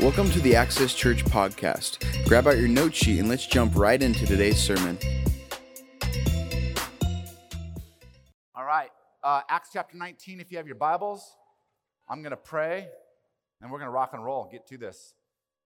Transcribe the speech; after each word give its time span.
Welcome 0.00 0.30
to 0.30 0.40
the 0.40 0.56
Access 0.56 0.94
Church 0.94 1.24
podcast. 1.24 2.26
Grab 2.26 2.48
out 2.48 2.58
your 2.58 2.66
note 2.66 2.92
sheet 2.92 3.20
and 3.20 3.28
let's 3.28 3.46
jump 3.46 3.76
right 3.76 4.02
into 4.02 4.26
today's 4.26 4.60
sermon. 4.60 4.98
All 8.56 8.64
right, 8.64 8.90
uh, 9.22 9.42
Acts 9.48 9.70
chapter 9.72 9.96
19, 9.96 10.40
if 10.40 10.50
you 10.50 10.56
have 10.56 10.66
your 10.66 10.74
Bibles, 10.74 11.36
I'm 12.08 12.20
going 12.20 12.32
to 12.32 12.36
pray 12.36 12.88
and 13.60 13.70
we're 13.70 13.78
going 13.78 13.86
to 13.86 13.92
rock 13.92 14.10
and 14.12 14.24
roll 14.24 14.48
get 14.50 14.66
to 14.66 14.76
this. 14.76 15.14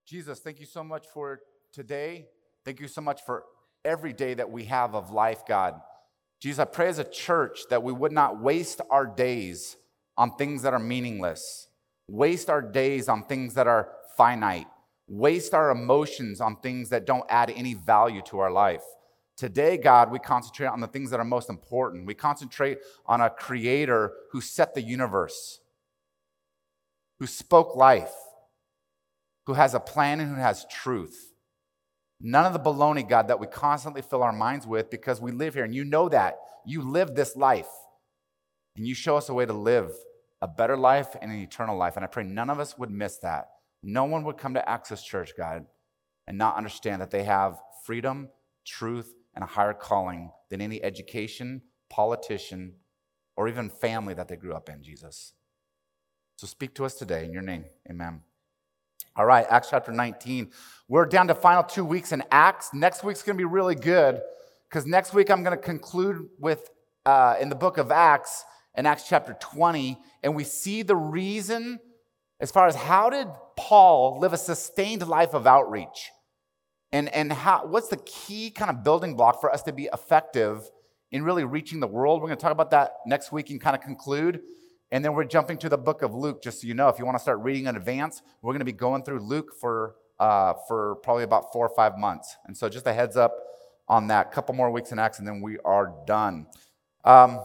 Jesus, 0.06 0.40
thank 0.40 0.60
you 0.60 0.66
so 0.66 0.84
much 0.84 1.06
for 1.06 1.40
today. 1.72 2.26
Thank 2.62 2.80
you 2.80 2.88
so 2.88 3.00
much 3.00 3.22
for 3.24 3.44
every 3.86 4.12
day 4.12 4.34
that 4.34 4.50
we 4.50 4.64
have 4.64 4.94
of 4.94 5.10
life, 5.10 5.46
God. 5.48 5.80
Jesus, 6.40 6.58
I 6.58 6.66
pray 6.66 6.88
as 6.88 6.98
a 6.98 7.04
church 7.04 7.60
that 7.70 7.82
we 7.82 7.92
would 7.92 8.12
not 8.12 8.38
waste 8.38 8.82
our 8.90 9.06
days 9.06 9.76
on 10.16 10.36
things 10.36 10.62
that 10.62 10.72
are 10.72 10.78
meaningless, 10.78 11.68
waste 12.08 12.48
our 12.48 12.62
days 12.62 13.08
on 13.08 13.24
things 13.24 13.54
that 13.54 13.66
are 13.66 13.90
finite, 14.16 14.66
waste 15.08 15.54
our 15.54 15.70
emotions 15.70 16.40
on 16.40 16.56
things 16.56 16.88
that 16.88 17.06
don't 17.06 17.24
add 17.28 17.50
any 17.50 17.74
value 17.74 18.22
to 18.22 18.38
our 18.38 18.50
life. 18.50 18.82
Today, 19.36 19.76
God, 19.76 20.10
we 20.10 20.18
concentrate 20.18 20.68
on 20.68 20.80
the 20.80 20.86
things 20.86 21.10
that 21.10 21.20
are 21.20 21.24
most 21.24 21.50
important. 21.50 22.06
We 22.06 22.14
concentrate 22.14 22.78
on 23.04 23.20
a 23.20 23.28
creator 23.28 24.12
who 24.32 24.40
set 24.40 24.74
the 24.74 24.80
universe, 24.80 25.60
who 27.18 27.26
spoke 27.26 27.76
life, 27.76 28.14
who 29.44 29.52
has 29.52 29.74
a 29.74 29.80
plan 29.80 30.20
and 30.20 30.34
who 30.34 30.40
has 30.40 30.64
truth. 30.70 31.34
None 32.18 32.46
of 32.46 32.54
the 32.54 32.58
baloney, 32.58 33.06
God, 33.06 33.28
that 33.28 33.38
we 33.38 33.46
constantly 33.46 34.00
fill 34.00 34.22
our 34.22 34.32
minds 34.32 34.66
with 34.66 34.90
because 34.90 35.20
we 35.20 35.32
live 35.32 35.52
here 35.52 35.64
and 35.64 35.74
you 35.74 35.84
know 35.84 36.08
that. 36.08 36.38
You 36.64 36.80
live 36.80 37.14
this 37.14 37.36
life 37.36 37.68
and 38.74 38.86
you 38.86 38.94
show 38.94 39.16
us 39.16 39.28
a 39.28 39.34
way 39.34 39.44
to 39.44 39.52
live 39.52 39.92
a 40.42 40.48
better 40.48 40.76
life 40.76 41.16
and 41.20 41.30
an 41.30 41.38
eternal 41.38 41.76
life. 41.76 41.96
And 41.96 42.04
I 42.04 42.08
pray 42.08 42.24
none 42.24 42.50
of 42.50 42.60
us 42.60 42.76
would 42.78 42.90
miss 42.90 43.18
that. 43.18 43.48
No 43.82 44.04
one 44.04 44.24
would 44.24 44.38
come 44.38 44.54
to 44.54 44.68
Access 44.68 45.02
Church, 45.02 45.32
God, 45.36 45.66
and 46.26 46.36
not 46.36 46.56
understand 46.56 47.00
that 47.02 47.10
they 47.10 47.24
have 47.24 47.60
freedom, 47.84 48.28
truth, 48.64 49.14
and 49.34 49.44
a 49.44 49.46
higher 49.46 49.74
calling 49.74 50.30
than 50.50 50.60
any 50.60 50.82
education, 50.82 51.62
politician, 51.88 52.74
or 53.36 53.48
even 53.48 53.68
family 53.68 54.14
that 54.14 54.28
they 54.28 54.36
grew 54.36 54.54
up 54.54 54.68
in, 54.68 54.82
Jesus. 54.82 55.34
So 56.36 56.46
speak 56.46 56.74
to 56.74 56.84
us 56.84 56.94
today 56.94 57.24
in 57.24 57.32
your 57.32 57.42
name. 57.42 57.66
Amen. 57.88 58.22
All 59.14 59.24
right, 59.24 59.46
Acts 59.48 59.68
chapter 59.70 59.92
19. 59.92 60.50
We're 60.88 61.06
down 61.06 61.28
to 61.28 61.34
final 61.34 61.62
two 61.62 61.84
weeks 61.84 62.12
in 62.12 62.22
Acts. 62.30 62.74
Next 62.74 63.02
week's 63.02 63.22
going 63.22 63.36
to 63.36 63.40
be 63.40 63.46
really 63.46 63.74
good 63.74 64.20
because 64.68 64.84
next 64.84 65.14
week 65.14 65.30
I'm 65.30 65.42
going 65.42 65.56
to 65.56 65.62
conclude 65.62 66.28
with 66.38 66.70
uh, 67.06 67.36
in 67.40 67.48
the 67.48 67.54
book 67.54 67.78
of 67.78 67.90
Acts 67.90 68.44
in 68.76 68.86
Acts 68.86 69.08
chapter 69.08 69.36
20, 69.40 69.98
and 70.22 70.34
we 70.34 70.44
see 70.44 70.82
the 70.82 70.96
reason 70.96 71.80
as 72.40 72.50
far 72.50 72.66
as 72.66 72.74
how 72.74 73.08
did 73.10 73.28
Paul 73.56 74.18
live 74.20 74.32
a 74.32 74.38
sustained 74.38 75.06
life 75.06 75.34
of 75.34 75.46
outreach? 75.46 76.10
And, 76.92 77.08
and 77.14 77.32
how, 77.32 77.66
what's 77.66 77.88
the 77.88 77.96
key 77.98 78.50
kind 78.50 78.70
of 78.70 78.84
building 78.84 79.16
block 79.16 79.40
for 79.40 79.52
us 79.52 79.62
to 79.62 79.72
be 79.72 79.88
effective 79.92 80.62
in 81.10 81.24
really 81.24 81.44
reaching 81.44 81.80
the 81.80 81.86
world? 81.86 82.20
We're 82.20 82.28
going 82.28 82.38
to 82.38 82.42
talk 82.42 82.52
about 82.52 82.70
that 82.70 82.92
next 83.06 83.32
week 83.32 83.50
and 83.50 83.60
kind 83.60 83.74
of 83.74 83.82
conclude. 83.82 84.40
And 84.92 85.04
then 85.04 85.14
we're 85.14 85.24
jumping 85.24 85.58
to 85.58 85.68
the 85.68 85.78
book 85.78 86.02
of 86.02 86.14
Luke, 86.14 86.42
just 86.42 86.60
so 86.60 86.66
you 86.66 86.74
know. 86.74 86.88
If 86.88 86.98
you 86.98 87.04
want 87.04 87.16
to 87.16 87.22
start 87.22 87.40
reading 87.40 87.66
in 87.66 87.76
advance, 87.76 88.22
we're 88.40 88.52
going 88.52 88.60
to 88.60 88.66
be 88.66 88.72
going 88.72 89.02
through 89.02 89.20
Luke 89.20 89.52
for, 89.60 89.96
uh, 90.20 90.54
for 90.68 90.96
probably 90.96 91.24
about 91.24 91.52
four 91.52 91.66
or 91.66 91.74
five 91.74 91.98
months. 91.98 92.36
And 92.46 92.56
so 92.56 92.68
just 92.68 92.86
a 92.86 92.92
heads 92.92 93.16
up 93.16 93.34
on 93.88 94.06
that. 94.08 94.28
A 94.28 94.30
couple 94.30 94.54
more 94.54 94.70
weeks 94.70 94.92
in 94.92 94.98
Acts, 94.98 95.18
and 95.18 95.26
then 95.26 95.40
we 95.40 95.58
are 95.64 95.92
done. 96.06 96.46
Um, 97.04 97.40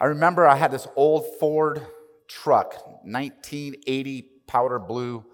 I 0.00 0.06
remember 0.06 0.46
I 0.46 0.56
had 0.56 0.70
this 0.70 0.88
old 0.96 1.26
Ford 1.38 1.86
truck, 2.26 2.74
1980 3.04 4.30
powder 4.46 4.78
blue 4.78 5.26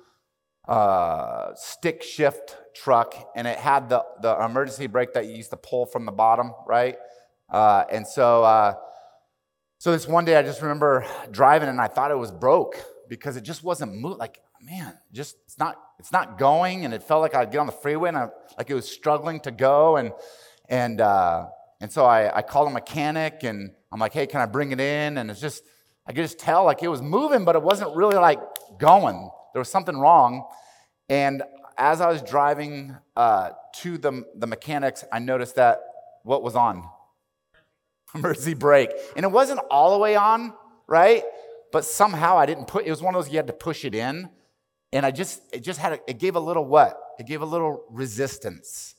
uh, 0.67 1.55
stick 1.55 2.03
shift 2.03 2.57
truck, 2.75 3.15
and 3.37 3.47
it 3.47 3.59
had 3.59 3.89
the, 3.89 4.05
the 4.23 4.45
emergency 4.45 4.89
brake 4.89 5.13
that 5.13 5.27
you 5.27 5.37
used 5.37 5.51
to 5.51 5.57
pull 5.57 5.87
from 5.87 6.05
the 6.05 6.11
bottom, 6.11 6.53
right? 6.67 6.97
Uh, 7.49 7.85
and 7.93 8.05
so, 8.05 8.43
uh, 8.43 8.75
so 9.79 9.93
this 9.93 10.09
one 10.09 10.25
day 10.25 10.35
I 10.35 10.43
just 10.43 10.61
remember 10.61 11.07
driving 11.31 11.69
and 11.69 11.81
I 11.81 11.87
thought 11.87 12.11
it 12.11 12.19
was 12.19 12.33
broke 12.33 12.75
because 13.09 13.37
it 13.37 13.45
just 13.45 13.63
wasn't 13.63 13.95
moving. 13.95 14.19
Like, 14.19 14.41
man, 14.61 14.99
just 15.13 15.37
it's 15.45 15.61
not 15.61 15.77
it's 16.01 16.11
not 16.11 16.39
going, 16.39 16.85
and 16.85 16.93
it 16.93 17.05
felt 17.05 17.23
like 17.23 17.37
I'd 17.37 17.53
get 17.53 17.59
on 17.59 17.67
the 17.67 17.73
freeway 17.73 18.09
and 18.09 18.19
I, 18.19 18.29
like 18.59 18.69
it 18.69 18.75
was 18.75 18.91
struggling 18.91 19.39
to 19.41 19.53
go, 19.53 19.97
and 19.97 20.11
and 20.69 21.01
uh, 21.01 21.47
and 21.81 21.93
so 21.93 22.05
I, 22.05 22.39
I 22.39 22.43
called 22.43 22.67
a 22.67 22.73
mechanic 22.73 23.45
and 23.45 23.71
I'm 23.97 24.01
like, 24.01 24.13
hey, 24.13 24.27
can 24.27 24.43
I 24.43 24.45
bring 24.45 24.73
it 24.73 24.79
in? 24.79 25.17
And 25.17 25.31
it's 25.31 25.41
just 25.41 25.65
I 26.07 26.13
could 26.13 26.21
just 26.21 26.39
tell 26.39 26.67
like 26.67 26.83
it 26.83 26.89
was 26.89 27.01
moving, 27.01 27.47
but 27.47 27.57
it 27.57 27.63
wasn't 27.63 27.97
really 27.97 28.17
like 28.17 28.39
going. 28.79 29.31
There 29.55 29.61
was 29.61 29.71
something 29.71 29.97
wrong. 29.97 30.47
And 31.09 31.43
as 31.79 32.03
I 32.03 32.09
was 32.09 32.21
driving 32.21 32.95
uh, 33.17 33.53
to 33.77 33.97
the, 33.97 34.27
the 34.35 34.47
mechanics, 34.47 35.03
I 35.11 35.19
noticed 35.19 35.55
that 35.55 35.81
what 36.25 36.43
was 36.43 36.55
on? 36.55 36.87
Emergency 38.15 38.53
brake. 38.53 38.91
And 39.17 39.25
it 39.25 39.33
wasn't 39.33 39.61
all 39.71 39.95
the 39.95 39.99
way 39.99 40.15
on, 40.15 40.53
right? 40.87 41.25
But 41.73 41.87
somehow 41.87 42.37
I 42.37 42.45
didn't 42.45 42.67
put 42.67 42.85
it 42.85 42.91
was 42.91 43.01
one 43.01 43.15
of 43.15 43.25
those 43.25 43.33
you 43.33 43.39
had 43.39 43.47
to 43.47 43.55
push 43.55 43.87
it 43.87 43.95
in. 43.95 44.29
And 44.93 45.07
I 45.07 45.11
just 45.11 45.41
it 45.55 45.61
just 45.61 45.81
had 45.81 45.95
a, 45.95 46.01
it 46.07 46.19
gave 46.19 46.37
a 46.37 46.41
little 46.41 46.67
what? 46.67 47.01
It 47.19 47.27
gave 47.27 47.41
a 47.41 47.47
little 47.47 47.83
resistance. 47.89 48.95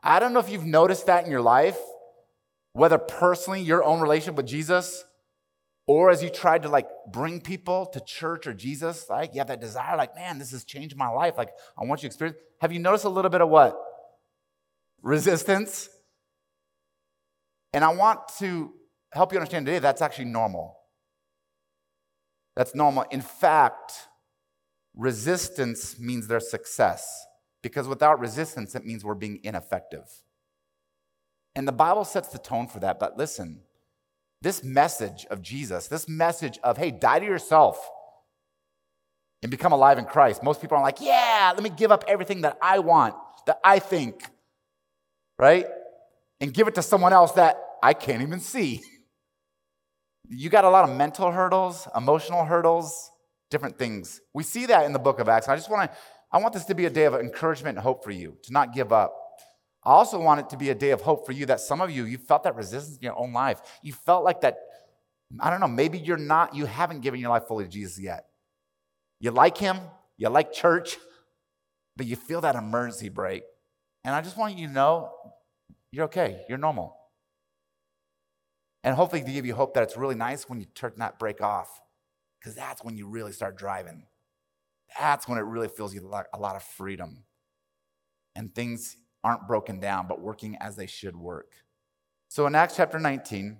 I 0.00 0.20
don't 0.20 0.32
know 0.32 0.38
if 0.38 0.48
you've 0.48 0.64
noticed 0.64 1.06
that 1.06 1.24
in 1.24 1.30
your 1.32 1.42
life, 1.42 1.76
whether 2.72 2.98
personally 2.98 3.60
your 3.60 3.82
own 3.82 4.00
relationship 4.00 4.36
with 4.36 4.46
Jesus 4.46 5.04
or 5.86 6.10
as 6.10 6.22
you 6.22 6.28
tried 6.28 6.62
to 6.62 6.68
like 6.68 6.86
bring 7.10 7.40
people 7.40 7.86
to 7.86 8.00
church 8.00 8.46
or 8.46 8.52
Jesus, 8.52 9.08
like 9.08 9.32
you 9.32 9.40
have 9.40 9.48
that 9.48 9.60
desire, 9.60 9.96
like, 9.96 10.14
man, 10.14 10.38
this 10.38 10.50
has 10.50 10.64
changed 10.64 10.96
my 10.96 11.08
life. 11.08 11.38
Like, 11.38 11.50
I 11.80 11.84
want 11.84 12.02
you 12.02 12.02
to 12.02 12.06
experience. 12.08 12.38
Have 12.60 12.72
you 12.72 12.78
noticed 12.78 13.04
a 13.04 13.08
little 13.08 13.30
bit 13.30 13.40
of 13.40 13.48
what? 13.48 13.74
Resistance. 15.02 15.88
And 17.72 17.84
I 17.84 17.94
want 17.94 18.20
to 18.38 18.72
help 19.12 19.32
you 19.32 19.38
understand 19.38 19.64
today 19.64 19.78
that's 19.78 20.02
actually 20.02 20.26
normal. 20.26 20.76
That's 22.54 22.74
normal. 22.74 23.04
In 23.10 23.22
fact, 23.22 23.92
resistance 24.94 25.98
means 25.98 26.26
there's 26.26 26.50
success 26.50 27.24
because 27.62 27.88
without 27.88 28.20
resistance, 28.20 28.74
it 28.74 28.84
means 28.84 29.04
we're 29.04 29.14
being 29.14 29.40
ineffective. 29.42 30.04
And 31.58 31.66
the 31.66 31.72
Bible 31.72 32.04
sets 32.04 32.28
the 32.28 32.38
tone 32.38 32.68
for 32.68 32.78
that. 32.78 33.00
But 33.00 33.18
listen, 33.18 33.62
this 34.40 34.62
message 34.62 35.26
of 35.28 35.42
Jesus, 35.42 35.88
this 35.88 36.08
message 36.08 36.56
of, 36.62 36.76
hey, 36.76 36.92
die 36.92 37.18
to 37.18 37.26
yourself 37.26 37.90
and 39.42 39.50
become 39.50 39.72
alive 39.72 39.98
in 39.98 40.04
Christ. 40.04 40.44
Most 40.44 40.60
people 40.60 40.76
are 40.76 40.82
like, 40.84 41.00
yeah, 41.00 41.50
let 41.52 41.64
me 41.64 41.70
give 41.70 41.90
up 41.90 42.04
everything 42.06 42.42
that 42.42 42.58
I 42.62 42.78
want, 42.78 43.16
that 43.46 43.58
I 43.64 43.80
think, 43.80 44.22
right? 45.36 45.66
And 46.40 46.54
give 46.54 46.68
it 46.68 46.76
to 46.76 46.82
someone 46.82 47.12
else 47.12 47.32
that 47.32 47.60
I 47.82 47.92
can't 47.92 48.22
even 48.22 48.40
see. 48.40 48.80
You 50.30 50.50
got 50.50 50.66
a 50.66 50.68
lot 50.68 50.86
of 50.86 50.94
mental 50.94 51.30
hurdles, 51.32 51.88
emotional 51.96 52.44
hurdles, 52.44 53.10
different 53.50 53.78
things. 53.78 54.20
We 54.34 54.42
see 54.42 54.66
that 54.66 54.84
in 54.84 54.92
the 54.92 54.98
book 54.98 55.20
of 55.20 55.28
Acts. 55.30 55.48
I 55.48 55.56
just 55.56 55.70
want 55.70 55.90
to, 55.90 55.96
I 56.30 56.36
want 56.36 56.52
this 56.52 56.66
to 56.66 56.74
be 56.74 56.84
a 56.84 56.90
day 56.90 57.04
of 57.04 57.14
encouragement 57.14 57.78
and 57.78 57.82
hope 57.82 58.04
for 58.04 58.10
you, 58.10 58.36
to 58.42 58.52
not 58.52 58.74
give 58.74 58.92
up. 58.92 59.27
I 59.88 59.92
also 59.92 60.20
want 60.20 60.40
it 60.40 60.50
to 60.50 60.58
be 60.58 60.68
a 60.68 60.74
day 60.74 60.90
of 60.90 61.00
hope 61.00 61.24
for 61.24 61.32
you 61.32 61.46
that 61.46 61.60
some 61.60 61.80
of 61.80 61.90
you, 61.90 62.04
you 62.04 62.18
felt 62.18 62.42
that 62.42 62.54
resistance 62.54 62.98
in 62.98 63.04
your 63.04 63.18
own 63.18 63.32
life. 63.32 63.62
You 63.82 63.94
felt 63.94 64.22
like 64.22 64.42
that, 64.42 64.58
I 65.40 65.48
don't 65.48 65.60
know, 65.60 65.66
maybe 65.66 65.98
you're 65.98 66.18
not, 66.18 66.54
you 66.54 66.66
haven't 66.66 67.00
given 67.00 67.20
your 67.20 67.30
life 67.30 67.44
fully 67.48 67.64
to 67.64 67.70
Jesus 67.70 67.98
yet. 67.98 68.26
You 69.18 69.30
like 69.30 69.56
him, 69.56 69.78
you 70.18 70.28
like 70.28 70.52
church, 70.52 70.98
but 71.96 72.04
you 72.04 72.16
feel 72.16 72.42
that 72.42 72.54
emergency 72.54 73.08
brake. 73.08 73.44
And 74.04 74.14
I 74.14 74.20
just 74.20 74.36
want 74.36 74.58
you 74.58 74.66
to 74.66 74.72
know 74.74 75.10
you're 75.90 76.04
okay, 76.04 76.42
you're 76.50 76.58
normal. 76.58 76.94
And 78.84 78.94
hopefully 78.94 79.22
to 79.22 79.32
give 79.32 79.46
you 79.46 79.54
hope 79.54 79.72
that 79.72 79.84
it's 79.84 79.96
really 79.96 80.16
nice 80.16 80.50
when 80.50 80.60
you 80.60 80.66
turn 80.66 80.92
that 80.98 81.18
brake 81.18 81.40
off, 81.40 81.80
because 82.38 82.54
that's 82.54 82.84
when 82.84 82.98
you 82.98 83.08
really 83.08 83.32
start 83.32 83.56
driving. 83.56 84.02
That's 84.98 85.26
when 85.26 85.38
it 85.38 85.44
really 85.44 85.68
feels 85.68 85.94
you 85.94 86.02
like 86.02 86.26
a 86.34 86.38
lot 86.38 86.56
of 86.56 86.62
freedom. 86.62 87.24
And 88.36 88.54
things 88.54 88.94
aren't 89.24 89.46
broken 89.46 89.80
down, 89.80 90.06
but 90.08 90.20
working 90.20 90.56
as 90.60 90.76
they 90.76 90.86
should 90.86 91.16
work. 91.16 91.52
So 92.28 92.46
in 92.46 92.54
Acts 92.54 92.76
chapter 92.76 92.98
19, 92.98 93.58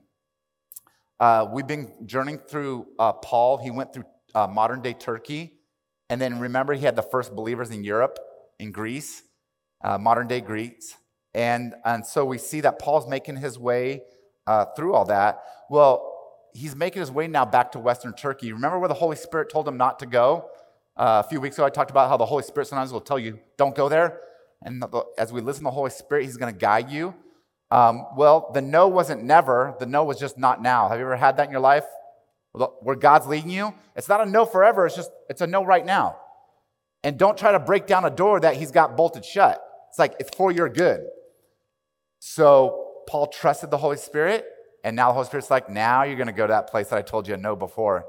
uh, 1.21 1.47
we've 1.53 1.67
been 1.67 1.93
journeying 2.07 2.39
through 2.39 2.87
uh, 2.99 3.13
Paul. 3.13 3.59
He 3.59 3.71
went 3.71 3.93
through 3.93 4.05
uh, 4.35 4.47
modern 4.47 4.83
day 4.83 4.93
Turkey. 4.93 5.55
And 6.11 6.21
then 6.21 6.39
remember, 6.39 6.75
he 6.75 6.85
had 6.85 6.97
the 6.97 7.03
first 7.03 7.35
believers 7.35 7.71
in 7.71 7.85
Europe, 7.85 8.19
in 8.59 8.73
Greece, 8.73 9.23
uh, 9.83 9.99
modern 9.99 10.27
day 10.29 10.41
Greeks. 10.41 10.97
And, 11.35 11.75
and 11.85 12.07
so 12.07 12.25
we 12.25 12.39
see 12.39 12.61
that 12.63 12.79
Paul's 12.79 13.09
making 13.09 13.37
his 13.37 13.59
way 13.59 14.03
uh, 14.47 14.67
through 14.77 14.95
all 14.95 15.05
that. 15.07 15.43
Well, 15.69 16.15
he's 16.55 16.75
making 16.75 17.01
his 17.01 17.11
way 17.11 17.29
now 17.29 17.45
back 17.45 17.73
to 17.73 17.79
Western 17.79 18.15
Turkey. 18.15 18.53
Remember 18.53 18.79
where 18.79 18.89
the 18.89 18.95
Holy 18.95 19.17
Spirit 19.17 19.51
told 19.51 19.69
him 19.69 19.77
not 19.77 19.99
to 19.99 20.07
go? 20.07 20.51
Uh, 20.97 21.23
a 21.25 21.29
few 21.29 21.41
weeks 21.41 21.57
ago, 21.57 21.65
I 21.65 21.71
talked 21.71 21.91
about 21.91 22.09
how 22.09 22.17
the 22.17 22.27
Holy 22.27 22.43
Spirit 22.43 22.67
sometimes 22.67 22.93
will 22.93 23.01
tell 23.01 23.19
you, 23.19 23.39
don't 23.57 23.75
go 23.75 23.89
there. 23.89 24.21
And 24.63 24.85
as 25.17 25.33
we 25.33 25.41
listen 25.41 25.63
to 25.63 25.67
the 25.67 25.71
Holy 25.71 25.91
Spirit, 25.91 26.25
He's 26.25 26.37
going 26.37 26.53
to 26.53 26.59
guide 26.59 26.91
you. 26.91 27.15
Um, 27.71 28.07
well, 28.17 28.51
the 28.55 28.63
no 28.63 28.89
wasn't 28.89 29.25
never, 29.25 29.75
the 29.79 29.87
no 29.87 30.05
was 30.05 30.19
just 30.19 30.39
not 30.39 30.63
now. 30.63 30.89
Have 30.89 30.99
you 30.99 31.05
ever 31.05 31.17
had 31.17 31.37
that 31.37 31.47
in 31.47 31.53
your 31.53 31.61
life? 31.61 31.85
Where 32.53 32.97
God's 32.97 33.27
leading 33.27 33.51
you? 33.51 33.75
It's 33.95 34.09
not 34.09 34.27
a 34.27 34.29
no 34.29 34.47
forever, 34.47 34.87
it's 34.87 34.97
just, 34.97 35.11
it's 35.29 35.43
a 35.43 35.47
no 35.47 35.65
right 35.65 35.85
now. 35.85 36.17
And 37.05 37.19
don't 37.19 37.39
try 37.39 37.53
to 37.53 37.61
break 37.61 37.87
down 37.87 38.05
a 38.05 38.11
door 38.11 38.41
that 38.41 38.57
He's 38.57 38.71
got 38.71 38.97
bolted 38.97 39.25
shut. 39.25 39.61
It's 39.91 39.99
like, 39.99 40.15
it's 40.19 40.35
for 40.37 40.51
your 40.51 40.69
good. 40.69 41.03
So 42.19 43.03
Paul 43.07 43.29
trusted 43.29 43.71
the 43.71 43.79
Holy 43.79 43.97
Spirit, 43.97 44.47
and 44.83 44.97
now 44.97 45.09
the 45.09 45.15
Holy 45.15 45.27
Spirit's 45.27 45.51
like, 45.51 45.69
now 45.69 46.03
you're 46.03 46.17
going 46.17 46.27
to 46.27 46.33
go 46.33 46.47
to 46.47 46.53
that 46.53 46.69
place 46.69 46.89
that 46.89 46.99
I 46.99 47.03
told 47.03 47.29
you 47.29 47.35
a 47.35 47.37
no 47.37 47.55
before. 47.55 48.07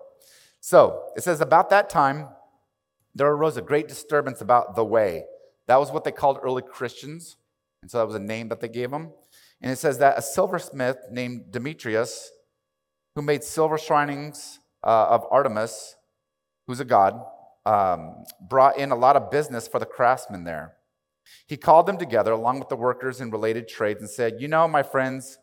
So 0.61 1.03
it 1.15 1.23
says, 1.23 1.41
about 1.41 1.69
that 1.69 1.89
time, 1.89 2.29
there 3.13 3.27
arose 3.27 3.57
a 3.57 3.61
great 3.61 3.87
disturbance 3.87 4.41
about 4.41 4.75
the 4.75 4.85
way. 4.85 5.25
That 5.69 5.79
was 5.79 5.91
what 5.91 6.03
they 6.03 6.11
called 6.11 6.39
early 6.41 6.63
Christians. 6.63 7.37
And 7.83 7.91
so 7.91 7.99
that 7.99 8.07
was 8.07 8.15
a 8.15 8.19
name 8.19 8.49
that 8.49 8.59
they 8.59 8.67
gave 8.67 8.89
them. 8.89 9.11
And 9.61 9.71
it 9.71 9.77
says 9.77 9.99
that 9.99 10.17
a 10.17 10.21
silversmith 10.21 10.97
named 11.11 11.51
Demetrius, 11.51 12.31
who 13.15 13.21
made 13.21 13.43
silver 13.43 13.77
shrinings 13.77 14.59
uh, 14.83 15.05
of 15.09 15.25
Artemis, 15.29 15.95
who's 16.65 16.79
a 16.79 16.85
god, 16.85 17.21
um, 17.67 18.23
brought 18.49 18.79
in 18.79 18.89
a 18.89 18.95
lot 18.95 19.15
of 19.15 19.29
business 19.29 19.67
for 19.67 19.77
the 19.77 19.85
craftsmen 19.85 20.43
there. 20.43 20.73
He 21.45 21.55
called 21.55 21.85
them 21.85 21.99
together 21.99 22.31
along 22.31 22.57
with 22.57 22.69
the 22.69 22.75
workers 22.75 23.21
in 23.21 23.29
related 23.29 23.67
trades 23.67 24.01
and 24.01 24.09
said, 24.09 24.41
You 24.41 24.47
know, 24.47 24.67
my 24.67 24.81
friends, 24.81 25.37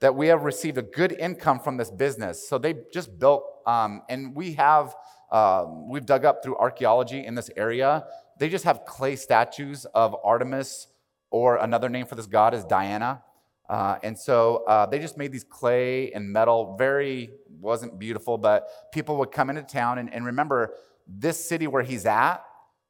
that 0.00 0.14
we 0.14 0.28
have 0.28 0.44
received 0.44 0.78
a 0.78 0.82
good 0.82 1.12
income 1.12 1.60
from 1.60 1.76
this 1.76 1.90
business. 1.90 2.48
So 2.48 2.56
they 2.56 2.74
just 2.90 3.18
built, 3.18 3.44
um, 3.66 4.00
and 4.08 4.34
we 4.34 4.54
have, 4.54 4.94
um, 5.30 5.90
we've 5.90 6.06
dug 6.06 6.24
up 6.24 6.42
through 6.42 6.56
archaeology 6.56 7.26
in 7.26 7.34
this 7.34 7.50
area. 7.54 8.06
They 8.38 8.48
just 8.48 8.64
have 8.64 8.84
clay 8.84 9.16
statues 9.16 9.84
of 9.86 10.16
Artemis, 10.24 10.88
or 11.30 11.56
another 11.56 11.88
name 11.88 12.06
for 12.06 12.14
this 12.14 12.26
god 12.26 12.54
is 12.54 12.64
Diana. 12.64 13.22
Uh, 13.68 13.98
and 14.02 14.18
so 14.18 14.64
uh, 14.66 14.86
they 14.86 14.98
just 14.98 15.18
made 15.18 15.30
these 15.30 15.44
clay 15.44 16.10
and 16.12 16.32
metal, 16.32 16.74
very, 16.78 17.30
wasn't 17.60 17.98
beautiful, 17.98 18.38
but 18.38 18.66
people 18.92 19.18
would 19.18 19.30
come 19.30 19.50
into 19.50 19.62
town. 19.62 19.98
And, 19.98 20.12
and 20.12 20.24
remember, 20.24 20.72
this 21.06 21.42
city 21.42 21.66
where 21.66 21.82
he's 21.82 22.06
at 22.06 22.38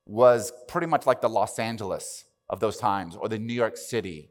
was 0.06 0.52
pretty 0.68 0.86
much 0.86 1.04
like 1.04 1.20
the 1.20 1.28
Los 1.28 1.58
Angeles 1.58 2.24
of 2.48 2.60
those 2.60 2.76
times 2.76 3.16
or 3.16 3.28
the 3.28 3.38
New 3.38 3.54
York 3.54 3.76
City. 3.76 4.30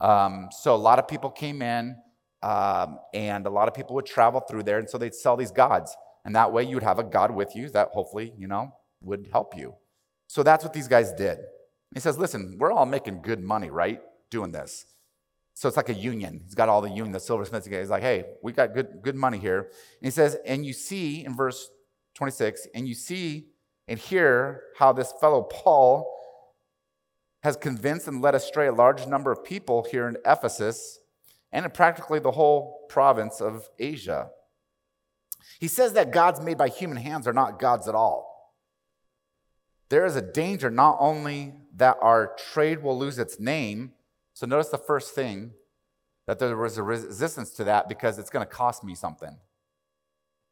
Um, 0.00 0.48
so 0.52 0.74
a 0.74 0.76
lot 0.76 0.98
of 0.98 1.08
people 1.08 1.28
came 1.30 1.60
in 1.60 1.96
um, 2.42 2.98
and 3.12 3.46
a 3.46 3.50
lot 3.50 3.66
of 3.66 3.74
people 3.74 3.96
would 3.96 4.06
travel 4.06 4.40
through 4.40 4.62
there. 4.62 4.78
And 4.78 4.88
so 4.88 4.96
they'd 4.96 5.14
sell 5.14 5.36
these 5.36 5.50
gods. 5.50 5.96
And 6.24 6.36
that 6.36 6.52
way 6.52 6.62
you 6.62 6.76
would 6.76 6.84
have 6.84 6.98
a 6.98 7.04
God 7.04 7.32
with 7.32 7.56
you 7.56 7.68
that 7.70 7.88
hopefully, 7.88 8.32
you 8.38 8.46
know, 8.46 8.74
would 9.02 9.28
help 9.32 9.56
you. 9.56 9.74
So 10.30 10.44
that's 10.44 10.62
what 10.62 10.72
these 10.72 10.86
guys 10.86 11.12
did. 11.12 11.40
He 11.92 11.98
says, 11.98 12.16
listen, 12.16 12.54
we're 12.56 12.70
all 12.70 12.86
making 12.86 13.20
good 13.20 13.42
money, 13.42 13.68
right? 13.68 14.00
Doing 14.30 14.52
this. 14.52 14.86
So 15.54 15.66
it's 15.66 15.76
like 15.76 15.88
a 15.88 15.94
union. 15.94 16.42
He's 16.44 16.54
got 16.54 16.68
all 16.68 16.80
the 16.80 16.88
union, 16.88 17.10
the 17.10 17.18
silversmiths. 17.18 17.66
He's 17.66 17.90
like, 17.90 18.04
hey, 18.04 18.26
we 18.40 18.52
got 18.52 18.72
good, 18.72 19.02
good 19.02 19.16
money 19.16 19.38
here. 19.38 19.58
And 19.58 20.04
he 20.06 20.10
says, 20.12 20.36
and 20.46 20.64
you 20.64 20.72
see 20.72 21.24
in 21.24 21.34
verse 21.34 21.68
26, 22.14 22.68
and 22.76 22.86
you 22.86 22.94
see 22.94 23.48
and 23.88 23.98
hear 23.98 24.62
how 24.78 24.92
this 24.92 25.12
fellow 25.20 25.42
Paul 25.42 26.08
has 27.42 27.56
convinced 27.56 28.06
and 28.06 28.22
led 28.22 28.36
astray 28.36 28.68
a 28.68 28.72
large 28.72 29.08
number 29.08 29.32
of 29.32 29.42
people 29.42 29.84
here 29.90 30.06
in 30.06 30.16
Ephesus 30.24 31.00
and 31.50 31.64
in 31.64 31.72
practically 31.72 32.20
the 32.20 32.30
whole 32.30 32.86
province 32.88 33.40
of 33.40 33.68
Asia. 33.80 34.30
He 35.58 35.66
says 35.66 35.94
that 35.94 36.12
gods 36.12 36.40
made 36.40 36.56
by 36.56 36.68
human 36.68 36.98
hands 36.98 37.26
are 37.26 37.32
not 37.32 37.58
gods 37.58 37.88
at 37.88 37.96
all. 37.96 38.29
There 39.90 40.06
is 40.06 40.16
a 40.16 40.22
danger 40.22 40.70
not 40.70 40.96
only 41.00 41.54
that 41.76 41.98
our 42.00 42.34
trade 42.52 42.82
will 42.82 42.96
lose 42.98 43.18
its 43.18 43.38
name, 43.38 43.92
so 44.32 44.46
notice 44.46 44.68
the 44.68 44.78
first 44.78 45.14
thing 45.14 45.52
that 46.26 46.38
there 46.38 46.56
was 46.56 46.78
a 46.78 46.82
resistance 46.82 47.50
to 47.50 47.64
that 47.64 47.88
because 47.88 48.18
it's 48.18 48.30
going 48.30 48.46
to 48.46 48.50
cost 48.50 48.84
me 48.84 48.94
something. 48.94 49.36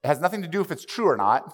It 0.02 0.06
has 0.06 0.20
nothing 0.20 0.42
to 0.42 0.48
do 0.48 0.60
if 0.60 0.72
it's 0.72 0.84
true 0.84 1.08
or 1.08 1.16
not, 1.16 1.52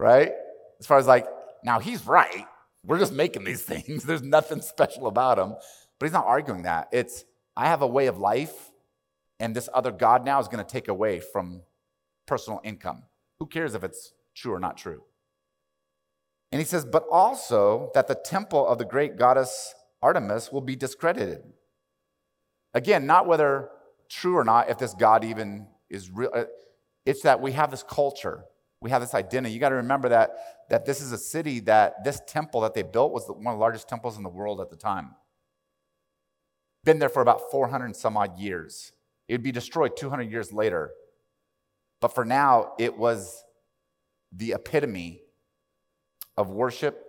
right? 0.00 0.32
As 0.80 0.86
far 0.86 0.98
as 0.98 1.06
like, 1.06 1.26
now 1.62 1.78
he's 1.78 2.04
right. 2.06 2.44
We're 2.84 2.98
just 2.98 3.12
making 3.12 3.44
these 3.44 3.62
things. 3.64 4.02
There's 4.02 4.22
nothing 4.22 4.60
special 4.62 5.06
about 5.06 5.36
them. 5.36 5.54
But 5.98 6.06
he's 6.06 6.12
not 6.12 6.26
arguing 6.26 6.62
that. 6.62 6.88
It's, 6.92 7.24
I 7.56 7.66
have 7.66 7.82
a 7.82 7.86
way 7.86 8.06
of 8.08 8.18
life, 8.18 8.72
and 9.38 9.54
this 9.54 9.68
other 9.72 9.92
God 9.92 10.24
now 10.24 10.40
is 10.40 10.48
going 10.48 10.64
to 10.64 10.70
take 10.70 10.88
away 10.88 11.20
from 11.20 11.62
personal 12.26 12.60
income. 12.64 13.04
Who 13.38 13.46
cares 13.46 13.74
if 13.74 13.84
it's 13.84 14.12
true 14.34 14.52
or 14.52 14.60
not 14.60 14.76
true? 14.76 15.04
And 16.56 16.62
he 16.62 16.66
says, 16.66 16.86
but 16.86 17.04
also 17.12 17.90
that 17.92 18.08
the 18.08 18.14
temple 18.14 18.66
of 18.66 18.78
the 18.78 18.86
great 18.86 19.18
goddess 19.18 19.74
Artemis 20.00 20.50
will 20.50 20.62
be 20.62 20.74
discredited. 20.74 21.42
Again, 22.72 23.04
not 23.04 23.26
whether 23.26 23.68
true 24.08 24.38
or 24.38 24.42
not, 24.42 24.70
if 24.70 24.78
this 24.78 24.94
God 24.94 25.22
even 25.22 25.66
is 25.90 26.10
real. 26.10 26.30
Uh, 26.32 26.44
it's 27.04 27.20
that 27.24 27.42
we 27.42 27.52
have 27.52 27.70
this 27.70 27.82
culture, 27.82 28.46
we 28.80 28.88
have 28.88 29.02
this 29.02 29.12
identity. 29.12 29.52
You 29.52 29.60
got 29.60 29.68
to 29.68 29.74
remember 29.74 30.08
that, 30.08 30.30
that 30.70 30.86
this 30.86 31.02
is 31.02 31.12
a 31.12 31.18
city 31.18 31.60
that 31.60 32.02
this 32.04 32.22
temple 32.26 32.62
that 32.62 32.72
they 32.72 32.82
built 32.82 33.12
was 33.12 33.26
one 33.28 33.48
of 33.48 33.58
the 33.58 33.60
largest 33.60 33.86
temples 33.86 34.16
in 34.16 34.22
the 34.22 34.30
world 34.30 34.58
at 34.58 34.70
the 34.70 34.76
time. 34.76 35.10
Been 36.84 37.00
there 37.00 37.10
for 37.10 37.20
about 37.20 37.50
400 37.50 37.84
and 37.84 37.94
some 37.94 38.16
odd 38.16 38.38
years. 38.38 38.92
It 39.28 39.34
would 39.34 39.42
be 39.42 39.52
destroyed 39.52 39.94
200 39.94 40.30
years 40.30 40.54
later. 40.54 40.92
But 42.00 42.14
for 42.14 42.24
now, 42.24 42.72
it 42.78 42.96
was 42.96 43.44
the 44.32 44.54
epitome 44.54 45.20
of 46.36 46.50
worship, 46.50 47.02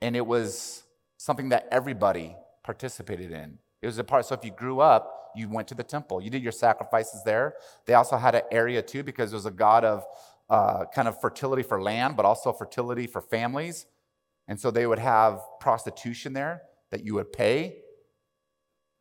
and 0.00 0.16
it 0.16 0.26
was 0.26 0.84
something 1.16 1.50
that 1.50 1.68
everybody 1.70 2.36
participated 2.64 3.30
in. 3.30 3.58
It 3.82 3.86
was 3.86 3.98
a 3.98 4.04
part, 4.04 4.26
so 4.26 4.34
if 4.34 4.44
you 4.44 4.50
grew 4.50 4.80
up, 4.80 5.32
you 5.34 5.48
went 5.48 5.68
to 5.68 5.74
the 5.74 5.82
temple. 5.82 6.20
You 6.20 6.30
did 6.30 6.42
your 6.42 6.52
sacrifices 6.52 7.22
there. 7.24 7.54
They 7.86 7.94
also 7.94 8.16
had 8.16 8.34
an 8.34 8.42
area 8.50 8.82
too 8.82 9.02
because 9.02 9.32
it 9.32 9.36
was 9.36 9.46
a 9.46 9.50
god 9.50 9.84
of 9.84 10.04
uh, 10.48 10.86
kind 10.92 11.06
of 11.06 11.20
fertility 11.20 11.62
for 11.62 11.80
land, 11.80 12.16
but 12.16 12.26
also 12.26 12.52
fertility 12.52 13.06
for 13.06 13.20
families. 13.20 13.86
And 14.48 14.58
so 14.58 14.70
they 14.70 14.86
would 14.86 14.98
have 14.98 15.40
prostitution 15.60 16.32
there 16.32 16.62
that 16.90 17.04
you 17.04 17.14
would 17.14 17.32
pay. 17.32 17.76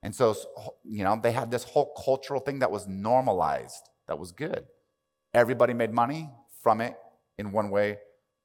And 0.04 0.14
so, 0.14 0.36
you 0.84 1.04
know, 1.04 1.20
they 1.22 1.32
had 1.32 1.50
this 1.50 1.64
whole 1.64 1.94
cultural 2.06 2.40
thing 2.40 2.60
that 2.60 2.72
was 2.72 2.88
normalized, 2.88 3.90
that 4.08 4.20
was 4.20 4.32
good. 4.32 4.66
Everybody 5.34 5.74
made 5.74 5.92
money 5.92 6.30
from 6.62 6.82
it 6.82 6.96
in 7.38 7.52
one 7.52 7.70
way 7.70 7.98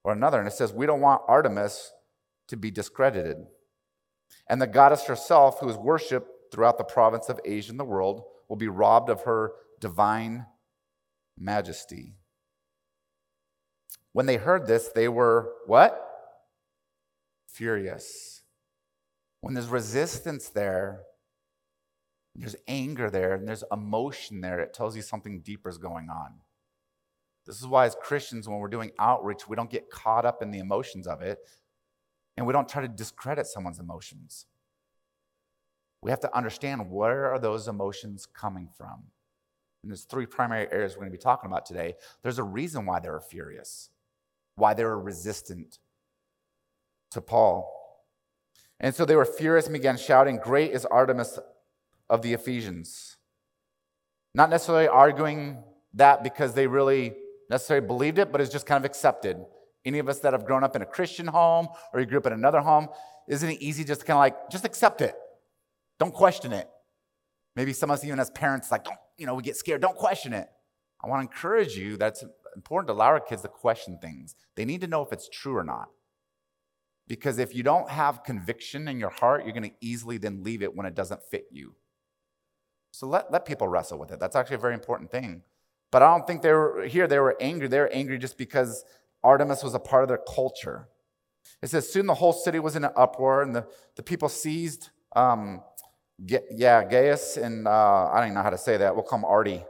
or 0.04 0.12
another. 0.12 0.38
And 0.38 0.46
it 0.46 0.52
says, 0.52 0.72
we 0.72 0.86
don't 0.86 1.00
want 1.00 1.22
Artemis 1.26 1.92
to 2.48 2.56
be 2.56 2.70
discredited. 2.70 3.38
And 4.48 4.60
the 4.60 4.66
goddess 4.66 5.06
herself, 5.06 5.60
who 5.60 5.68
is 5.68 5.76
worshipped 5.76 6.28
throughout 6.52 6.78
the 6.78 6.84
province 6.84 7.28
of 7.28 7.40
Asia 7.44 7.70
and 7.70 7.80
the 7.80 7.84
world, 7.84 8.22
will 8.48 8.56
be 8.56 8.68
robbed 8.68 9.08
of 9.08 9.22
her 9.22 9.52
divine 9.80 10.46
majesty. 11.38 12.14
When 14.12 14.26
they 14.26 14.36
heard 14.36 14.66
this, 14.66 14.88
they 14.88 15.08
were 15.08 15.52
what? 15.66 16.00
Furious. 17.48 18.42
When 19.40 19.54
there's 19.54 19.68
resistance 19.68 20.48
there, 20.48 21.00
there's 22.36 22.56
anger 22.66 23.10
there, 23.10 23.34
and 23.34 23.46
there's 23.46 23.64
emotion 23.72 24.40
there, 24.40 24.60
it 24.60 24.74
tells 24.74 24.96
you 24.96 25.02
something 25.02 25.40
deeper 25.40 25.68
is 25.68 25.78
going 25.78 26.08
on. 26.10 26.40
This 27.46 27.60
is 27.60 27.66
why, 27.66 27.86
as 27.86 27.96
Christians, 28.00 28.48
when 28.48 28.58
we're 28.58 28.68
doing 28.68 28.92
outreach, 28.98 29.48
we 29.48 29.56
don't 29.56 29.70
get 29.70 29.90
caught 29.90 30.24
up 30.24 30.42
in 30.42 30.50
the 30.50 30.58
emotions 30.58 31.06
of 31.06 31.20
it, 31.20 31.38
and 32.36 32.46
we 32.46 32.52
don't 32.52 32.68
try 32.68 32.82
to 32.82 32.88
discredit 32.88 33.46
someone's 33.46 33.78
emotions. 33.78 34.46
We 36.00 36.10
have 36.10 36.20
to 36.20 36.36
understand 36.36 36.90
where 36.90 37.32
are 37.32 37.38
those 37.38 37.68
emotions 37.68 38.26
coming 38.26 38.68
from. 38.76 39.04
And 39.82 39.90
there's 39.90 40.04
three 40.04 40.26
primary 40.26 40.66
areas 40.72 40.92
we're 40.92 41.00
going 41.00 41.12
to 41.12 41.18
be 41.18 41.22
talking 41.22 41.50
about 41.50 41.66
today. 41.66 41.94
There's 42.22 42.38
a 42.38 42.42
reason 42.42 42.86
why 42.86 43.00
they're 43.00 43.20
furious 43.20 43.90
why 44.56 44.74
they 44.74 44.84
were 44.84 44.98
resistant 44.98 45.78
to 47.10 47.20
Paul. 47.20 47.70
And 48.80 48.94
so 48.94 49.04
they 49.04 49.16
were 49.16 49.24
furious 49.24 49.66
and 49.66 49.72
began 49.72 49.96
shouting, 49.96 50.38
Great 50.38 50.72
is 50.72 50.84
Artemis 50.84 51.38
of 52.10 52.22
the 52.22 52.32
Ephesians. 52.32 53.16
Not 54.34 54.50
necessarily 54.50 54.88
arguing 54.88 55.62
that 55.94 56.22
because 56.22 56.54
they 56.54 56.66
really 56.66 57.14
necessarily 57.54 57.86
believed 57.86 58.18
it, 58.18 58.32
but 58.32 58.40
it's 58.40 58.50
just 58.50 58.66
kind 58.66 58.84
of 58.84 58.84
accepted. 58.84 59.36
Any 59.84 60.00
of 60.00 60.08
us 60.08 60.18
that 60.20 60.32
have 60.32 60.44
grown 60.44 60.64
up 60.64 60.74
in 60.74 60.82
a 60.82 60.86
Christian 60.86 61.28
home 61.28 61.68
or 61.92 62.00
you 62.00 62.06
grew 62.06 62.18
up 62.18 62.26
in 62.26 62.32
another 62.32 62.60
home, 62.60 62.88
isn't 63.28 63.48
it 63.48 63.62
easy 63.62 63.84
just 63.84 64.00
to 64.00 64.06
kind 64.06 64.16
of 64.16 64.20
like, 64.20 64.50
just 64.50 64.64
accept 64.64 65.00
it? 65.00 65.14
Don't 66.00 66.12
question 66.12 66.52
it. 66.52 66.68
Maybe 67.54 67.72
some 67.72 67.90
of 67.90 67.98
us, 67.98 68.04
even 68.04 68.18
as 68.18 68.30
parents, 68.30 68.72
like, 68.72 68.82
don't, 68.84 68.98
you 69.16 69.26
know, 69.26 69.34
we 69.34 69.42
get 69.44 69.56
scared, 69.56 69.80
don't 69.80 69.96
question 69.96 70.32
it. 70.32 70.48
I 71.02 71.08
want 71.08 71.20
to 71.20 71.32
encourage 71.32 71.76
you 71.76 71.96
that's 71.96 72.24
important 72.56 72.88
to 72.88 72.94
allow 72.94 73.06
our 73.06 73.20
kids 73.20 73.42
to 73.42 73.48
question 73.48 73.98
things. 74.02 74.34
They 74.56 74.64
need 74.64 74.80
to 74.80 74.88
know 74.88 75.02
if 75.02 75.12
it's 75.12 75.28
true 75.28 75.56
or 75.56 75.64
not. 75.64 75.88
Because 77.06 77.38
if 77.38 77.54
you 77.54 77.62
don't 77.62 77.88
have 77.88 78.24
conviction 78.24 78.88
in 78.88 78.98
your 78.98 79.10
heart, 79.10 79.44
you're 79.44 79.52
going 79.52 79.70
to 79.70 79.76
easily 79.80 80.18
then 80.18 80.42
leave 80.42 80.62
it 80.62 80.74
when 80.74 80.86
it 80.86 80.94
doesn't 80.96 81.22
fit 81.22 81.46
you. 81.52 81.76
So 82.90 83.06
let, 83.06 83.30
let 83.30 83.44
people 83.44 83.68
wrestle 83.68 83.98
with 83.98 84.10
it. 84.10 84.18
That's 84.18 84.34
actually 84.34 84.56
a 84.56 84.60
very 84.66 84.74
important 84.74 85.10
thing. 85.12 85.42
But 85.94 86.02
I 86.02 86.08
don't 86.08 86.26
think 86.26 86.42
they 86.42 86.50
were 86.50 86.86
here, 86.86 87.06
they 87.06 87.20
were 87.20 87.36
angry. 87.40 87.68
They 87.68 87.78
were 87.78 87.92
angry 87.92 88.18
just 88.18 88.36
because 88.36 88.84
Artemis 89.22 89.62
was 89.62 89.74
a 89.74 89.78
part 89.78 90.02
of 90.02 90.08
their 90.08 90.18
culture. 90.18 90.88
It 91.62 91.68
says, 91.68 91.88
Soon 91.88 92.06
the 92.06 92.14
whole 92.14 92.32
city 92.32 92.58
was 92.58 92.74
in 92.74 92.82
an 92.84 92.90
uproar, 92.96 93.42
and 93.42 93.54
the, 93.54 93.64
the 93.94 94.02
people 94.02 94.28
seized 94.28 94.90
um, 95.14 95.62
yeah, 96.18 96.82
Gaius 96.82 97.36
and 97.36 97.68
uh, 97.68 98.10
I 98.10 98.16
don't 98.16 98.24
even 98.24 98.34
know 98.34 98.42
how 98.42 98.50
to 98.50 98.58
say 98.58 98.76
that. 98.76 98.92
We'll 98.92 99.04
call 99.04 99.20
him 99.20 99.24
Artie. 99.24 99.64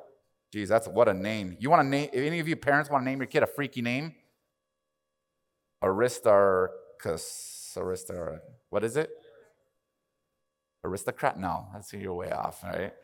Geez, 0.50 0.70
that's 0.70 0.88
what 0.88 1.08
a 1.08 1.12
name. 1.12 1.58
You 1.60 1.68
want 1.68 1.82
to 1.82 1.88
name? 1.90 2.08
If 2.10 2.24
any 2.24 2.40
of 2.40 2.48
you 2.48 2.56
parents 2.56 2.88
want 2.88 3.04
to 3.04 3.10
name 3.10 3.18
your 3.18 3.26
kid 3.26 3.42
a 3.42 3.46
freaky 3.46 3.82
name? 3.82 4.14
Aristarchus. 5.82 7.76
Aristar. 7.76 8.38
What 8.70 8.82
is 8.82 8.96
it? 8.96 9.10
Aristocrat? 10.84 11.38
No, 11.38 11.66
that's 11.74 11.92
you're 11.92 12.14
way 12.14 12.30
off. 12.30 12.64
Right? 12.64 12.94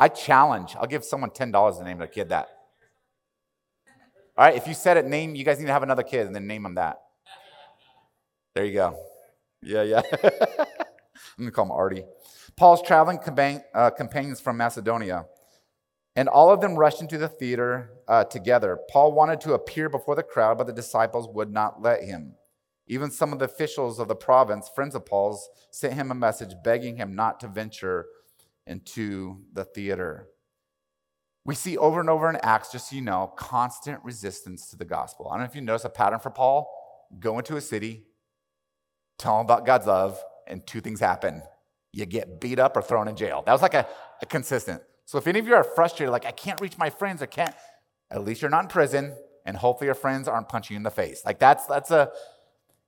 I 0.00 0.08
challenge. 0.08 0.74
I'll 0.80 0.86
give 0.86 1.04
someone 1.04 1.30
ten 1.30 1.52
dollars 1.52 1.76
to 1.76 1.84
name 1.84 1.98
their 1.98 2.08
kid 2.08 2.30
that. 2.30 2.48
All 4.36 4.46
right, 4.46 4.56
if 4.56 4.66
you 4.66 4.72
said 4.72 4.96
it, 4.96 5.04
name. 5.04 5.34
You 5.34 5.44
guys 5.44 5.58
need 5.58 5.66
to 5.66 5.72
have 5.72 5.82
another 5.82 6.02
kid 6.02 6.26
and 6.26 6.34
then 6.34 6.46
name 6.46 6.62
them 6.62 6.76
that. 6.76 7.02
There 8.54 8.64
you 8.64 8.72
go. 8.72 8.98
Yeah, 9.62 9.82
yeah. 9.82 10.00
I'm 10.22 11.44
gonna 11.44 11.50
call 11.50 11.66
him 11.66 11.72
Artie. 11.72 12.04
Paul's 12.56 12.80
traveling 12.82 13.18
uh, 13.74 13.90
companions 13.90 14.40
from 14.40 14.56
Macedonia, 14.56 15.26
and 16.16 16.28
all 16.28 16.50
of 16.50 16.62
them 16.62 16.76
rushed 16.76 17.02
into 17.02 17.18
the 17.18 17.28
theater 17.28 17.90
uh, 18.08 18.24
together. 18.24 18.78
Paul 18.90 19.12
wanted 19.12 19.42
to 19.42 19.52
appear 19.52 19.90
before 19.90 20.16
the 20.16 20.22
crowd, 20.22 20.56
but 20.56 20.66
the 20.66 20.72
disciples 20.72 21.28
would 21.34 21.52
not 21.52 21.82
let 21.82 22.02
him. 22.02 22.36
Even 22.86 23.10
some 23.10 23.34
of 23.34 23.38
the 23.38 23.44
officials 23.44 23.98
of 23.98 24.08
the 24.08 24.16
province, 24.16 24.70
friends 24.74 24.94
of 24.94 25.04
Paul's, 25.04 25.48
sent 25.70 25.94
him 25.94 26.10
a 26.10 26.14
message 26.14 26.54
begging 26.64 26.96
him 26.96 27.14
not 27.14 27.38
to 27.40 27.48
venture 27.48 28.06
into 28.70 29.42
the 29.52 29.64
theater. 29.64 30.28
We 31.44 31.54
see 31.54 31.76
over 31.76 32.00
and 32.00 32.08
over 32.08 32.30
in 32.30 32.36
Acts, 32.42 32.70
just 32.70 32.90
so 32.90 32.96
you 32.96 33.02
know, 33.02 33.32
constant 33.36 34.02
resistance 34.04 34.70
to 34.70 34.76
the 34.76 34.84
gospel. 34.84 35.28
I 35.28 35.34
don't 35.34 35.40
know 35.40 35.50
if 35.50 35.54
you 35.54 35.60
notice 35.60 35.84
a 35.84 35.90
pattern 35.90 36.20
for 36.20 36.30
Paul 36.30 36.70
go 37.18 37.38
into 37.38 37.56
a 37.56 37.60
city, 37.60 38.04
tell 39.18 39.38
them 39.38 39.46
about 39.46 39.66
God's 39.66 39.86
love, 39.86 40.22
and 40.46 40.64
two 40.64 40.80
things 40.80 41.00
happen. 41.00 41.42
You 41.92 42.06
get 42.06 42.40
beat 42.40 42.60
up 42.60 42.76
or 42.76 42.82
thrown 42.82 43.08
in 43.08 43.16
jail. 43.16 43.42
That 43.44 43.52
was 43.52 43.62
like 43.62 43.74
a, 43.74 43.88
a 44.22 44.26
consistent. 44.26 44.80
So 45.06 45.18
if 45.18 45.26
any 45.26 45.40
of 45.40 45.46
you 45.48 45.54
are 45.54 45.64
frustrated, 45.64 46.12
like, 46.12 46.24
I 46.24 46.30
can't 46.30 46.60
reach 46.60 46.78
my 46.78 46.88
friends, 46.88 47.20
I 47.20 47.26
can't, 47.26 47.54
at 48.12 48.24
least 48.24 48.42
you're 48.42 48.50
not 48.50 48.62
in 48.64 48.68
prison, 48.68 49.16
and 49.44 49.56
hopefully 49.56 49.86
your 49.86 49.96
friends 49.96 50.28
aren't 50.28 50.48
punching 50.48 50.74
you 50.74 50.76
in 50.76 50.84
the 50.84 50.90
face. 50.90 51.22
Like 51.24 51.38
that's 51.38 51.66
that's 51.66 51.90
a 51.90 52.10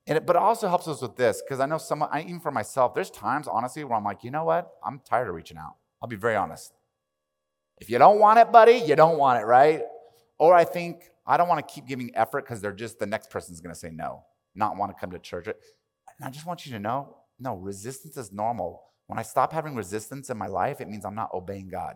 and 0.05 0.17
it, 0.17 0.25
but 0.25 0.35
it 0.35 0.41
also 0.41 0.67
helps 0.67 0.87
us 0.87 1.01
with 1.01 1.15
this 1.15 1.41
because 1.41 1.59
I 1.59 1.65
know 1.65 1.77
some, 1.77 2.03
I, 2.03 2.21
even 2.21 2.39
for 2.39 2.51
myself, 2.51 2.93
there's 2.93 3.09
times, 3.09 3.47
honestly, 3.47 3.83
where 3.83 3.97
I'm 3.97 4.03
like, 4.03 4.23
you 4.23 4.31
know 4.31 4.43
what? 4.43 4.69
I'm 4.85 4.99
tired 5.07 5.29
of 5.29 5.35
reaching 5.35 5.57
out. 5.57 5.75
I'll 6.01 6.09
be 6.09 6.17
very 6.17 6.35
honest. 6.35 6.73
If 7.79 7.89
you 7.89 7.97
don't 7.97 8.19
want 8.19 8.39
it, 8.39 8.51
buddy, 8.51 8.73
you 8.73 8.95
don't 8.95 9.17
want 9.17 9.41
it, 9.41 9.45
right? 9.45 9.81
Or 10.37 10.53
I 10.53 10.65
think 10.65 11.03
I 11.25 11.37
don't 11.37 11.47
want 11.47 11.65
to 11.65 11.73
keep 11.73 11.87
giving 11.87 12.11
effort 12.15 12.43
because 12.43 12.61
they're 12.61 12.73
just 12.73 12.99
the 12.99 13.05
next 13.05 13.29
person's 13.29 13.61
going 13.61 13.73
to 13.73 13.79
say 13.79 13.91
no, 13.91 14.25
not 14.55 14.75
want 14.75 14.91
to 14.91 14.99
come 14.99 15.11
to 15.11 15.19
church. 15.19 15.47
And 15.47 15.55
I 16.27 16.29
just 16.29 16.45
want 16.45 16.65
you 16.65 16.73
to 16.73 16.79
know 16.79 17.17
no, 17.39 17.55
resistance 17.55 18.15
is 18.15 18.31
normal. 18.31 18.83
When 19.07 19.19
I 19.19 19.23
stop 19.23 19.51
having 19.51 19.75
resistance 19.75 20.29
in 20.29 20.37
my 20.37 20.47
life, 20.47 20.79
it 20.79 20.89
means 20.89 21.03
I'm 21.03 21.15
not 21.15 21.33
obeying 21.33 21.67
God. 21.67 21.95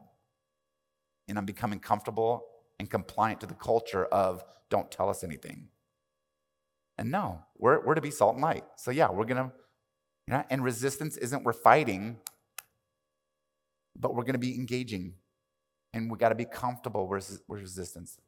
And 1.27 1.37
I'm 1.37 1.45
becoming 1.45 1.79
comfortable 1.79 2.43
and 2.79 2.89
compliant 2.89 3.41
to 3.41 3.47
the 3.47 3.53
culture 3.53 4.05
of 4.05 4.43
don't 4.69 4.91
tell 4.91 5.09
us 5.09 5.23
anything. 5.23 5.69
And 6.97 7.11
no, 7.11 7.39
we're, 7.57 7.85
we're 7.85 7.95
to 7.95 8.01
be 8.01 8.11
salt 8.11 8.33
and 8.33 8.41
light. 8.41 8.63
So 8.75 8.91
yeah, 8.91 9.09
we're 9.09 9.25
gonna, 9.25 9.51
you 10.27 10.33
know, 10.33 10.43
and 10.49 10.63
resistance 10.63 11.17
isn't 11.17 11.43
we're 11.43 11.53
fighting, 11.53 12.17
but 13.95 14.15
we're 14.15 14.23
gonna 14.23 14.37
be 14.37 14.55
engaging. 14.55 15.13
And 15.93 16.11
we 16.11 16.17
gotta 16.17 16.35
be 16.35 16.45
comfortable 16.45 17.07
with, 17.07 17.41
with 17.47 17.61
resistance. 17.61 18.19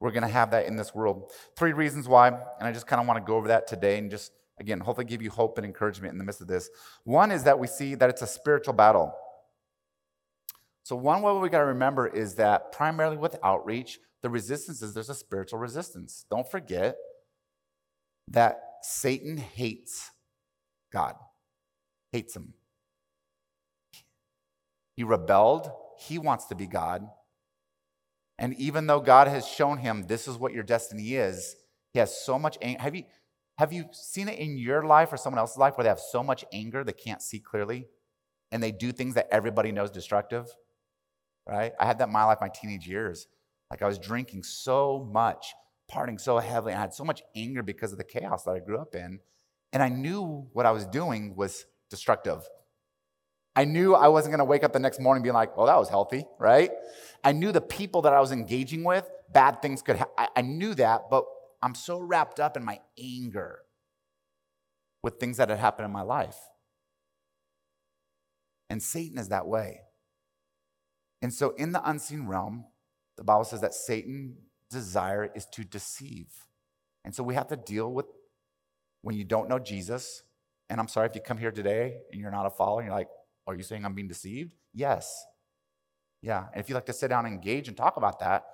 We're 0.00 0.12
gonna 0.12 0.28
have 0.28 0.50
that 0.52 0.66
in 0.66 0.76
this 0.76 0.94
world. 0.94 1.30
Three 1.56 1.72
reasons 1.72 2.08
why, 2.08 2.28
and 2.28 2.38
I 2.60 2.72
just 2.72 2.86
kind 2.86 3.00
of 3.00 3.06
want 3.06 3.18
to 3.18 3.24
go 3.24 3.36
over 3.36 3.48
that 3.48 3.66
today 3.66 3.98
and 3.98 4.10
just 4.10 4.32
again, 4.60 4.78
hopefully 4.78 5.06
give 5.06 5.22
you 5.22 5.30
hope 5.30 5.58
and 5.58 5.66
encouragement 5.66 6.12
in 6.12 6.18
the 6.18 6.24
midst 6.24 6.40
of 6.40 6.46
this. 6.46 6.68
One 7.04 7.32
is 7.32 7.44
that 7.44 7.58
we 7.58 7.66
see 7.66 7.94
that 7.96 8.10
it's 8.10 8.22
a 8.22 8.26
spiritual 8.26 8.74
battle. 8.74 9.12
So, 10.84 10.94
one 10.96 11.22
way 11.22 11.32
we 11.32 11.48
got 11.48 11.58
to 11.58 11.66
remember 11.66 12.06
is 12.06 12.34
that 12.36 12.72
primarily 12.72 13.16
with 13.16 13.36
outreach, 13.42 13.98
the 14.22 14.28
resistance 14.28 14.82
is 14.82 14.92
there's 14.92 15.08
a 15.08 15.14
spiritual 15.14 15.58
resistance. 15.58 16.26
Don't 16.30 16.48
forget 16.48 16.96
that 18.30 18.60
Satan 18.82 19.36
hates 19.36 20.10
God, 20.92 21.14
hates 22.12 22.34
him. 22.34 22.54
He 24.96 25.04
rebelled, 25.04 25.70
he 25.98 26.18
wants 26.18 26.46
to 26.46 26.54
be 26.54 26.66
God. 26.66 27.06
And 28.38 28.54
even 28.54 28.86
though 28.86 29.00
God 29.00 29.28
has 29.28 29.46
shown 29.46 29.78
him 29.78 30.06
this 30.06 30.26
is 30.26 30.38
what 30.38 30.52
your 30.52 30.62
destiny 30.62 31.14
is, 31.14 31.56
he 31.92 31.98
has 31.98 32.24
so 32.24 32.38
much 32.38 32.56
anger. 32.62 32.80
Have 32.82 32.94
you, 32.94 33.04
have 33.58 33.72
you 33.72 33.84
seen 33.92 34.28
it 34.28 34.38
in 34.38 34.56
your 34.56 34.82
life 34.84 35.12
or 35.12 35.16
someone 35.16 35.38
else's 35.38 35.58
life 35.58 35.76
where 35.76 35.82
they 35.82 35.90
have 35.90 36.00
so 36.00 36.22
much 36.22 36.44
anger 36.52 36.82
they 36.82 36.92
can't 36.92 37.22
see 37.22 37.38
clearly 37.38 37.86
and 38.50 38.62
they 38.62 38.72
do 38.72 38.92
things 38.92 39.14
that 39.14 39.28
everybody 39.30 39.72
knows 39.72 39.90
destructive? 39.90 40.46
Right? 41.46 41.72
I 41.78 41.84
had 41.84 41.98
that 41.98 42.08
in 42.08 42.12
my 42.12 42.24
life, 42.24 42.38
my 42.40 42.48
teenage 42.48 42.86
years. 42.86 43.26
Like 43.70 43.82
I 43.82 43.86
was 43.86 43.98
drinking 43.98 44.42
so 44.44 45.08
much 45.12 45.54
partying 45.90 46.20
so 46.20 46.38
heavily. 46.38 46.72
I 46.72 46.80
had 46.80 46.94
so 46.94 47.04
much 47.04 47.22
anger 47.34 47.62
because 47.62 47.92
of 47.92 47.98
the 47.98 48.04
chaos 48.04 48.44
that 48.44 48.52
I 48.52 48.60
grew 48.60 48.78
up 48.78 48.94
in. 48.94 49.20
And 49.72 49.82
I 49.82 49.88
knew 49.88 50.48
what 50.52 50.66
I 50.66 50.70
was 50.70 50.86
doing 50.86 51.36
was 51.36 51.66
destructive. 51.90 52.42
I 53.56 53.64
knew 53.64 53.94
I 53.94 54.08
wasn't 54.08 54.32
going 54.32 54.38
to 54.38 54.44
wake 54.44 54.62
up 54.64 54.72
the 54.72 54.78
next 54.78 55.00
morning 55.00 55.22
being 55.22 55.34
like, 55.34 55.56
well, 55.56 55.66
that 55.66 55.76
was 55.76 55.88
healthy, 55.88 56.24
right? 56.38 56.70
I 57.24 57.32
knew 57.32 57.52
the 57.52 57.60
people 57.60 58.02
that 58.02 58.12
I 58.12 58.20
was 58.20 58.32
engaging 58.32 58.84
with, 58.84 59.08
bad 59.32 59.60
things 59.60 59.82
could 59.82 59.96
happen. 59.96 60.26
I 60.34 60.42
knew 60.42 60.74
that, 60.74 61.10
but 61.10 61.24
I'm 61.62 61.74
so 61.74 61.98
wrapped 61.98 62.40
up 62.40 62.56
in 62.56 62.64
my 62.64 62.80
anger 62.98 63.60
with 65.02 65.18
things 65.18 65.36
that 65.38 65.50
had 65.50 65.58
happened 65.58 65.86
in 65.86 65.92
my 65.92 66.02
life. 66.02 66.36
And 68.68 68.82
Satan 68.82 69.18
is 69.18 69.28
that 69.28 69.46
way. 69.46 69.80
And 71.22 71.34
so 71.34 71.50
in 71.50 71.72
the 71.72 71.86
unseen 71.88 72.26
realm, 72.26 72.66
the 73.16 73.24
Bible 73.24 73.44
says 73.44 73.60
that 73.60 73.74
Satan 73.74 74.36
desire 74.70 75.30
is 75.34 75.46
to 75.52 75.64
deceive. 75.64 76.28
And 77.04 77.14
so 77.14 77.22
we 77.22 77.34
have 77.34 77.48
to 77.48 77.56
deal 77.56 77.92
with 77.92 78.06
when 79.02 79.16
you 79.16 79.24
don't 79.24 79.48
know 79.48 79.58
Jesus. 79.58 80.22
And 80.68 80.80
I'm 80.80 80.88
sorry 80.88 81.08
if 81.08 81.14
you 81.14 81.20
come 81.20 81.38
here 81.38 81.50
today 81.50 81.98
and 82.12 82.20
you're 82.20 82.30
not 82.30 82.46
a 82.46 82.50
follower, 82.50 82.82
you're 82.82 82.92
like, 82.92 83.08
are 83.46 83.54
you 83.54 83.62
saying 83.62 83.84
I'm 83.84 83.94
being 83.94 84.08
deceived? 84.08 84.54
Yes. 84.72 85.24
Yeah. 86.22 86.46
And 86.52 86.60
if 86.60 86.68
you 86.68 86.74
like 86.74 86.86
to 86.86 86.92
sit 86.92 87.08
down 87.08 87.26
and 87.26 87.34
engage 87.34 87.68
and 87.68 87.76
talk 87.76 87.96
about 87.96 88.20
that, 88.20 88.44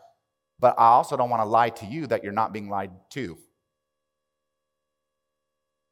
but 0.59 0.75
I 0.79 0.87
also 0.87 1.17
don't 1.17 1.29
want 1.29 1.43
to 1.43 1.49
lie 1.49 1.71
to 1.71 1.87
you 1.87 2.07
that 2.07 2.23
you're 2.23 2.33
not 2.33 2.53
being 2.53 2.71
lied 2.71 2.93
to. 3.11 3.37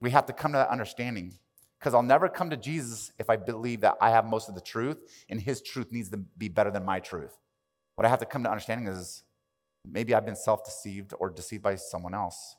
We 0.01 0.11
have 0.11 0.27
to 0.27 0.33
come 0.33 0.53
to 0.53 0.59
that 0.59 0.69
understanding 0.69 1.35
because 1.79 1.93
I'll 1.93 2.03
never 2.03 2.29
come 2.29 2.51
to 2.51 2.57
Jesus 2.57 3.13
if 3.19 3.29
I 3.29 3.37
believe 3.37 3.83
that 3.83 3.97
I 4.01 4.11
have 4.11 4.25
most 4.25 4.49
of 4.49 4.55
the 4.55 4.61
truth 4.61 4.99
and 5.29 5.41
his 5.41 5.61
truth 5.61 5.93
needs 5.93 6.09
to 6.11 6.17
be 6.17 6.49
better 6.49 6.71
than 6.71 6.85
my 6.85 7.01
truth. 7.01 7.37
What 7.97 8.07
I 8.07 8.09
have 8.09 8.21
to 8.21 8.27
come 8.27 8.43
to 8.45 8.51
understanding 8.51 8.87
is 8.87 9.24
Maybe 9.85 10.15
I've 10.15 10.25
been 10.25 10.37
self 10.37 10.65
deceived 10.65 11.13
or 11.19 11.31
deceived 11.31 11.63
by 11.63 11.77
someone 11.77 12.15
else. 12.15 12.57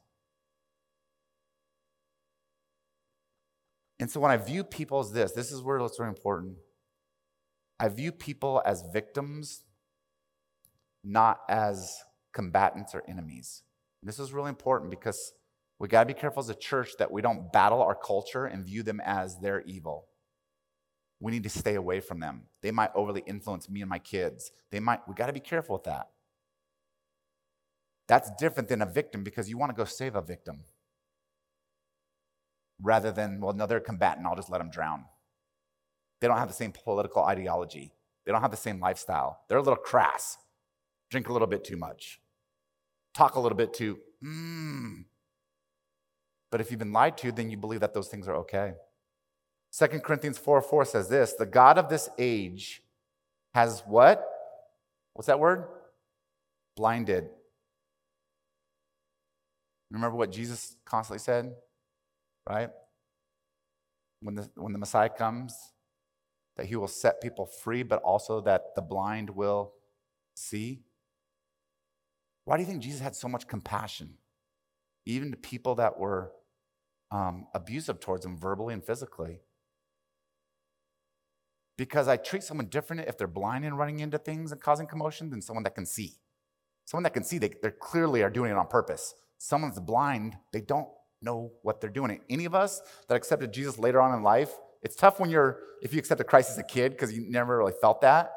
And 3.99 4.09
so 4.09 4.19
when 4.19 4.31
I 4.31 4.37
view 4.37 4.63
people 4.63 4.99
as 4.99 5.11
this, 5.11 5.31
this 5.31 5.51
is 5.51 5.61
where 5.61 5.77
it's 5.77 5.99
really 5.99 6.09
important. 6.09 6.57
I 7.79 7.89
view 7.89 8.11
people 8.11 8.61
as 8.65 8.83
victims, 8.93 9.63
not 11.03 11.39
as 11.49 11.97
combatants 12.33 12.93
or 12.93 13.03
enemies. 13.07 13.63
This 14.03 14.19
is 14.19 14.33
really 14.33 14.49
important 14.49 14.91
because 14.91 15.33
we 15.79 15.87
got 15.87 16.01
to 16.01 16.05
be 16.05 16.19
careful 16.19 16.41
as 16.41 16.49
a 16.49 16.55
church 16.55 16.91
that 16.99 17.11
we 17.11 17.21
don't 17.21 17.51
battle 17.51 17.81
our 17.81 17.95
culture 17.95 18.45
and 18.45 18.65
view 18.65 18.83
them 18.83 19.01
as 19.03 19.39
their 19.39 19.61
evil. 19.61 20.07
We 21.19 21.31
need 21.31 21.43
to 21.43 21.49
stay 21.49 21.75
away 21.75 22.01
from 22.01 22.19
them. 22.19 22.43
They 22.61 22.71
might 22.71 22.91
overly 22.93 23.23
influence 23.25 23.69
me 23.69 23.81
and 23.81 23.89
my 23.89 23.99
kids. 23.99 24.51
They 24.71 24.79
might, 24.79 24.99
we 25.07 25.15
got 25.15 25.27
to 25.27 25.33
be 25.33 25.39
careful 25.39 25.75
with 25.75 25.85
that. 25.85 26.09
That's 28.07 28.29
different 28.37 28.69
than 28.69 28.81
a 28.81 28.85
victim 28.85 29.23
because 29.23 29.49
you 29.49 29.57
want 29.57 29.71
to 29.71 29.75
go 29.75 29.85
save 29.85 30.15
a 30.15 30.21
victim 30.21 30.63
rather 32.81 33.11
than, 33.11 33.39
well, 33.39 33.53
no, 33.53 33.65
they're 33.65 33.79
a 33.79 33.81
combatant, 33.81 34.27
I'll 34.27 34.35
just 34.35 34.49
let 34.49 34.59
them 34.59 34.69
drown. 34.69 35.05
They 36.19 36.27
don't 36.27 36.37
have 36.37 36.47
the 36.47 36.53
same 36.53 36.71
political 36.71 37.23
ideology, 37.23 37.93
they 38.25 38.31
don't 38.31 38.41
have 38.41 38.51
the 38.51 38.57
same 38.57 38.79
lifestyle. 38.79 39.41
They're 39.47 39.57
a 39.57 39.61
little 39.61 39.75
crass, 39.75 40.37
drink 41.09 41.29
a 41.29 41.33
little 41.33 41.47
bit 41.47 41.63
too 41.63 41.77
much, 41.77 42.19
talk 43.13 43.35
a 43.35 43.39
little 43.39 43.57
bit 43.57 43.73
too, 43.73 43.99
mmm. 44.23 45.05
But 46.51 46.61
if 46.61 46.69
you've 46.69 46.79
been 46.79 46.93
lied 46.93 47.17
to, 47.17 47.31
then 47.31 47.49
you 47.49 47.57
believe 47.57 47.81
that 47.81 47.93
those 47.93 48.07
things 48.07 48.27
are 48.27 48.35
okay. 48.37 48.73
2 49.77 49.87
Corinthians 49.99 50.37
4 50.37 50.61
4 50.61 50.85
says 50.85 51.09
this 51.09 51.33
The 51.33 51.45
God 51.45 51.77
of 51.77 51.89
this 51.89 52.07
age 52.17 52.81
has 53.53 53.83
what? 53.85 54.25
What's 55.13 55.27
that 55.27 55.39
word? 55.39 55.65
Blinded 56.77 57.29
Remember 59.91 60.17
what 60.17 60.31
Jesus 60.31 60.77
constantly 60.85 61.19
said, 61.19 61.53
right? 62.49 62.69
When 64.21 64.35
the, 64.35 64.49
when 64.55 64.73
the 64.73 64.79
Messiah 64.79 65.09
comes, 65.09 65.55
that 66.57 66.67
he 66.67 66.75
will 66.75 66.87
set 66.87 67.21
people 67.21 67.45
free, 67.45 67.83
but 67.83 68.01
also 68.01 68.41
that 68.41 68.75
the 68.75 68.81
blind 68.81 69.29
will 69.29 69.73
see. 70.35 70.81
Why 72.45 72.57
do 72.57 72.63
you 72.63 72.67
think 72.67 72.81
Jesus 72.81 73.01
had 73.01 73.15
so 73.15 73.27
much 73.27 73.47
compassion, 73.47 74.15
even 75.05 75.31
to 75.31 75.37
people 75.37 75.75
that 75.75 75.99
were 75.99 76.31
um, 77.11 77.47
abusive 77.53 77.99
towards 77.99 78.25
him 78.25 78.37
verbally 78.37 78.73
and 78.73 78.83
physically? 78.83 79.41
because 81.77 82.07
I 82.07 82.17
treat 82.17 82.43
someone 82.43 82.67
different 82.67 83.07
if 83.07 83.17
they're 83.17 83.27
blind 83.27 83.65
and 83.65 83.77
running 83.77 83.99
into 83.99 84.17
things 84.17 84.51
and 84.51 84.61
causing 84.61 84.87
commotion 84.87 85.29
than 85.29 85.41
someone 85.41 85.63
that 85.63 85.75
can 85.75 85.85
see. 85.85 86.15
Someone 86.85 87.03
that 87.03 87.13
can 87.13 87.23
see, 87.23 87.37
they, 87.37 87.51
they 87.61 87.71
clearly 87.71 88.21
are 88.21 88.29
doing 88.29 88.51
it 88.51 88.57
on 88.57 88.67
purpose. 88.67 89.13
Someone 89.37 89.71
that's 89.71 89.79
blind, 89.79 90.37
they 90.51 90.61
don't 90.61 90.87
know 91.21 91.51
what 91.61 91.81
they're 91.81 91.89
doing. 91.89 92.21
Any 92.29 92.45
of 92.45 92.55
us 92.55 92.81
that 93.07 93.15
accepted 93.15 93.51
Jesus 93.51 93.77
later 93.77 94.01
on 94.01 94.15
in 94.15 94.23
life, 94.23 94.51
it's 94.81 94.95
tough 94.95 95.19
when 95.19 95.29
you're, 95.29 95.59
if 95.81 95.93
you 95.93 95.99
accepted 95.99 96.27
Christ 96.27 96.51
as 96.51 96.57
a 96.57 96.63
kid 96.63 96.91
because 96.91 97.13
you 97.13 97.25
never 97.29 97.57
really 97.57 97.73
felt 97.81 98.01
that. 98.01 98.31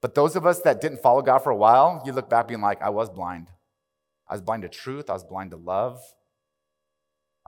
But 0.00 0.14
those 0.14 0.36
of 0.36 0.46
us 0.46 0.60
that 0.60 0.80
didn't 0.80 1.00
follow 1.02 1.22
God 1.22 1.38
for 1.38 1.50
a 1.50 1.56
while, 1.56 2.02
you 2.04 2.12
look 2.12 2.28
back 2.28 2.48
being 2.48 2.60
like, 2.60 2.82
I 2.82 2.90
was 2.90 3.08
blind. 3.08 3.48
I 4.28 4.34
was 4.34 4.42
blind 4.42 4.62
to 4.62 4.68
truth. 4.68 5.10
I 5.10 5.12
was 5.12 5.24
blind 5.24 5.50
to 5.50 5.56
love. 5.56 6.00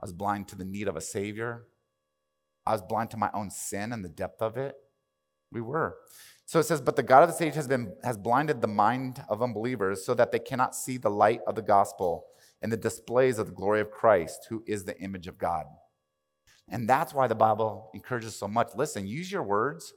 I 0.01 0.05
was 0.05 0.13
blind 0.13 0.47
to 0.49 0.55
the 0.55 0.65
need 0.65 0.87
of 0.87 0.95
a 0.95 1.01
Savior. 1.01 1.65
I 2.65 2.71
was 2.71 2.81
blind 2.81 3.11
to 3.11 3.17
my 3.17 3.29
own 3.33 3.49
sin 3.49 3.91
and 3.91 4.03
the 4.03 4.09
depth 4.09 4.41
of 4.41 4.57
it. 4.57 4.75
We 5.51 5.61
were. 5.61 5.97
So 6.45 6.59
it 6.59 6.65
says, 6.65 6.81
But 6.81 6.95
the 6.95 7.03
God 7.03 7.23
of 7.23 7.29
this 7.29 7.41
age 7.41 7.55
has, 7.55 7.67
been, 7.67 7.93
has 8.03 8.17
blinded 8.17 8.61
the 8.61 8.67
mind 8.67 9.23
of 9.29 9.41
unbelievers 9.41 10.05
so 10.05 10.13
that 10.13 10.31
they 10.31 10.39
cannot 10.39 10.75
see 10.75 10.97
the 10.97 11.09
light 11.09 11.41
of 11.47 11.55
the 11.55 11.61
gospel 11.61 12.25
and 12.61 12.71
the 12.71 12.77
displays 12.77 13.37
of 13.37 13.47
the 13.47 13.53
glory 13.53 13.81
of 13.81 13.91
Christ, 13.91 14.47
who 14.49 14.63
is 14.65 14.83
the 14.83 14.99
image 14.99 15.27
of 15.27 15.37
God. 15.37 15.65
And 16.67 16.89
that's 16.89 17.13
why 17.13 17.27
the 17.27 17.35
Bible 17.35 17.91
encourages 17.93 18.35
so 18.35 18.47
much. 18.47 18.69
Listen, 18.75 19.05
use 19.07 19.31
your 19.31 19.43
words, 19.43 19.93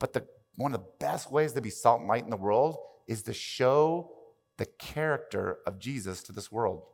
but 0.00 0.12
the, 0.12 0.26
one 0.56 0.74
of 0.74 0.80
the 0.80 0.86
best 0.98 1.30
ways 1.30 1.52
to 1.52 1.60
be 1.60 1.70
salt 1.70 2.00
and 2.00 2.08
light 2.08 2.24
in 2.24 2.30
the 2.30 2.36
world 2.36 2.78
is 3.06 3.22
to 3.24 3.34
show 3.34 4.12
the 4.56 4.66
character 4.78 5.58
of 5.66 5.78
Jesus 5.78 6.22
to 6.22 6.32
this 6.32 6.50
world. 6.50 6.84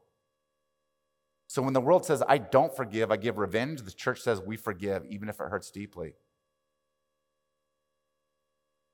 So 1.46 1.62
when 1.62 1.74
the 1.74 1.80
world 1.80 2.04
says, 2.04 2.22
I 2.26 2.38
don't 2.38 2.74
forgive, 2.74 3.10
I 3.12 3.16
give 3.16 3.38
revenge, 3.38 3.82
the 3.82 3.92
church 3.92 4.20
says, 4.20 4.40
we 4.40 4.56
forgive, 4.56 5.04
even 5.10 5.28
if 5.28 5.38
it 5.38 5.48
hurts 5.48 5.70
deeply. 5.70 6.14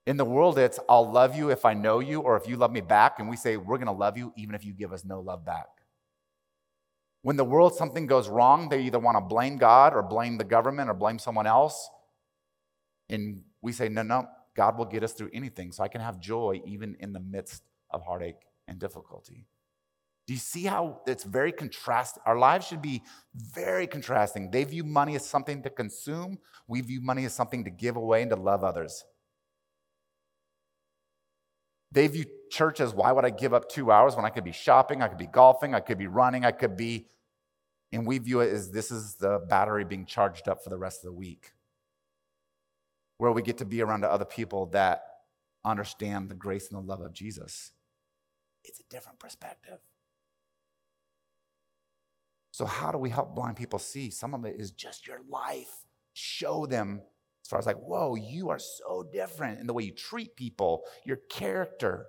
In 0.07 0.17
the 0.17 0.25
world, 0.25 0.59
it's 0.59 0.81
I'll 0.89 1.11
love 1.11 1.37
you 1.37 1.51
if 1.51 1.65
I 1.65 1.75
know 1.75 2.01
you 2.01 2.21
or 2.21 2.37
if 2.37 2.49
you 2.49 2.57
love 2.57 2.73
me 2.73 2.81
back. 2.81 3.19
And 3.19 3.29
we 3.29 3.37
say, 3.37 3.57
we're 3.57 3.77
going 3.77 3.87
to 3.87 3.93
love 3.93 4.17
you 4.19 4.33
even 4.37 4.55
if 4.55 4.65
you 4.65 4.73
give 4.73 4.93
us 4.93 5.05
no 5.05 5.21
love 5.21 5.45
back. 5.45 5.67
When 7.29 7.37
the 7.37 7.45
world, 7.45 7.75
something 7.75 8.07
goes 8.07 8.27
wrong, 8.27 8.71
they 8.71 8.81
either 8.85 8.99
want 8.99 9.19
to 9.19 9.21
blame 9.21 9.59
God 9.59 9.93
or 9.93 10.03
blame 10.03 10.39
the 10.39 10.45
government 10.45 10.89
or 10.89 10.95
blame 10.95 11.19
someone 11.19 11.47
else. 11.47 11.91
And 13.11 13.43
we 13.61 13.73
say, 13.73 13.91
no, 13.91 14.01
no, 14.01 14.27
God 14.57 14.79
will 14.79 14.87
get 14.87 15.05
us 15.05 15.13
through 15.13 15.29
anything. 15.35 15.71
So 15.71 15.85
I 15.85 15.89
can 15.89 16.01
have 16.01 16.19
joy 16.19 16.63
even 16.65 16.97
in 17.01 17.13
the 17.13 17.21
midst 17.21 17.65
of 17.91 18.03
heartache 18.03 18.47
and 18.67 18.79
difficulty. 18.79 19.47
Do 20.27 20.33
you 20.33 20.39
see 20.39 20.63
how 20.63 21.03
it's 21.07 21.23
very 21.23 21.53
contrasting? 21.53 22.23
Our 22.25 22.39
lives 22.39 22.67
should 22.67 22.81
be 22.81 23.03
very 23.35 23.87
contrasting. 23.87 24.51
They 24.51 24.65
view 24.65 24.83
money 24.83 25.15
as 25.15 25.27
something 25.27 25.63
to 25.65 25.69
consume, 25.69 26.39
we 26.67 26.81
view 26.81 27.03
money 27.03 27.27
as 27.27 27.35
something 27.35 27.63
to 27.65 27.71
give 27.71 27.97
away 27.97 28.23
and 28.23 28.31
to 28.31 28.37
love 28.37 28.65
others. 28.65 29.05
They 31.93 32.07
view 32.07 32.25
church 32.51 32.81
as 32.81 32.95
why 32.95 33.13
would 33.13 33.27
I 33.27 33.31
give 33.31 33.53
up 33.53 33.69
two 33.69 33.93
hours 33.93 34.17
when 34.17 34.25
I 34.25 34.31
could 34.31 34.45
be 34.45 34.53
shopping, 34.53 35.03
I 35.03 35.09
could 35.09 35.19
be 35.19 35.27
golfing, 35.27 35.75
I 35.75 35.81
could 35.81 35.99
be 35.99 36.07
running, 36.07 36.47
I 36.47 36.53
could 36.53 36.75
be. 36.75 37.07
And 37.93 38.07
we 38.07 38.19
view 38.19 38.41
it 38.41 38.53
as 38.53 38.71
this 38.71 38.91
is 38.91 39.15
the 39.15 39.39
battery 39.49 39.85
being 39.85 40.05
charged 40.05 40.49
up 40.49 40.63
for 40.63 40.71
the 40.71 40.77
rest 40.77 41.01
of 41.01 41.11
the 41.11 41.17
week, 41.17 41.53
where 43.17 43.33
we 43.33 43.43
get 43.43 43.59
to 43.59 43.65
be 43.65 43.81
around 43.81 44.05
other 44.05 44.25
people 44.25 44.67
that 44.67 45.03
understand 45.65 46.29
the 46.29 46.35
grace 46.35 46.71
and 46.71 46.79
the 46.79 46.87
love 46.87 47.01
of 47.01 47.13
Jesus. 47.13 47.73
It's 48.65 48.81
a 48.81 48.85
different 48.91 49.19
perspective. 49.19 49.79
So, 52.51 52.67
how 52.67 52.91
do 52.91 52.99
we 52.99 53.11
help 53.11 53.35
blind 53.35 53.57
people 53.57 53.79
see? 53.79 54.11
Some 54.11 54.35
of 54.35 54.45
it 54.45 54.57
is 54.59 54.73
just 54.73 55.07
your 55.07 55.21
life. 55.31 55.87
Show 56.13 56.67
them 56.67 57.03
as 57.49 57.49
far 57.49 57.59
as 57.61 57.67
like, 57.67 57.79
whoa, 57.79 58.17
you 58.17 58.51
are 58.51 58.59
so 58.59 59.09
different 59.11 59.61
in 59.61 59.67
the 59.67 59.73
way 59.73 59.85
you 59.85 59.93
treat 59.93 60.37
people, 60.37 60.83
your 61.07 61.19
character, 61.31 62.07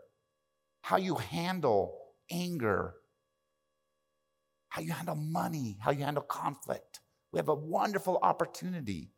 how 0.81 0.97
you 0.97 1.15
handle 1.15 1.97
anger, 2.31 2.95
how 4.69 4.81
you 4.81 4.91
handle 4.91 5.15
money, 5.15 5.77
how 5.79 5.91
you 5.91 6.03
handle 6.03 6.23
conflict. 6.23 6.99
We 7.31 7.37
have 7.37 7.49
a 7.49 7.55
wonderful 7.55 8.19
opportunity. 8.21 9.11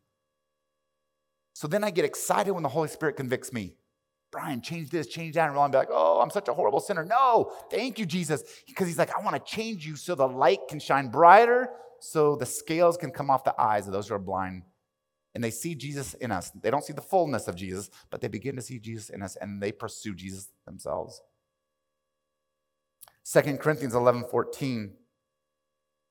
So 1.54 1.68
then 1.68 1.84
I 1.84 1.90
get 1.90 2.04
excited 2.04 2.52
when 2.52 2.62
the 2.62 2.68
Holy 2.68 2.88
Spirit 2.88 3.16
convicts 3.16 3.52
me. 3.52 3.76
Brian, 4.30 4.62
change 4.62 4.90
this, 4.90 5.06
change 5.06 5.34
that. 5.34 5.50
And 5.50 5.72
be 5.72 5.78
like, 5.78 5.88
oh, 5.90 6.20
I'm 6.20 6.30
such 6.30 6.48
a 6.48 6.54
horrible 6.54 6.80
sinner. 6.80 7.04
No, 7.04 7.52
thank 7.70 7.98
you, 7.98 8.06
Jesus. 8.06 8.42
Because 8.66 8.88
he's 8.88 8.98
like, 8.98 9.14
I 9.14 9.22
want 9.22 9.36
to 9.36 9.52
change 9.52 9.86
you 9.86 9.94
so 9.96 10.14
the 10.14 10.26
light 10.26 10.60
can 10.68 10.80
shine 10.80 11.08
brighter, 11.08 11.68
so 12.00 12.36
the 12.36 12.46
scales 12.46 12.96
can 12.96 13.10
come 13.10 13.30
off 13.30 13.44
the 13.44 13.54
eyes 13.60 13.86
of 13.86 13.92
those 13.92 14.08
who 14.08 14.14
are 14.14 14.18
blind 14.18 14.62
and 15.34 15.42
they 15.42 15.50
see 15.50 15.74
Jesus 15.74 16.14
in 16.14 16.30
us. 16.30 16.50
They 16.50 16.70
don't 16.70 16.84
see 16.84 16.92
the 16.92 17.00
fullness 17.00 17.48
of 17.48 17.56
Jesus, 17.56 17.90
but 18.10 18.20
they 18.20 18.28
begin 18.28 18.56
to 18.56 18.62
see 18.62 18.78
Jesus 18.78 19.08
in 19.08 19.22
us 19.22 19.36
and 19.36 19.62
they 19.62 19.72
pursue 19.72 20.14
Jesus 20.14 20.48
themselves. 20.66 21.22
2 23.24 23.56
Corinthians 23.58 23.94
11 23.94 24.24
14 24.30 24.92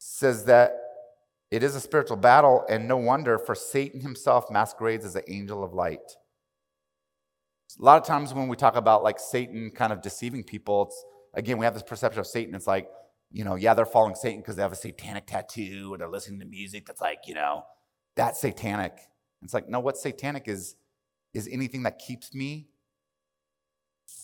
says 0.04 0.46
that 0.46 0.74
it 1.52 1.62
is 1.62 1.76
a 1.76 1.80
spiritual 1.80 2.18
battle, 2.18 2.66
and 2.68 2.88
no 2.88 2.98
wonder, 2.98 3.38
for 3.38 3.54
Satan 3.54 4.00
himself 4.00 4.50
masquerades 4.50 5.06
as 5.06 5.16
an 5.16 5.22
angel 5.28 5.64
of 5.64 5.74
light. 5.74 6.00
A 7.80 7.84
lot 7.84 8.02
of 8.02 8.08
times 8.08 8.34
when 8.34 8.48
we 8.48 8.56
talk 8.56 8.76
about 8.76 9.04
like 9.04 9.20
Satan 9.20 9.70
kind 9.70 9.94
of 9.94 10.02
deceiving 10.02 10.44
people, 10.44 10.88
it's 10.88 11.06
again, 11.36 11.60
we 11.60 11.66
have 11.66 11.76
this 11.76 11.84
perception 11.84 12.20
of 12.20 12.26
Satan. 12.26 12.56
It's 12.56 12.66
like, 12.66 12.90
you 13.32 13.44
know, 13.44 13.54
yeah, 13.54 13.76
they're 13.76 13.86
following 13.86 14.16
Satan 14.16 14.42
because 14.42 14.56
they 14.56 14.64
have 14.64 14.72
a 14.72 14.76
satanic 14.76 15.28
tattoo 15.28 15.94
or 15.94 16.00
they're 16.00 16.10
listening 16.10 16.40
to 16.40 16.48
music 16.48 16.88
that's 16.88 17.00
like, 17.00 17.20
you 17.28 17.36
know, 17.36 17.64
that's 18.16 18.42
satanic. 18.42 18.98
It's 19.44 19.54
like, 19.54 19.70
no, 19.70 19.80
what's 19.80 20.02
satanic 20.02 20.48
is, 20.48 20.76
is 21.36 21.48
anything 21.48 21.84
that 21.84 22.00
keeps 22.00 22.34
me 22.34 22.70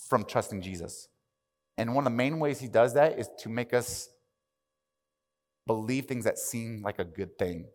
from 0.10 0.26
trusting 0.26 0.62
Jesus. 0.62 1.08
And 1.78 1.94
one 1.94 2.08
of 2.08 2.12
the 2.12 2.18
main 2.18 2.40
ways 2.40 2.60
he 2.60 2.68
does 2.68 2.96
that 2.96 3.20
is 3.20 3.30
to 3.40 3.50
make 3.50 3.76
us 3.76 4.10
believe 5.68 6.06
things 6.06 6.24
that 6.24 6.40
seem 6.40 6.82
like 6.82 7.00
a 7.00 7.04
good 7.04 7.38
thing, 7.38 7.68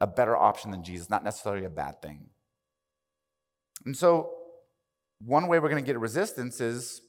a 0.00 0.06
better 0.06 0.36
option 0.36 0.70
than 0.70 0.84
Jesus, 0.84 1.10
not 1.10 1.24
necessarily 1.24 1.64
a 1.64 1.70
bad 1.70 2.00
thing. 2.00 2.28
And 3.84 3.96
so, 3.96 4.30
one 5.20 5.48
way 5.48 5.58
we're 5.58 5.70
going 5.70 5.82
to 5.82 5.86
get 5.86 5.98
resistance 5.98 6.60
is 6.60 7.00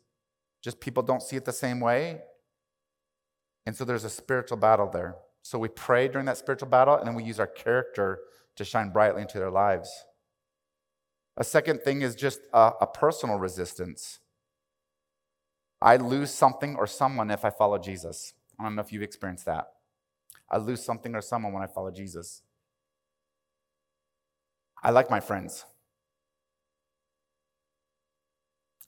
just 0.63 0.79
people 0.79 1.03
don't 1.03 1.21
see 1.21 1.35
it 1.35 1.45
the 1.45 1.53
same 1.53 1.79
way. 1.79 2.21
And 3.65 3.75
so, 3.75 3.85
there's 3.85 4.03
a 4.03 4.09
spiritual 4.09 4.57
battle 4.57 4.89
there. 4.89 5.15
So, 5.41 5.59
we 5.59 5.67
pray 5.67 6.07
during 6.07 6.25
that 6.25 6.37
spiritual 6.37 6.69
battle, 6.69 6.95
and 6.95 7.07
then 7.07 7.15
we 7.15 7.23
use 7.23 7.39
our 7.39 7.47
character 7.47 8.19
to 8.55 8.65
shine 8.65 8.89
brightly 8.89 9.21
into 9.21 9.37
their 9.37 9.51
lives. 9.51 10.05
A 11.37 11.43
second 11.43 11.81
thing 11.81 12.01
is 12.01 12.15
just 12.15 12.39
a, 12.53 12.71
a 12.81 12.87
personal 12.87 13.37
resistance. 13.37 14.19
I 15.81 15.97
lose 15.97 16.31
something 16.31 16.75
or 16.75 16.87
someone 16.87 17.29
if 17.29 17.43
I 17.43 17.49
follow 17.49 17.77
Jesus. 17.77 18.33
I 18.59 18.63
don't 18.63 18.75
know 18.75 18.81
if 18.81 18.91
you've 18.91 19.03
experienced 19.03 19.45
that. 19.45 19.67
I 20.49 20.57
lose 20.57 20.83
something 20.83 21.15
or 21.15 21.21
someone 21.21 21.53
when 21.53 21.63
I 21.63 21.67
follow 21.67 21.91
Jesus. 21.91 22.41
I 24.83 24.91
like 24.91 25.09
my 25.09 25.19
friends. 25.19 25.65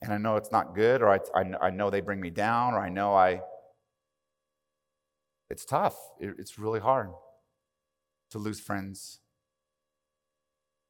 And 0.00 0.12
I 0.12 0.18
know 0.18 0.36
it's 0.36 0.52
not 0.52 0.74
good, 0.74 1.02
or 1.02 1.10
I, 1.10 1.18
I, 1.34 1.66
I 1.66 1.70
know 1.70 1.90
they 1.90 2.00
bring 2.00 2.20
me 2.20 2.30
down, 2.30 2.74
or 2.74 2.78
I 2.78 2.88
know 2.88 3.14
I. 3.14 3.40
It's 5.50 5.64
tough. 5.64 5.96
It, 6.20 6.36
it's 6.38 6.58
really 6.58 6.78
hard 6.78 7.10
to 8.30 8.38
lose 8.38 8.60
friends 8.60 9.20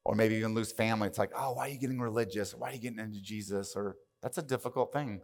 or 0.09 0.15
maybe 0.15 0.35
even 0.35 0.53
lose 0.53 0.71
family. 0.71 1.07
It's 1.07 1.17
like, 1.17 1.31
oh, 1.35 1.53
why 1.53 1.67
are 1.67 1.69
you 1.69 1.79
getting 1.79 1.99
religious? 1.99 2.55
Why 2.55 2.71
are 2.71 2.73
you 2.73 2.79
getting 2.79 2.99
into 2.99 3.21
Jesus? 3.21 3.75
Or 3.75 3.95
that's 4.21 4.37
a 4.37 4.41
difficult 4.41 4.91
thing. 4.91 5.21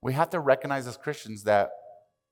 We 0.00 0.12
have 0.12 0.30
to 0.30 0.40
recognize 0.40 0.86
as 0.86 0.96
Christians 0.96 1.44
that 1.44 1.70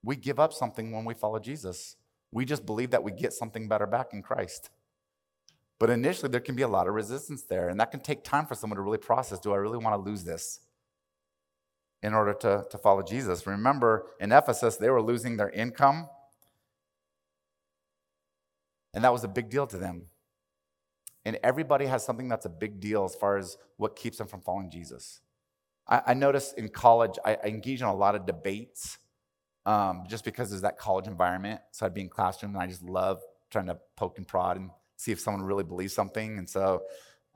we 0.02 0.16
give 0.16 0.40
up 0.40 0.52
something 0.52 0.92
when 0.92 1.04
we 1.04 1.14
follow 1.14 1.38
Jesus. 1.38 1.96
We 2.32 2.44
just 2.44 2.64
believe 2.64 2.90
that 2.90 3.02
we 3.02 3.12
get 3.12 3.32
something 3.32 3.68
better 3.68 3.86
back 3.86 4.12
in 4.12 4.22
Christ. 4.22 4.70
But 5.78 5.90
initially, 5.90 6.30
there 6.30 6.40
can 6.40 6.54
be 6.54 6.62
a 6.62 6.68
lot 6.68 6.86
of 6.86 6.94
resistance 6.94 7.42
there, 7.42 7.68
and 7.68 7.80
that 7.80 7.90
can 7.90 8.00
take 8.00 8.22
time 8.22 8.46
for 8.46 8.54
someone 8.54 8.76
to 8.76 8.82
really 8.82 8.98
process 8.98 9.40
do 9.40 9.52
I 9.52 9.56
really 9.56 9.78
want 9.78 9.94
to 9.94 10.10
lose 10.10 10.24
this 10.24 10.60
in 12.02 12.14
order 12.14 12.34
to, 12.34 12.64
to 12.70 12.78
follow 12.78 13.02
Jesus? 13.02 13.46
Remember, 13.46 14.06
in 14.20 14.30
Ephesus, 14.30 14.76
they 14.76 14.90
were 14.90 15.02
losing 15.02 15.36
their 15.36 15.50
income, 15.50 16.08
and 18.92 19.02
that 19.04 19.12
was 19.12 19.24
a 19.24 19.28
big 19.28 19.48
deal 19.48 19.66
to 19.66 19.78
them. 19.78 20.06
And 21.24 21.38
everybody 21.42 21.86
has 21.86 22.04
something 22.04 22.28
that's 22.28 22.46
a 22.46 22.50
big 22.50 22.80
deal 22.80 23.04
as 23.04 23.14
far 23.14 23.36
as 23.36 23.56
what 23.76 23.96
keeps 23.96 24.18
them 24.18 24.26
from 24.26 24.40
following 24.40 24.70
Jesus. 24.70 25.20
I, 25.86 26.02
I 26.08 26.14
noticed 26.14 26.56
in 26.58 26.68
college, 26.68 27.18
I, 27.24 27.38
I 27.42 27.48
engage 27.48 27.80
in 27.80 27.86
a 27.86 27.94
lot 27.94 28.14
of 28.14 28.26
debates 28.26 28.98
um, 29.70 30.02
just 30.08 30.24
because 30.24 30.50
there's 30.50 30.62
that 30.62 30.78
college 30.78 31.06
environment. 31.06 31.60
So 31.70 31.86
I'd 31.86 31.94
be 31.94 32.00
in 32.00 32.08
classroom 32.08 32.54
and 32.54 32.62
I 32.62 32.66
just 32.66 32.82
love 32.82 33.22
trying 33.50 33.66
to 33.66 33.78
poke 33.96 34.18
and 34.18 34.26
prod 34.26 34.56
and 34.56 34.70
see 34.96 35.12
if 35.12 35.20
someone 35.20 35.42
really 35.44 35.62
believes 35.62 35.94
something. 35.94 36.38
And 36.38 36.48
so, 36.48 36.82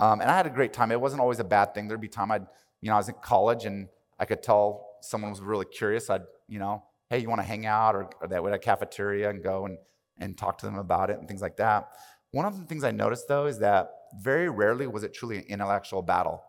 um, 0.01 0.21
and 0.21 0.29
I 0.29 0.37
had 0.37 0.47
a 0.47 0.51
great 0.51 0.73
time. 0.73 0.91
It 0.91 1.01
wasn't 1.01 1.21
always 1.21 1.39
a 1.39 1.45
bad 1.45 1.75
thing. 1.75 1.87
There'd 1.87 2.01
be 2.01 2.09
time 2.09 2.33
I'd, 2.33 2.47
you 2.81 2.89
know, 2.89 2.95
I 2.95 2.99
was 2.99 3.09
in 3.09 3.15
college 3.23 3.67
and 3.67 3.89
I 4.19 4.25
could 4.25 4.43
tell 4.43 4.97
someone 5.01 5.31
was 5.31 5.41
really 5.41 5.65
curious. 5.65 6.11
I'd, 6.11 6.23
you 6.49 6.59
know, 6.59 6.83
hey, 7.09 7.19
you 7.19 7.29
want 7.29 7.41
to 7.41 7.47
hang 7.47 7.67
out 7.67 7.95
or, 7.95 8.11
or 8.21 8.27
that 8.27 8.43
would 8.43 8.53
a 8.53 8.59
cafeteria 8.59 9.31
and 9.31 9.41
go 9.41 9.67
and, 9.67 9.79
and 10.19 10.37
talk 10.37 10.59
to 10.59 10.67
them 10.67 10.79
about 10.79 11.11
it 11.11 11.19
and 11.19 11.29
things 11.29 11.41
like 11.41 11.57
that. 11.59 11.89
One 12.33 12.47
of 12.47 12.59
the 12.59 12.65
things 12.65 12.83
I 12.83 12.91
noticed 12.91 13.29
though 13.29 13.47
is 13.47 13.61
that 13.61 13.93
very 14.21 14.49
rarely 14.49 14.89
was 14.89 15.05
it 15.05 15.15
truly 15.15 15.37
an 15.37 15.45
intellectual 15.45 16.03
battle. 16.03 16.43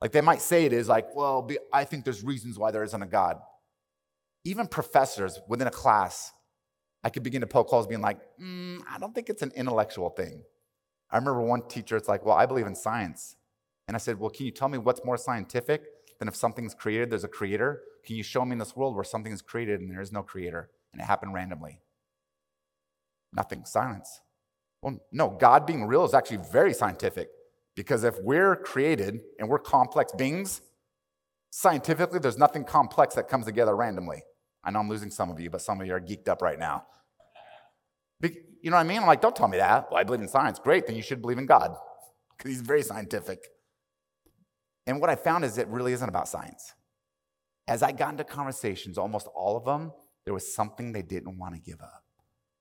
Like 0.00 0.10
they 0.10 0.20
might 0.20 0.40
say 0.40 0.64
it 0.64 0.72
is 0.72 0.88
like, 0.88 1.14
well, 1.14 1.48
I 1.72 1.84
think 1.84 2.04
there's 2.04 2.24
reasons 2.24 2.58
why 2.58 2.72
there 2.72 2.82
isn't 2.82 3.02
a 3.02 3.06
God. 3.06 3.40
Even 4.44 4.66
professors 4.66 5.40
within 5.48 5.66
a 5.66 5.70
class, 5.70 6.32
I 7.04 7.10
could 7.10 7.22
begin 7.22 7.40
to 7.42 7.46
poke 7.46 7.68
holes 7.68 7.86
being 7.86 8.00
like, 8.00 8.18
mm, 8.40 8.80
I 8.90 8.98
don't 8.98 9.14
think 9.14 9.28
it's 9.28 9.42
an 9.42 9.52
intellectual 9.54 10.10
thing. 10.10 10.42
I 11.10 11.16
remember 11.16 11.42
one 11.42 11.62
teacher, 11.68 11.96
it's 11.96 12.08
like, 12.08 12.24
well, 12.24 12.36
I 12.36 12.46
believe 12.46 12.66
in 12.66 12.74
science. 12.74 13.36
And 13.86 13.96
I 13.96 13.98
said, 13.98 14.18
well, 14.18 14.30
can 14.30 14.46
you 14.46 14.52
tell 14.52 14.68
me 14.68 14.78
what's 14.78 15.04
more 15.04 15.16
scientific 15.16 15.84
than 16.18 16.28
if 16.28 16.36
something's 16.36 16.74
created, 16.74 17.10
there's 17.10 17.24
a 17.24 17.28
creator? 17.28 17.82
Can 18.04 18.16
you 18.16 18.22
show 18.22 18.44
me 18.44 18.52
in 18.52 18.58
this 18.58 18.76
world 18.76 18.94
where 18.94 19.04
something 19.04 19.32
is 19.32 19.42
created 19.42 19.80
and 19.80 19.90
there 19.90 20.00
is 20.00 20.12
no 20.12 20.22
creator 20.22 20.70
and 20.92 21.00
it 21.00 21.04
happened 21.04 21.32
randomly? 21.32 21.80
Nothing, 23.32 23.64
silence. 23.64 24.20
Well, 24.82 24.98
no, 25.12 25.30
God 25.30 25.66
being 25.66 25.86
real 25.86 26.04
is 26.04 26.14
actually 26.14 26.40
very 26.52 26.72
scientific 26.72 27.28
because 27.74 28.04
if 28.04 28.18
we're 28.22 28.56
created 28.56 29.20
and 29.38 29.48
we're 29.48 29.58
complex 29.58 30.12
beings, 30.12 30.60
scientifically, 31.58 32.20
there's 32.20 32.38
nothing 32.38 32.62
complex 32.62 33.16
that 33.16 33.26
comes 33.26 33.44
together 33.44 33.74
randomly. 33.74 34.22
I 34.62 34.70
know 34.70 34.78
I'm 34.78 34.88
losing 34.88 35.10
some 35.10 35.28
of 35.28 35.40
you, 35.40 35.50
but 35.50 35.60
some 35.60 35.80
of 35.80 35.88
you 35.88 35.92
are 35.92 36.00
geeked 36.00 36.28
up 36.28 36.40
right 36.40 36.56
now. 36.56 36.84
You 38.22 38.70
know 38.70 38.76
what 38.76 38.82
I 38.82 38.84
mean? 38.84 38.98
I'm 38.98 39.06
like, 39.06 39.20
don't 39.20 39.34
tell 39.34 39.48
me 39.48 39.58
that. 39.58 39.88
Well, 39.90 39.98
I 39.98 40.04
believe 40.04 40.20
in 40.20 40.28
science. 40.28 40.60
Great, 40.60 40.86
then 40.86 40.94
you 40.94 41.02
should 41.02 41.20
believe 41.20 41.38
in 41.38 41.46
God 41.46 41.76
because 42.36 42.52
he's 42.52 42.60
very 42.60 42.82
scientific. 42.82 43.40
And 44.86 45.00
what 45.00 45.10
I 45.10 45.16
found 45.16 45.44
is 45.44 45.58
it 45.58 45.66
really 45.66 45.92
isn't 45.92 46.08
about 46.08 46.28
science. 46.28 46.74
As 47.66 47.82
I 47.82 47.90
got 47.90 48.12
into 48.12 48.24
conversations, 48.24 48.96
almost 48.96 49.26
all 49.34 49.56
of 49.56 49.64
them, 49.64 49.92
there 50.24 50.34
was 50.34 50.54
something 50.54 50.92
they 50.92 51.02
didn't 51.02 51.38
want 51.38 51.56
to 51.56 51.60
give 51.60 51.80
up. 51.80 52.04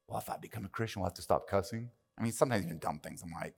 Well, 0.08 0.18
if 0.18 0.28
I 0.28 0.38
become 0.38 0.66
a 0.66 0.70
Christian, 0.70 1.02
we'll 1.02 1.10
have 1.10 1.16
to 1.16 1.22
stop 1.22 1.48
cussing. 1.48 1.92
I 2.18 2.24
mean, 2.24 2.32
sometimes 2.32 2.66
even 2.66 2.80
dumb 2.80 3.00
things. 3.00 3.22
I'm 3.22 3.32
like, 3.32 3.54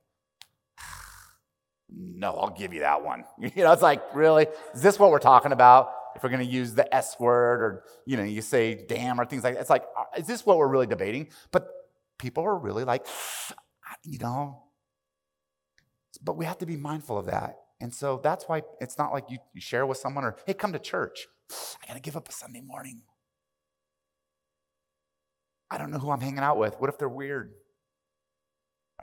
no, 1.91 2.33
I'll 2.33 2.49
give 2.49 2.73
you 2.73 2.81
that 2.81 3.03
one. 3.03 3.23
You 3.39 3.63
know, 3.63 3.71
it's 3.71 3.81
like, 3.81 4.03
really? 4.13 4.47
Is 4.73 4.81
this 4.81 4.99
what 4.99 5.11
we're 5.11 5.19
talking 5.19 5.51
about? 5.51 5.91
If 6.15 6.23
we're 6.23 6.29
going 6.29 6.45
to 6.45 6.51
use 6.51 6.73
the 6.73 6.93
S 6.93 7.15
word 7.19 7.61
or, 7.61 7.83
you 8.05 8.17
know, 8.17 8.23
you 8.23 8.41
say 8.41 8.85
damn 8.87 9.19
or 9.19 9.25
things 9.25 9.43
like 9.43 9.55
that. 9.55 9.61
It's 9.61 9.69
like, 9.69 9.85
uh, 9.97 10.03
is 10.17 10.27
this 10.27 10.45
what 10.45 10.57
we're 10.57 10.67
really 10.67 10.87
debating? 10.87 11.29
But 11.51 11.69
people 12.17 12.43
are 12.43 12.57
really 12.57 12.83
like, 12.83 13.05
you 14.03 14.19
know, 14.19 14.63
but 16.21 16.35
we 16.35 16.45
have 16.45 16.57
to 16.59 16.65
be 16.65 16.75
mindful 16.75 17.17
of 17.17 17.27
that. 17.27 17.57
And 17.79 17.93
so 17.93 18.19
that's 18.21 18.45
why 18.45 18.63
it's 18.81 18.97
not 18.97 19.13
like 19.13 19.25
you, 19.29 19.37
you 19.53 19.61
share 19.61 19.85
with 19.85 19.97
someone 19.97 20.25
or, 20.25 20.35
hey, 20.45 20.53
come 20.53 20.73
to 20.73 20.79
church. 20.79 21.27
I 21.81 21.87
got 21.87 21.93
to 21.93 22.01
give 22.01 22.17
up 22.17 22.27
a 22.27 22.31
Sunday 22.33 22.61
morning. 22.61 23.01
I 25.71 25.77
don't 25.77 25.91
know 25.91 25.99
who 25.99 26.11
I'm 26.11 26.21
hanging 26.21 26.39
out 26.39 26.57
with. 26.57 26.75
What 26.79 26.89
if 26.89 26.97
they're 26.97 27.07
weird? 27.07 27.53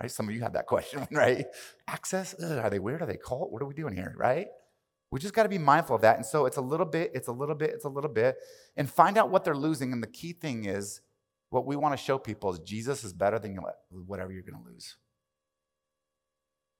Right? 0.00 0.11
Some 0.11 0.28
of 0.28 0.35
you 0.35 0.42
had 0.42 0.54
that 0.54 0.66
question, 0.66 1.06
right? 1.11 1.46
Access? 1.88 2.35
Ugh, 2.42 2.59
are 2.59 2.70
they 2.70 2.78
weird? 2.78 3.02
Are 3.02 3.06
they 3.06 3.16
cult? 3.16 3.50
What 3.50 3.62
are 3.62 3.66
we 3.66 3.74
doing 3.74 3.94
here, 3.94 4.14
right? 4.16 4.48
We 5.11 5.20
just 5.20 5.35
got 5.35 5.44
to 5.44 5.48
be 5.48 5.59
mindful 5.59 5.96
of 5.96 6.02
that. 6.02 6.16
And 6.16 6.26
so 6.26 6.46
it's 6.46 6.56
a 6.56 6.62
little 6.62 6.87
bit, 6.87 7.12
it's 7.14 7.28
a 7.28 7.32
little 7.32 7.54
bit, 7.54 7.70
it's 7.70 7.85
a 7.85 7.88
little 7.88 8.11
bit, 8.11 8.37
and 8.76 8.90
find 8.90 9.16
out 9.16 9.30
what 9.30 9.44
they're 9.44 9.56
losing. 9.56 9.92
And 9.92 10.02
the 10.02 10.09
key 10.09 10.32
thing 10.32 10.64
is 10.64 11.00
what 11.50 11.64
we 11.64 11.76
want 11.76 11.96
to 11.96 12.02
show 12.02 12.18
people 12.18 12.52
is 12.52 12.59
Jesus 12.61 13.04
is 13.04 13.12
better 13.12 13.38
than 13.38 13.56
whatever 13.90 14.32
you're 14.32 14.42
going 14.42 14.62
to 14.62 14.68
lose. 14.68 14.96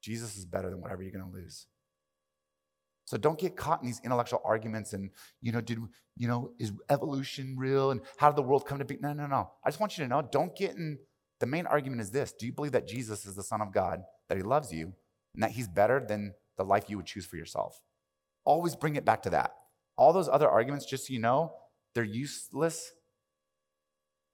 Jesus 0.03 0.37
is 0.37 0.45
better 0.45 0.71
than 0.71 0.81
whatever 0.81 1.03
you're 1.03 1.13
going 1.13 1.31
to 1.31 1.37
lose. 1.37 1.67
So 3.07 3.17
don't 3.17 3.39
get 3.39 3.57
caught 3.57 3.81
in 3.81 3.87
these 3.87 4.01
intellectual 4.05 4.43
arguments 4.45 4.93
and, 4.93 5.11
you 5.41 5.53
know, 5.53 5.61
did, 5.61 5.79
you 6.17 6.27
know, 6.27 6.51
is 6.59 6.73
evolution 6.91 7.55
real 7.57 7.93
and 7.93 8.01
how 8.17 8.31
did 8.31 8.37
the 8.37 8.43
world 8.43 8.67
come 8.67 8.79
to 8.79 8.85
be? 8.85 8.99
No, 9.01 9.13
no, 9.13 9.29
no. 9.29 9.53
I 9.65 9.71
just 9.71 9.79
want 9.79 9.97
you 9.97 10.05
to 10.05 10.09
know, 10.09 10.23
don't 10.33 10.57
get 10.57 10.75
in 10.75 10.99
the 11.41 11.47
main 11.47 11.67
argument 11.67 12.01
is 12.01 12.11
this 12.11 12.33
Do 12.33 12.47
you 12.47 12.53
believe 12.53 12.73
that 12.73 12.89
Jesus 12.89 13.27
is 13.27 13.35
the 13.35 13.43
Son 13.43 13.61
of 13.61 13.73
God, 13.73 14.03
that 14.29 14.37
He 14.37 14.43
loves 14.43 14.73
you, 14.73 14.93
and 15.35 15.43
that 15.43 15.53
He's 15.53 15.69
better 15.69 16.05
than 16.07 16.35
the 16.57 16.65
life 16.65 16.85
you 16.89 16.97
would 16.97 17.07
choose 17.07 17.27
for 17.27 17.37
yourself? 17.37 17.81
Always 18.45 18.77
bring 18.77 18.97
it 18.97 19.05
back 19.05 19.23
to 19.23 19.31
that. 19.31 19.53
All 19.97 20.13
those 20.13 20.29
other 20.29 20.49
arguments, 20.49 20.87
just 20.87 21.07
so 21.07 21.13
you 21.13 21.19
know, 21.19 21.53
they're 21.95 22.05
useless. 22.05 22.93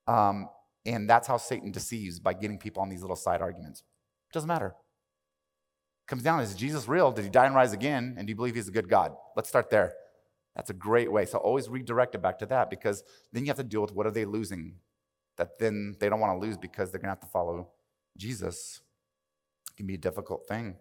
Um, 0.06 0.48
and 0.84 1.08
that's 1.08 1.28
how 1.28 1.36
Satan 1.36 1.70
deceives 1.70 2.18
by 2.18 2.34
getting 2.34 2.58
people 2.58 2.82
on 2.82 2.88
these 2.88 3.02
little 3.02 3.16
side 3.16 3.40
arguments. 3.40 3.84
Doesn't 4.32 4.48
matter. 4.48 4.74
Comes 6.08 6.24
down 6.24 6.40
is 6.40 6.54
Jesus 6.54 6.88
real? 6.88 7.12
Did 7.12 7.24
he 7.24 7.30
die 7.30 7.46
and 7.46 7.54
rise 7.54 7.72
again? 7.72 8.16
And 8.18 8.26
do 8.26 8.32
you 8.32 8.36
believe 8.36 8.54
he's 8.54 8.68
a 8.68 8.72
good 8.72 8.88
God? 8.88 9.14
Let's 9.36 9.48
start 9.48 9.70
there. 9.70 9.92
That's 10.56 10.70
a 10.70 10.74
great 10.74 11.10
way. 11.10 11.24
So 11.24 11.38
always 11.38 11.68
redirect 11.68 12.14
it 12.14 12.22
back 12.22 12.38
to 12.40 12.46
that 12.46 12.68
because 12.68 13.02
then 13.32 13.44
you 13.44 13.48
have 13.48 13.56
to 13.56 13.64
deal 13.64 13.80
with 13.80 13.94
what 13.94 14.06
are 14.06 14.10
they 14.10 14.24
losing 14.24 14.74
that 15.38 15.58
then 15.58 15.96
they 16.00 16.08
don't 16.08 16.20
want 16.20 16.40
to 16.40 16.46
lose 16.46 16.56
because 16.56 16.90
they're 16.90 17.00
going 17.00 17.08
to 17.08 17.12
have 17.14 17.20
to 17.20 17.26
follow 17.26 17.68
Jesus. 18.16 18.80
It 19.70 19.76
can 19.76 19.86
be 19.86 19.94
a 19.94 19.98
difficult 19.98 20.46
thing. 20.46 20.76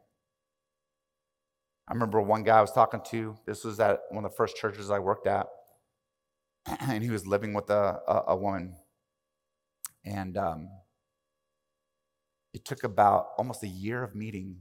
I 1.87 1.93
remember 1.93 2.21
one 2.21 2.43
guy 2.43 2.57
I 2.57 2.61
was 2.61 2.71
talking 2.71 3.01
to, 3.11 3.35
this 3.45 3.63
was 3.63 3.79
at 3.79 4.01
one 4.09 4.23
of 4.23 4.31
the 4.31 4.37
first 4.37 4.55
churches 4.55 4.89
I 4.89 4.99
worked 4.99 5.27
at, 5.27 5.47
and 6.81 7.03
he 7.03 7.09
was 7.09 7.27
living 7.27 7.53
with 7.53 7.69
a, 7.69 7.99
a, 8.07 8.23
a 8.29 8.35
woman. 8.35 8.75
And 10.05 10.37
um, 10.37 10.69
it 12.53 12.65
took 12.65 12.83
about 12.83 13.27
almost 13.37 13.63
a 13.63 13.67
year 13.67 14.03
of 14.03 14.15
meeting 14.15 14.57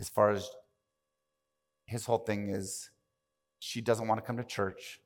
as 0.00 0.08
far 0.08 0.30
as 0.30 0.48
his 1.86 2.04
whole 2.04 2.18
thing 2.18 2.50
is 2.50 2.90
she 3.58 3.80
doesn't 3.80 4.08
want 4.08 4.20
to 4.20 4.26
come 4.26 4.36
to 4.36 4.44
church 4.44 5.00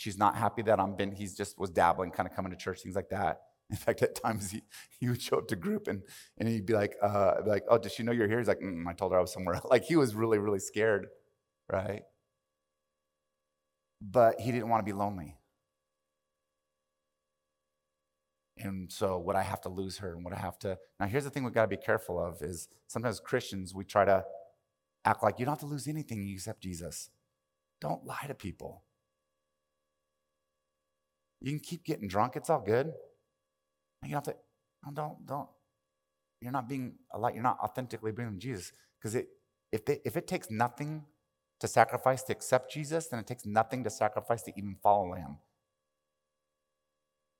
She's 0.00 0.16
not 0.16 0.34
happy 0.34 0.62
that 0.62 0.80
I'm 0.80 0.96
been, 0.96 1.12
he's 1.12 1.34
just 1.34 1.58
was 1.58 1.68
dabbling, 1.68 2.10
kind 2.10 2.26
of 2.26 2.34
coming 2.34 2.50
to 2.52 2.56
church, 2.56 2.80
things 2.80 2.96
like 2.96 3.10
that. 3.10 3.42
In 3.70 3.76
fact, 3.76 4.00
at 4.00 4.14
times 4.14 4.50
he, 4.50 4.62
he 4.98 5.10
would 5.10 5.20
show 5.20 5.36
up 5.36 5.48
to 5.48 5.56
group 5.56 5.88
and, 5.88 6.00
and 6.38 6.48
he'd 6.48 6.64
be 6.64 6.72
like, 6.72 6.96
uh, 7.02 7.42
be 7.42 7.50
like, 7.50 7.64
oh, 7.68 7.76
does 7.76 7.92
she 7.92 8.02
know 8.02 8.10
you're 8.10 8.26
here? 8.26 8.38
He's 8.38 8.48
like, 8.48 8.62
I 8.88 8.92
told 8.94 9.12
her 9.12 9.18
I 9.18 9.20
was 9.20 9.30
somewhere. 9.30 9.60
Like 9.68 9.84
he 9.84 9.96
was 9.96 10.14
really, 10.14 10.38
really 10.38 10.58
scared, 10.58 11.08
right? 11.70 12.00
But 14.00 14.40
he 14.40 14.52
didn't 14.52 14.70
want 14.70 14.80
to 14.86 14.90
be 14.90 14.96
lonely. 14.96 15.36
And 18.56 18.90
so 18.90 19.18
would 19.18 19.36
I 19.36 19.42
have 19.42 19.60
to 19.62 19.68
lose 19.68 19.98
her 19.98 20.14
and 20.14 20.24
would 20.24 20.32
I 20.32 20.38
have 20.38 20.58
to 20.60 20.78
now 20.98 21.06
here's 21.08 21.24
the 21.24 21.30
thing 21.30 21.44
we've 21.44 21.52
got 21.52 21.62
to 21.62 21.76
be 21.76 21.76
careful 21.76 22.18
of 22.18 22.40
is 22.40 22.68
sometimes 22.86 23.20
Christians 23.20 23.74
we 23.74 23.84
try 23.84 24.06
to 24.06 24.24
act 25.04 25.22
like 25.22 25.38
you 25.38 25.44
don't 25.44 25.52
have 25.52 25.60
to 25.60 25.66
lose 25.66 25.86
anything 25.86 26.26
except 26.26 26.62
Jesus. 26.62 27.10
Don't 27.82 28.06
lie 28.06 28.24
to 28.28 28.34
people. 28.34 28.82
You 31.40 31.52
can 31.52 31.60
keep 31.60 31.84
getting 31.84 32.08
drunk. 32.08 32.36
It's 32.36 32.50
all 32.50 32.60
good. 32.60 32.92
You 34.02 34.12
don't 34.12 34.26
have 34.26 34.34
to, 34.34 34.36
don't, 34.94 35.26
don't. 35.26 35.48
You're 36.40 36.52
not 36.52 36.68
being 36.68 36.94
a 37.12 37.18
lot, 37.18 37.34
you're 37.34 37.42
not 37.42 37.58
authentically 37.62 38.12
bringing 38.12 38.38
Jesus. 38.38 38.72
Because 38.98 39.14
it, 39.14 39.28
if, 39.72 39.84
they, 39.84 40.00
if 40.04 40.16
it 40.16 40.26
takes 40.26 40.50
nothing 40.50 41.04
to 41.60 41.68
sacrifice 41.68 42.22
to 42.24 42.32
accept 42.32 42.72
Jesus, 42.72 43.08
then 43.08 43.20
it 43.20 43.26
takes 43.26 43.44
nothing 43.44 43.84
to 43.84 43.90
sacrifice 43.90 44.42
to 44.42 44.52
even 44.56 44.76
follow 44.82 45.12
him. 45.14 45.38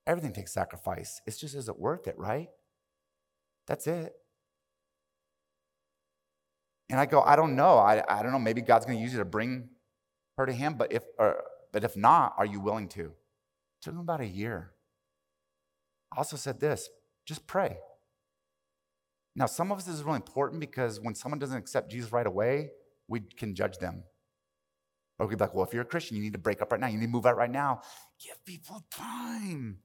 Everything 0.06 0.32
takes 0.32 0.52
sacrifice. 0.52 1.20
It's 1.26 1.38
just, 1.38 1.54
is 1.54 1.68
it 1.68 1.78
worth 1.78 2.06
it, 2.06 2.18
right? 2.18 2.48
That's 3.66 3.86
it. 3.86 4.12
And 6.90 6.98
I 6.98 7.06
go, 7.06 7.22
I 7.22 7.36
don't 7.36 7.54
know. 7.54 7.78
I, 7.78 8.02
I 8.08 8.22
don't 8.22 8.32
know. 8.32 8.38
Maybe 8.38 8.60
God's 8.60 8.84
going 8.84 8.98
to 8.98 9.02
use 9.02 9.12
you 9.12 9.18
to 9.20 9.24
bring 9.24 9.68
her 10.36 10.46
to 10.46 10.52
him, 10.52 10.74
but 10.74 10.92
if, 10.92 11.04
or, 11.18 11.42
but 11.72 11.84
if 11.84 11.96
not, 11.96 12.34
are 12.36 12.46
you 12.46 12.60
willing 12.60 12.88
to? 12.88 13.12
Took 13.80 13.94
him 13.94 14.00
about 14.00 14.20
a 14.20 14.26
year. 14.26 14.72
I 16.12 16.18
also 16.18 16.36
said 16.36 16.60
this 16.60 16.88
just 17.26 17.46
pray. 17.46 17.78
Now, 19.36 19.46
some 19.46 19.70
of 19.70 19.78
us 19.78 19.86
is 19.86 20.02
really 20.02 20.16
important 20.16 20.60
because 20.60 21.00
when 21.00 21.14
someone 21.14 21.38
doesn't 21.38 21.56
accept 21.56 21.90
Jesus 21.90 22.12
right 22.12 22.26
away, 22.26 22.70
we 23.08 23.20
can 23.20 23.54
judge 23.54 23.78
them. 23.78 24.02
Or 25.18 25.26
we'd 25.26 25.38
be 25.38 25.44
like, 25.44 25.54
well, 25.54 25.64
if 25.64 25.72
you're 25.72 25.82
a 25.82 25.86
Christian, 25.86 26.16
you 26.16 26.22
need 26.22 26.32
to 26.32 26.38
break 26.38 26.62
up 26.62 26.72
right 26.72 26.80
now. 26.80 26.88
You 26.88 26.98
need 26.98 27.06
to 27.06 27.12
move 27.12 27.26
out 27.26 27.36
right 27.36 27.50
now. 27.50 27.82
Give 28.24 28.44
people 28.44 28.84
time. 28.90 29.78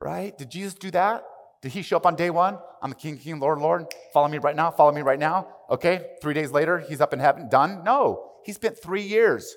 Right? 0.00 0.36
Did 0.36 0.50
Jesus 0.50 0.74
do 0.74 0.90
that? 0.92 1.24
Did 1.62 1.72
he 1.72 1.82
show 1.82 1.96
up 1.96 2.06
on 2.06 2.16
day 2.16 2.30
one? 2.30 2.58
I'm 2.80 2.90
the 2.90 2.96
King, 2.96 3.18
King, 3.18 3.40
Lord, 3.40 3.58
Lord. 3.58 3.86
Follow 4.12 4.28
me 4.28 4.38
right 4.38 4.54
now. 4.54 4.70
Follow 4.70 4.92
me 4.92 5.02
right 5.02 5.18
now. 5.18 5.48
Okay. 5.68 6.12
Three 6.22 6.34
days 6.34 6.52
later, 6.52 6.78
he's 6.78 7.00
up 7.00 7.12
in 7.12 7.18
heaven. 7.18 7.48
Done? 7.48 7.82
No. 7.84 8.30
He 8.44 8.52
spent 8.52 8.80
three 8.80 9.02
years 9.02 9.54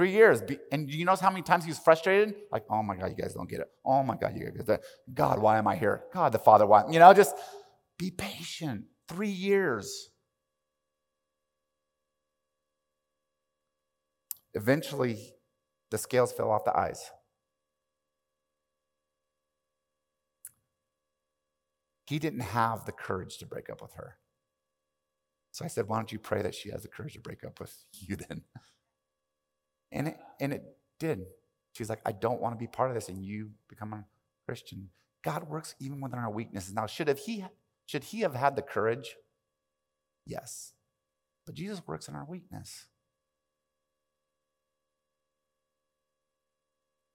Three 0.00 0.12
years. 0.12 0.42
And 0.72 0.90
you 0.90 1.04
know 1.04 1.14
how 1.14 1.28
many 1.28 1.42
times 1.42 1.64
he 1.64 1.70
was 1.70 1.78
frustrated? 1.78 2.34
Like, 2.50 2.64
oh 2.70 2.82
my 2.82 2.96
God, 2.96 3.10
you 3.10 3.22
guys 3.22 3.34
don't 3.34 3.50
get 3.50 3.60
it. 3.60 3.66
Oh 3.84 4.02
my 4.02 4.16
God, 4.16 4.34
you 4.34 4.50
guys, 4.50 4.78
God, 5.12 5.38
why 5.38 5.58
am 5.58 5.68
I 5.68 5.76
here? 5.76 6.04
God, 6.14 6.32
the 6.32 6.38
Father, 6.38 6.66
why? 6.66 6.90
You 6.90 6.98
know, 6.98 7.12
just 7.12 7.36
be 7.98 8.10
patient. 8.10 8.84
Three 9.10 9.28
years. 9.28 10.08
Eventually, 14.54 15.34
the 15.90 15.98
scales 15.98 16.32
fell 16.32 16.50
off 16.50 16.64
the 16.64 16.74
eyes. 16.74 17.10
He 22.06 22.18
didn't 22.18 22.40
have 22.40 22.86
the 22.86 22.92
courage 22.92 23.36
to 23.36 23.44
break 23.44 23.68
up 23.68 23.82
with 23.82 23.92
her. 23.96 24.16
So 25.50 25.62
I 25.62 25.68
said, 25.68 25.88
Why 25.88 25.96
don't 25.98 26.10
you 26.10 26.18
pray 26.18 26.40
that 26.40 26.54
she 26.54 26.70
has 26.70 26.84
the 26.84 26.88
courage 26.88 27.12
to 27.12 27.20
break 27.20 27.44
up 27.44 27.60
with 27.60 27.84
you 27.92 28.16
then? 28.16 28.44
And 29.92 30.08
it, 30.08 30.18
and 30.40 30.52
it 30.52 30.62
did. 30.98 31.26
She's 31.72 31.88
like, 31.88 32.00
I 32.04 32.12
don't 32.12 32.40
want 32.40 32.54
to 32.54 32.58
be 32.58 32.66
part 32.66 32.90
of 32.90 32.94
this. 32.94 33.08
And 33.08 33.24
you 33.24 33.50
become 33.68 33.92
a 33.92 34.04
Christian. 34.46 34.90
God 35.22 35.48
works 35.48 35.74
even 35.80 36.00
within 36.00 36.18
our 36.18 36.30
weaknesses. 36.30 36.74
Now, 36.74 36.86
should, 36.86 37.08
have 37.08 37.18
he, 37.18 37.44
should 37.86 38.04
he 38.04 38.20
have 38.20 38.34
had 38.34 38.56
the 38.56 38.62
courage? 38.62 39.16
Yes. 40.26 40.72
But 41.46 41.54
Jesus 41.54 41.82
works 41.86 42.08
in 42.08 42.14
our 42.14 42.24
weakness. 42.24 42.86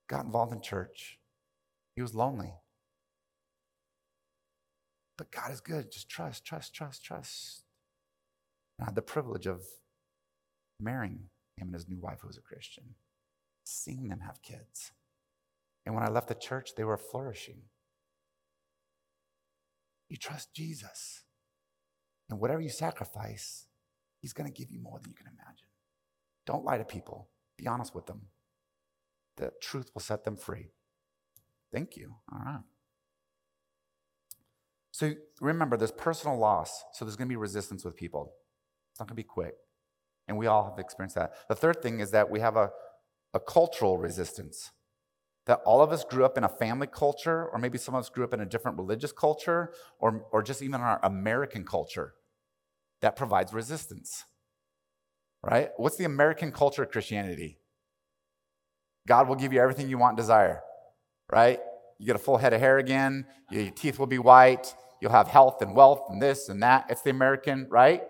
Got 0.07 0.25
involved 0.25 0.53
in 0.53 0.61
church. 0.61 1.19
He 1.95 2.01
was 2.01 2.13
lonely. 2.13 2.53
But 5.17 5.31
God 5.31 5.51
is 5.51 5.61
good. 5.61 5.91
Just 5.91 6.09
trust, 6.09 6.45
trust, 6.45 6.73
trust, 6.73 7.03
trust. 7.03 7.63
I 8.79 8.85
had 8.85 8.95
the 8.95 9.01
privilege 9.01 9.47
of 9.47 9.63
marrying 10.79 11.29
him 11.57 11.67
and 11.67 11.73
his 11.73 11.87
new 11.87 11.99
wife, 11.99 12.19
who 12.21 12.27
was 12.27 12.37
a 12.37 12.41
Christian, 12.41 12.95
seeing 13.63 14.07
them 14.07 14.21
have 14.21 14.41
kids. 14.41 14.91
And 15.85 15.95
when 15.95 16.03
I 16.03 16.09
left 16.09 16.27
the 16.27 16.35
church, 16.35 16.71
they 16.75 16.83
were 16.83 16.97
flourishing. 16.97 17.63
You 20.09 20.17
trust 20.17 20.53
Jesus. 20.53 21.23
And 22.29 22.39
whatever 22.39 22.61
you 22.61 22.69
sacrifice, 22.69 23.67
He's 24.25 24.33
going 24.33 24.51
to 24.51 24.59
give 24.59 24.71
you 24.71 24.79
more 24.79 24.97
than 24.99 25.11
you 25.11 25.15
can 25.15 25.27
imagine. 25.27 25.67
Don't 26.47 26.65
lie 26.65 26.79
to 26.79 26.83
people, 26.83 27.29
be 27.59 27.67
honest 27.67 27.93
with 27.93 28.07
them. 28.07 28.21
The 29.37 29.51
truth 29.61 29.91
will 29.93 30.01
set 30.01 30.23
them 30.23 30.35
free. 30.35 30.71
Thank 31.71 31.95
you. 31.95 32.15
All 32.33 32.39
right. 32.43 32.63
So 34.89 35.13
remember, 35.39 35.77
there's 35.77 35.91
personal 35.91 36.39
loss, 36.39 36.83
so 36.93 37.05
there's 37.05 37.15
going 37.15 37.27
to 37.27 37.33
be 37.33 37.35
resistance 37.35 37.85
with 37.85 37.95
people. 37.95 38.33
It's 38.91 38.99
not 38.99 39.07
going 39.07 39.15
to 39.15 39.23
be 39.23 39.27
quick. 39.27 39.53
And 40.27 40.37
we 40.37 40.47
all 40.47 40.69
have 40.69 40.79
experienced 40.79 41.15
that. 41.15 41.33
The 41.47 41.55
third 41.55 41.81
thing 41.81 41.99
is 41.99 42.11
that 42.11 42.29
we 42.29 42.39
have 42.39 42.55
a, 42.55 42.71
a 43.33 43.39
cultural 43.39 43.97
resistance. 43.97 44.71
That 45.45 45.61
all 45.65 45.81
of 45.81 45.91
us 45.91 46.03
grew 46.03 46.25
up 46.25 46.37
in 46.37 46.43
a 46.43 46.49
family 46.49 46.87
culture, 46.87 47.47
or 47.47 47.59
maybe 47.59 47.77
some 47.77 47.93
of 47.93 47.99
us 47.99 48.09
grew 48.09 48.23
up 48.23 48.33
in 48.33 48.39
a 48.39 48.45
different 48.45 48.77
religious 48.77 49.11
culture, 49.11 49.71
or, 49.99 50.25
or 50.31 50.41
just 50.41 50.63
even 50.63 50.81
our 50.81 50.99
American 51.03 51.63
culture 51.63 52.15
that 53.01 53.15
provides 53.15 53.53
resistance. 53.53 54.25
Right? 55.43 55.69
What's 55.77 55.97
the 55.97 56.05
American 56.05 56.51
culture 56.51 56.81
of 56.81 56.89
Christianity? 56.89 57.59
God 59.07 59.27
will 59.27 59.35
give 59.35 59.53
you 59.53 59.61
everything 59.61 59.87
you 59.87 59.99
want 59.99 60.17
desire, 60.17 60.61
right? 61.31 61.59
You 61.99 62.07
get 62.07 62.15
a 62.15 62.19
full 62.19 62.37
head 62.37 62.53
of 62.53 62.59
hair 62.59 62.79
again, 62.79 63.27
your 63.51 63.69
teeth 63.69 63.99
will 63.99 64.07
be 64.07 64.17
white, 64.17 64.73
You'll 65.01 65.11
have 65.11 65.27
health 65.27 65.61
and 65.61 65.75
wealth 65.75 66.07
and 66.09 66.21
this 66.21 66.49
and 66.49 66.63
that. 66.63 66.85
It's 66.89 67.01
the 67.01 67.09
American, 67.11 67.67
right? 67.69 68.01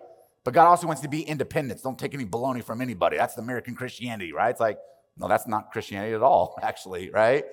But 0.45 0.53
God 0.53 0.67
also 0.67 0.85
wants 0.85 1.01
to 1.01 1.09
be 1.09 1.23
independent. 1.23 1.81
Don't 1.81 1.97
take 1.97 2.13
any 2.13 2.23
baloney 2.23 2.63
from 2.63 2.79
anybody. 2.79 3.17
That's 3.17 3.33
the 3.33 3.41
American 3.41 3.75
Christianity, 3.75 4.31
right? 4.31 4.51
It's 4.51 4.59
like, 4.59 4.77
no, 5.17 5.27
that's 5.27 5.47
not 5.47 5.71
Christianity 5.71 6.13
at 6.13 6.21
all, 6.21 6.57
actually, 6.61 7.09
right? 7.09 7.43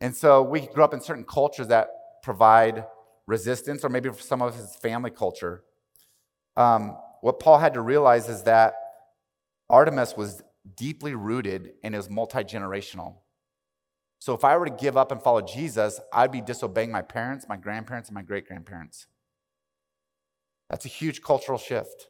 And 0.00 0.14
so 0.14 0.42
we 0.42 0.60
grew 0.60 0.84
up 0.84 0.92
in 0.92 1.00
certain 1.00 1.24
cultures 1.24 1.68
that 1.68 1.88
provide 2.22 2.84
resistance, 3.26 3.82
or 3.82 3.88
maybe 3.88 4.10
for 4.10 4.20
some 4.20 4.42
of 4.42 4.54
his 4.54 4.76
family 4.76 5.10
culture. 5.10 5.64
Um, 6.54 6.98
what 7.22 7.40
Paul 7.40 7.58
had 7.58 7.74
to 7.74 7.80
realize 7.80 8.28
is 8.28 8.42
that 8.42 8.74
Artemis 9.70 10.16
was 10.16 10.42
deeply 10.76 11.14
rooted 11.14 11.72
and 11.82 11.94
was 11.94 12.10
multi 12.10 12.44
generational. 12.44 13.16
So 14.18 14.34
if 14.34 14.44
I 14.44 14.56
were 14.58 14.66
to 14.66 14.70
give 14.70 14.98
up 14.98 15.12
and 15.12 15.22
follow 15.22 15.40
Jesus, 15.40 15.98
I'd 16.12 16.30
be 16.32 16.40
disobeying 16.42 16.92
my 16.92 17.02
parents, 17.02 17.46
my 17.48 17.56
grandparents, 17.56 18.10
and 18.10 18.14
my 18.14 18.22
great 18.22 18.46
grandparents. 18.46 19.06
That's 20.70 20.84
a 20.84 20.88
huge 20.88 21.22
cultural 21.22 21.58
shift. 21.58 22.08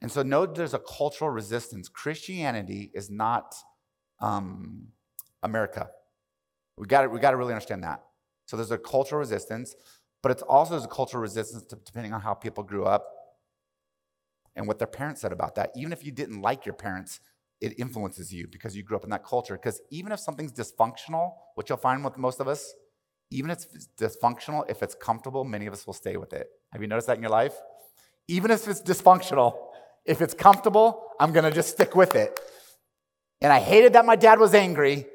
And 0.00 0.10
so, 0.10 0.22
note 0.22 0.54
there's 0.54 0.74
a 0.74 0.78
cultural 0.78 1.30
resistance. 1.30 1.88
Christianity 1.88 2.90
is 2.94 3.10
not 3.10 3.54
um, 4.20 4.88
America. 5.42 5.90
We 6.76 6.86
got 6.86 7.10
we 7.10 7.18
got 7.18 7.32
to 7.32 7.36
really 7.36 7.52
understand 7.52 7.82
that. 7.84 8.02
So, 8.46 8.56
there's 8.56 8.70
a 8.70 8.78
cultural 8.78 9.18
resistance, 9.18 9.74
but 10.22 10.30
it's 10.30 10.42
also 10.42 10.72
there's 10.72 10.84
a 10.84 10.88
cultural 10.88 11.20
resistance 11.20 11.64
to, 11.66 11.76
depending 11.84 12.12
on 12.12 12.20
how 12.20 12.34
people 12.34 12.62
grew 12.62 12.84
up 12.84 13.06
and 14.54 14.66
what 14.66 14.78
their 14.78 14.88
parents 14.88 15.20
said 15.20 15.32
about 15.32 15.56
that. 15.56 15.70
Even 15.76 15.92
if 15.92 16.04
you 16.04 16.12
didn't 16.12 16.42
like 16.42 16.64
your 16.64 16.74
parents, 16.74 17.20
it 17.60 17.78
influences 17.78 18.32
you 18.32 18.46
because 18.46 18.76
you 18.76 18.82
grew 18.82 18.96
up 18.96 19.04
in 19.04 19.10
that 19.10 19.24
culture. 19.24 19.54
Because 19.54 19.80
even 19.90 20.12
if 20.12 20.20
something's 20.20 20.52
dysfunctional, 20.52 21.32
what 21.54 21.68
you'll 21.68 21.78
find 21.78 22.04
with 22.04 22.16
most 22.16 22.40
of 22.40 22.46
us, 22.48 22.72
even 23.30 23.50
if 23.50 23.66
it's 23.74 23.88
dysfunctional, 23.98 24.68
if 24.68 24.82
it's 24.82 24.94
comfortable, 24.94 25.44
many 25.44 25.66
of 25.66 25.72
us 25.72 25.86
will 25.86 25.94
stay 25.94 26.16
with 26.16 26.32
it. 26.32 26.48
Have 26.72 26.82
you 26.82 26.88
noticed 26.88 27.06
that 27.08 27.16
in 27.16 27.22
your 27.22 27.30
life? 27.30 27.54
Even 28.26 28.50
if 28.50 28.66
it's 28.68 28.82
dysfunctional, 28.82 29.56
if 30.04 30.20
it's 30.20 30.34
comfortable, 30.34 31.12
I'm 31.20 31.32
gonna 31.32 31.50
just 31.50 31.70
stick 31.70 31.94
with 31.94 32.14
it. 32.14 32.38
And 33.40 33.52
I 33.52 33.60
hated 33.60 33.92
that 33.92 34.04
my 34.04 34.16
dad 34.16 34.38
was 34.38 34.54
angry, 34.54 35.06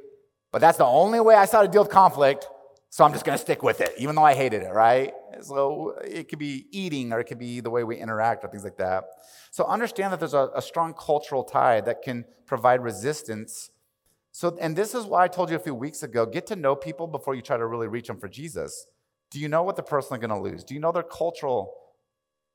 but 0.52 0.60
that's 0.60 0.78
the 0.78 0.86
only 0.86 1.20
way 1.20 1.36
I 1.36 1.46
saw 1.46 1.62
to 1.62 1.68
deal 1.68 1.84
with 1.84 1.92
conflict. 1.92 2.48
So 2.94 3.04
I'm 3.04 3.12
just 3.12 3.26
to 3.26 3.38
stick 3.40 3.64
with 3.64 3.82
it, 3.82 3.92
even 3.98 4.14
though 4.14 4.24
I 4.24 4.36
hated 4.36 4.62
it, 4.62 4.72
right? 4.72 5.14
So 5.42 5.96
it 6.06 6.30
could 6.30 6.38
be 6.38 6.68
eating 6.70 7.12
or 7.12 7.20
it 7.20 7.24
could 7.24 7.40
be 7.40 7.60
the 7.60 7.72
way 7.72 7.84
we 7.84 7.98
interact 7.98 8.46
or 8.46 8.50
things 8.50 8.64
like 8.64 8.78
that. 8.78 9.06
So 9.50 9.66
understand 9.66 10.14
that 10.14 10.20
there's 10.20 10.36
a, 10.36 10.52
a 10.56 10.62
strong 10.62 10.94
cultural 10.94 11.44
tie 11.44 11.82
that 11.82 12.04
can 12.04 12.24
provide 12.46 12.84
resistance. 12.84 13.72
So, 14.34 14.58
and 14.60 14.76
this 14.76 14.96
is 14.96 15.06
why 15.06 15.24
I 15.24 15.28
told 15.28 15.52
you 15.52 15.56
a 15.56 15.60
few 15.60 15.76
weeks 15.76 16.02
ago 16.02 16.26
get 16.26 16.48
to 16.48 16.56
know 16.56 16.76
people 16.76 17.06
before 17.06 17.36
you 17.36 17.42
try 17.44 17.56
to 17.56 17.68
really 17.68 17.88
reach 17.88 18.08
them 18.08 18.20
for 18.20 18.28
Jesus. 18.28 18.88
Do 19.30 19.40
you 19.40 19.48
know 19.48 19.62
what 19.62 19.76
the 19.76 19.84
person 19.84 20.16
is 20.16 20.20
going 20.20 20.32
to 20.32 20.40
lose? 20.40 20.64
Do 20.64 20.74
you 20.74 20.80
know 20.80 20.92
their 20.92 21.04
cultural 21.04 21.74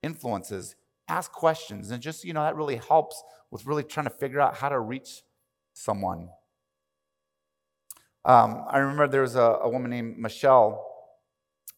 influences? 0.03 0.75
Ask 1.07 1.31
questions. 1.31 1.93
And 1.93 2.03
just, 2.03 2.25
you 2.25 2.33
know, 2.33 2.43
that 2.43 2.57
really 2.57 2.77
helps 2.77 3.23
with 3.53 3.65
really 3.65 3.85
trying 3.85 4.05
to 4.07 4.11
figure 4.11 4.41
out 4.41 4.57
how 4.57 4.69
to 4.69 4.79
reach 4.79 5.23
someone. 5.73 6.29
Um, 8.25 8.65
I 8.69 8.79
remember 8.79 9.07
there 9.07 9.23
was 9.23 9.37
a, 9.37 9.41
a 9.41 9.69
woman 9.69 9.91
named 9.91 10.19
Michelle, 10.19 10.85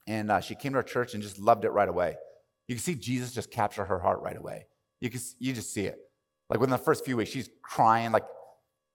and 0.06 0.30
uh, 0.30 0.40
she 0.40 0.54
came 0.54 0.72
to 0.72 0.78
our 0.78 0.82
church 0.82 1.12
and 1.12 1.22
just 1.22 1.38
loved 1.38 1.66
it 1.66 1.70
right 1.70 1.88
away. 1.88 2.16
You 2.68 2.74
can 2.74 2.82
see 2.82 2.94
Jesus 2.94 3.32
just 3.32 3.50
capture 3.50 3.84
her 3.84 3.98
heart 3.98 4.20
right 4.22 4.36
away. 4.36 4.66
You 5.00 5.10
can 5.10 5.20
you 5.38 5.52
just 5.52 5.74
see 5.74 5.84
it. 5.84 5.98
Like 6.48 6.58
within 6.58 6.72
the 6.72 6.78
first 6.78 7.04
few 7.04 7.18
weeks, 7.18 7.30
she's 7.30 7.50
crying 7.62 8.12
like 8.12 8.24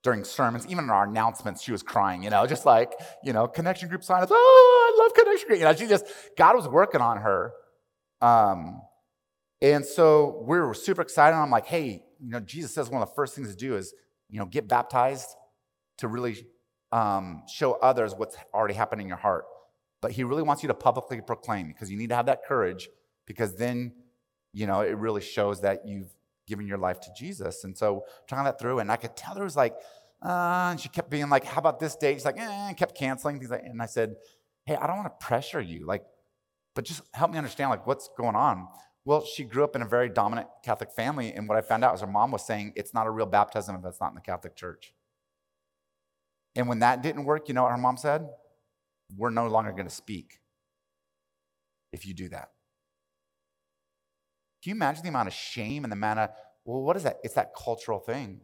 during 0.05 0.23
sermons, 0.23 0.67
even 0.67 0.83
in 0.83 0.91
our 0.91 1.05
announcements, 1.05 1.63
she 1.63 1.71
was 1.71 1.81
crying, 1.81 2.21
you 2.21 2.29
know, 2.29 2.45
just 2.45 2.63
like, 2.63 2.93
you 3.23 3.33
know, 3.33 3.47
connection 3.47 3.89
group 3.89 4.03
sign 4.03 4.23
oh, 4.29 4.93
I 4.95 5.03
love 5.03 5.15
connection 5.15 5.47
group. 5.47 5.57
You 5.57 5.65
know, 5.65 5.73
she 5.73 5.87
just, 5.87 6.05
God 6.37 6.55
was 6.55 6.67
working 6.67 7.01
on 7.01 7.17
her. 7.17 7.53
Um, 8.21 8.83
and 9.63 9.83
so 9.83 10.43
we 10.47 10.59
were 10.59 10.75
super 10.75 11.01
excited. 11.01 11.35
I'm 11.35 11.49
like, 11.49 11.65
hey, 11.65 12.03
you 12.21 12.29
know, 12.29 12.39
Jesus 12.39 12.71
says 12.71 12.87
one 12.87 13.01
of 13.01 13.09
the 13.09 13.15
first 13.15 13.33
things 13.33 13.49
to 13.49 13.55
do 13.55 13.75
is, 13.75 13.95
you 14.29 14.37
know, 14.37 14.45
get 14.45 14.67
baptized 14.67 15.29
to 15.97 16.07
really 16.07 16.45
um, 16.91 17.41
show 17.51 17.73
others 17.73 18.13
what's 18.15 18.37
already 18.53 18.75
happened 18.75 19.01
in 19.01 19.07
your 19.07 19.17
heart. 19.17 19.45
But 20.03 20.11
he 20.11 20.23
really 20.23 20.43
wants 20.43 20.61
you 20.61 20.67
to 20.67 20.75
publicly 20.75 21.19
proclaim 21.19 21.69
because 21.69 21.89
you 21.89 21.97
need 21.97 22.09
to 22.09 22.15
have 22.15 22.27
that 22.27 22.41
courage 22.47 22.89
because 23.25 23.55
then, 23.55 23.91
you 24.53 24.67
know, 24.67 24.81
it 24.81 24.97
really 24.99 25.21
shows 25.21 25.61
that 25.61 25.87
you've 25.87 26.13
given 26.47 26.67
your 26.67 26.77
life 26.77 26.99
to 27.01 27.09
Jesus. 27.17 27.63
And 27.63 27.77
so 27.77 28.05
trying 28.27 28.45
that 28.45 28.59
through, 28.59 28.79
and 28.79 28.91
I 28.91 28.95
could 28.95 29.15
tell 29.15 29.33
there 29.33 29.43
was 29.43 29.55
like, 29.55 29.75
uh, 30.23 30.69
and 30.71 30.79
she 30.79 30.89
kept 30.89 31.09
being 31.09 31.29
like, 31.29 31.43
how 31.43 31.59
about 31.59 31.79
this 31.79 31.95
date? 31.95 32.15
She's 32.15 32.25
like, 32.25 32.39
eh, 32.39 32.67
and 32.67 32.77
kept 32.77 32.97
canceling 32.97 33.39
things. 33.39 33.51
And 33.51 33.81
I 33.81 33.85
said, 33.85 34.15
hey, 34.65 34.75
I 34.75 34.87
don't 34.87 34.97
want 34.97 35.19
to 35.19 35.25
pressure 35.25 35.61
you, 35.61 35.85
like, 35.85 36.03
but 36.73 36.85
just 36.85 37.01
help 37.13 37.31
me 37.31 37.37
understand 37.37 37.69
like 37.69 37.87
what's 37.87 38.09
going 38.17 38.35
on. 38.35 38.67
Well, 39.05 39.23
she 39.23 39.43
grew 39.43 39.63
up 39.63 39.75
in 39.75 39.83
a 39.83 39.87
very 39.87 40.09
dominant 40.09 40.47
Catholic 40.63 40.91
family, 40.91 41.31
and 41.31 41.47
what 41.47 41.57
I 41.57 41.61
found 41.61 41.83
out 41.83 41.91
was 41.91 42.01
her 42.01 42.07
mom 42.07 42.31
was 42.31 42.45
saying 42.45 42.73
it's 42.75 42.93
not 42.93 43.05
a 43.05 43.11
real 43.11 43.27
baptism 43.27 43.75
if 43.75 43.85
it's 43.85 44.01
not 44.01 44.09
in 44.09 44.15
the 44.15 44.21
Catholic 44.21 44.55
Church. 44.55 44.93
And 46.55 46.67
when 46.67 46.79
that 46.79 47.03
didn't 47.03 47.25
work, 47.25 47.47
you 47.47 47.53
know 47.53 47.63
what 47.63 47.71
her 47.71 47.77
mom 47.77 47.97
said? 47.97 48.27
We're 49.15 49.29
no 49.29 49.47
longer 49.47 49.71
going 49.71 49.87
to 49.87 49.93
speak 49.93 50.39
if 51.93 52.07
you 52.07 52.15
do 52.15 52.29
that. 52.29 52.49
Can 54.65 54.71
you 54.71 54.77
imagine 54.77 55.03
the 55.03 55.09
amount 55.09 55.27
of 55.27 55.33
shame 55.35 55.83
and 55.83 55.91
the 55.91 55.95
amount 55.95 56.17
of, 56.17 56.29
well, 56.63 56.81
what 56.81 56.97
is 56.97 57.03
that? 57.03 57.19
It's 57.23 57.35
that 57.35 57.53
cultural 57.55 57.99
thing. 57.99 58.41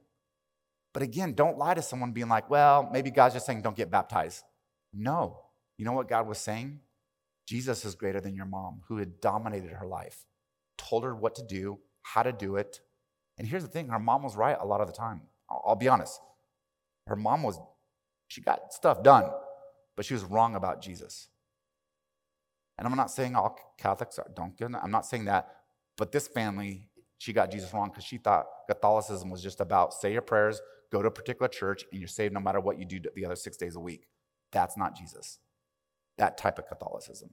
But 0.93 1.01
again, 1.01 1.33
don't 1.33 1.57
lie 1.57 1.73
to 1.73 1.81
someone 1.81 2.11
being 2.11 2.27
like, 2.27 2.47
well, 2.47 2.87
maybe 2.93 3.09
God's 3.09 3.33
just 3.33 3.47
saying 3.47 3.63
don't 3.63 3.75
get 3.75 3.89
baptized. 3.89 4.43
No. 4.93 5.39
You 5.79 5.85
know 5.85 5.93
what 5.93 6.07
God 6.07 6.27
was 6.27 6.37
saying? 6.37 6.81
Jesus 7.47 7.85
is 7.85 7.95
greater 7.95 8.21
than 8.21 8.35
your 8.35 8.45
mom, 8.45 8.81
who 8.87 8.97
had 8.97 9.19
dominated 9.19 9.71
her 9.71 9.87
life, 9.87 10.25
told 10.77 11.05
her 11.05 11.15
what 11.15 11.33
to 11.35 11.43
do, 11.43 11.79
how 12.03 12.21
to 12.21 12.31
do 12.31 12.55
it. 12.55 12.81
And 13.39 13.47
here's 13.47 13.63
the 13.63 13.69
thing 13.69 13.87
her 13.87 13.97
mom 13.97 14.21
was 14.21 14.35
right 14.35 14.57
a 14.59 14.65
lot 14.67 14.79
of 14.79 14.85
the 14.85 14.93
time. 14.93 15.21
I'll, 15.49 15.75
be 15.75 15.87
honest. 15.87 16.21
Her 17.07 17.15
mom 17.15 17.41
was 17.41 17.59
she 18.27 18.41
got 18.41 18.71
stuff 18.73 19.01
done, 19.01 19.25
but 19.95 20.05
she 20.05 20.13
was 20.13 20.23
wrong 20.23 20.53
about 20.53 20.83
Jesus. 20.83 21.29
And 22.77 22.87
I'm 22.87 22.95
not 22.95 23.09
saying 23.09 23.35
all 23.35 23.57
Catholics 23.79 24.19
are, 24.19 24.27
don't 24.35 24.55
get 24.55 24.69
I'm 24.75 24.91
not 24.91 25.07
saying 25.07 25.25
that, 25.25 25.60
but 25.97 26.11
this 26.11 26.27
family, 26.27 26.87
she 27.17 27.33
got 27.33 27.51
Jesus 27.51 27.73
wrong 27.73 27.89
because 27.89 28.03
she 28.03 28.17
thought 28.17 28.45
Catholicism 28.67 29.29
was 29.29 29.41
just 29.43 29.61
about 29.61 29.93
say 29.93 30.13
your 30.13 30.21
prayers, 30.21 30.61
go 30.91 31.01
to 31.01 31.07
a 31.07 31.11
particular 31.11 31.47
church, 31.47 31.85
and 31.91 32.01
you're 32.01 32.07
saved 32.07 32.33
no 32.33 32.39
matter 32.39 32.59
what 32.59 32.79
you 32.79 32.85
do 32.85 32.99
the 33.15 33.25
other 33.25 33.35
six 33.35 33.57
days 33.57 33.75
a 33.75 33.79
week. 33.79 34.07
That's 34.51 34.77
not 34.77 34.95
Jesus. 34.95 35.39
That 36.17 36.37
type 36.37 36.59
of 36.59 36.67
Catholicism. 36.67 37.29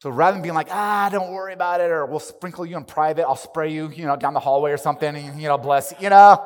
So 0.00 0.10
rather 0.10 0.34
than 0.34 0.42
being 0.42 0.54
like, 0.54 0.68
ah, 0.70 1.08
don't 1.12 1.32
worry 1.32 1.52
about 1.52 1.80
it, 1.80 1.90
or 1.90 2.06
we'll 2.06 2.18
sprinkle 2.18 2.66
you 2.66 2.76
in 2.76 2.84
private, 2.84 3.24
I'll 3.24 3.36
spray 3.36 3.72
you, 3.72 3.88
you 3.90 4.04
know, 4.04 4.16
down 4.16 4.34
the 4.34 4.40
hallway 4.40 4.72
or 4.72 4.76
something, 4.76 5.14
and, 5.14 5.40
you 5.40 5.46
know, 5.46 5.58
bless 5.58 5.92
you, 5.92 5.98
you 6.00 6.10
know. 6.10 6.44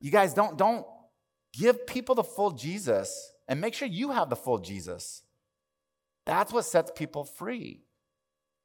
You 0.00 0.12
guys 0.12 0.32
don't, 0.32 0.56
don't 0.56 0.86
Give 1.52 1.86
people 1.86 2.14
the 2.14 2.24
full 2.24 2.52
Jesus 2.52 3.32
and 3.46 3.60
make 3.60 3.74
sure 3.74 3.86
you 3.86 4.10
have 4.10 4.30
the 4.30 4.36
full 4.36 4.58
Jesus. 4.58 5.22
That's 6.24 6.52
what 6.52 6.64
sets 6.64 6.90
people 6.94 7.24
free. 7.24 7.84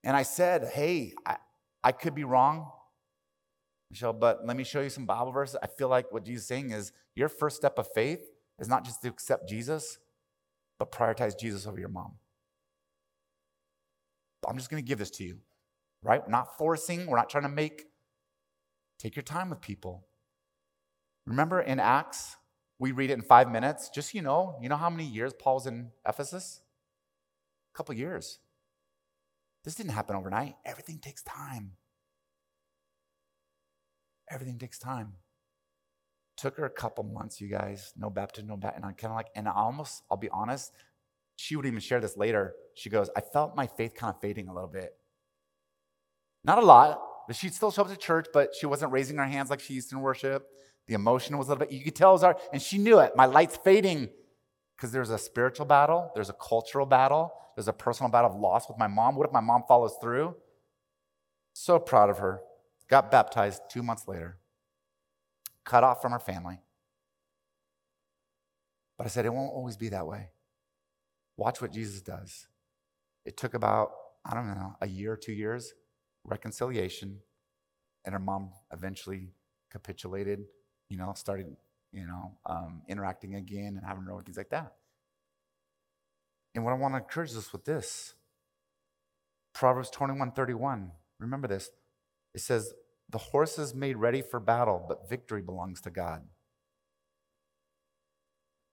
And 0.04 0.16
I 0.16 0.24
said, 0.24 0.70
Hey, 0.74 1.14
I, 1.26 1.38
I 1.84 1.92
could 1.92 2.16
be 2.16 2.24
wrong, 2.24 2.72
Michelle, 3.90 4.14
but 4.14 4.46
let 4.46 4.58
me 4.58 4.64
show 4.64 4.82
you 4.82 4.90
some 4.90 5.06
Bible 5.06 5.32
verses. 5.32 5.58
I 5.62 5.68
feel 5.68 5.88
like 5.88 6.12
what 6.12 6.26
Jesus 6.26 6.44
is 6.44 6.48
saying 6.48 6.72
is 6.72 6.92
your 7.16 7.30
first 7.30 7.56
step 7.58 7.78
of 7.78 7.88
faith 7.94 8.22
is 8.60 8.68
not 8.68 8.84
just 8.86 9.02
to 9.04 9.10
accept 9.10 9.48
Jesus, 9.48 10.00
but 10.80 10.92
prioritize 10.92 11.38
Jesus 11.40 11.66
over 11.66 11.80
your 11.80 11.90
mom. 11.90 12.14
I'm 14.48 14.58
just 14.58 14.70
going 14.70 14.84
to 14.84 14.88
give 14.88 15.00
this 15.00 15.10
to 15.12 15.24
you, 15.24 15.40
right? 16.04 16.22
We're 16.24 16.32
not 16.32 16.58
forcing, 16.58 17.08
we're 17.08 17.18
not 17.18 17.30
trying 17.30 17.44
to 17.44 17.50
make. 17.50 17.86
Take 19.00 19.16
your 19.16 19.24
time 19.24 19.50
with 19.50 19.62
people. 19.62 20.08
Remember 21.28 21.62
in 21.62 21.80
Acts, 21.80 22.38
we 22.80 22.92
read 22.92 23.10
it 23.10 23.14
in 23.14 23.22
five 23.22 23.52
minutes. 23.52 23.90
Just 23.90 24.12
so 24.12 24.18
you 24.18 24.22
know, 24.22 24.58
you 24.62 24.70
know 24.70 24.78
how 24.78 24.90
many 24.90 25.06
years 25.06 25.34
Paul 25.34 25.56
was 25.56 25.68
in 25.68 25.92
Ephesus? 26.08 26.62
A 27.74 27.78
couple 27.78 27.94
years. 27.96 28.40
This 29.68 29.76
didn't 29.76 29.92
happen 29.92 30.16
overnight. 30.16 30.56
Everything 30.64 30.98
takes 30.98 31.22
time. 31.24 31.74
Everything 34.32 34.58
takes 34.58 34.80
time. 34.80 35.16
Took 36.38 36.56
her 36.56 36.64
a 36.64 36.70
couple 36.70 37.04
months, 37.04 37.42
you 37.42 37.50
guys. 37.50 37.92
No 37.98 38.10
baptism, 38.10 38.48
no 38.48 38.56
baptism. 38.56 38.84
And 38.84 38.86
I'm 38.86 38.94
kind 38.94 39.12
of 39.12 39.18
like, 39.18 39.28
and 39.36 39.46
I 39.46 39.52
almost, 39.52 40.04
I'll 40.10 40.16
be 40.16 40.30
honest, 40.30 40.72
she 41.36 41.58
would 41.58 41.66
even 41.66 41.82
share 41.82 42.00
this 42.00 42.16
later. 42.16 42.54
She 42.76 42.90
goes, 42.90 43.10
I 43.18 43.20
felt 43.20 43.58
my 43.58 43.68
faith 43.68 43.94
kind 43.94 44.16
of 44.16 44.22
fading 44.22 44.48
a 44.48 44.54
little 44.54 44.70
bit. 44.70 44.94
Not 46.46 46.60
a 46.60 46.66
lot, 46.66 47.02
but 47.28 47.36
she'd 47.36 47.54
still 47.54 47.70
show 47.70 47.82
up 47.82 47.90
to 47.90 47.98
church, 47.98 48.28
but 48.34 48.52
she 48.58 48.68
wasn't 48.68 48.94
raising 48.94 49.18
her 49.18 49.26
hands 49.26 49.50
like 49.50 49.60
she 49.60 49.74
used 49.74 49.90
to 49.90 49.98
in 49.98 50.02
worship. 50.02 50.48
The 50.88 50.94
emotion 50.94 51.38
was 51.38 51.48
a 51.48 51.50
little 51.50 51.68
bit, 51.68 51.74
you 51.74 51.84
could 51.84 51.94
tell 51.94 52.12
it 52.12 52.14
was 52.14 52.24
our, 52.24 52.38
and 52.54 52.62
she 52.62 52.78
knew 52.78 53.00
it. 53.00 53.18
My 53.18 53.26
light's 53.26 53.58
fading 53.58 54.12
because 54.78 54.92
there's 54.92 55.10
a 55.10 55.18
spiritual 55.18 55.66
battle, 55.66 56.12
there's 56.14 56.30
a 56.30 56.34
cultural 56.34 56.86
battle, 56.86 57.34
there's 57.56 57.68
a 57.68 57.74
personal 57.74 58.12
battle 58.12 58.30
of 58.30 58.38
loss 58.38 58.70
with 58.70 58.78
my 58.78 58.86
mom. 58.88 59.16
What 59.16 59.28
if 59.28 59.34
my 59.34 59.40
mom 59.40 59.64
follows 59.68 59.96
through? 60.00 60.36
So 61.54 61.80
proud 61.80 62.12
of 62.12 62.20
her. 62.20 62.42
Got 62.88 63.12
baptized 63.12 63.64
two 63.70 63.82
months 63.84 64.08
later, 64.08 64.38
cut 65.66 65.84
off 65.84 66.02
from 66.02 66.12
her 66.12 66.20
family. 66.20 66.60
But 68.98 69.08
I 69.08 69.10
said, 69.10 69.26
it 69.26 69.34
won't 69.34 69.52
always 69.54 69.76
be 69.76 69.90
that 69.90 70.08
way. 70.08 70.30
Watch 71.36 71.62
what 71.62 71.72
Jesus 71.72 72.02
does. 72.02 72.48
It 73.26 73.36
took 73.36 73.54
about, 73.54 73.92
I 74.26 74.34
don't 74.34 74.48
know, 74.48 74.76
a 74.82 74.88
year 74.88 75.12
or 75.12 75.18
two 75.18 75.34
years, 75.34 75.74
reconciliation, 76.24 77.20
and 78.06 78.14
her 78.14 78.20
mom 78.20 78.52
eventually 78.72 79.32
capitulated, 79.70 80.46
you 80.90 80.98
know, 80.98 81.14
started, 81.16 81.48
you 81.92 82.06
know, 82.06 82.38
um, 82.46 82.82
interacting 82.88 83.36
again 83.36 83.76
and 83.78 83.82
having 83.86 84.04
her 84.04 84.22
things 84.24 84.38
like 84.38 84.50
that. 84.50 84.74
And 86.56 86.64
what 86.64 86.72
I 86.72 86.78
want 86.78 86.94
to 86.94 87.00
encourage 87.00 87.36
us 87.36 87.52
with 87.52 87.66
this 87.66 88.14
Proverbs 89.54 89.90
21 89.90 90.32
31. 90.32 90.92
Remember 91.20 91.48
this. 91.48 91.70
It 92.34 92.42
says, 92.42 92.74
The 93.10 93.18
horse 93.18 93.58
is 93.58 93.74
made 93.74 93.98
ready 93.98 94.22
for 94.22 94.40
battle, 94.40 94.86
but 94.88 95.10
victory 95.10 95.42
belongs 95.42 95.82
to 95.82 95.90
God. 95.90 96.24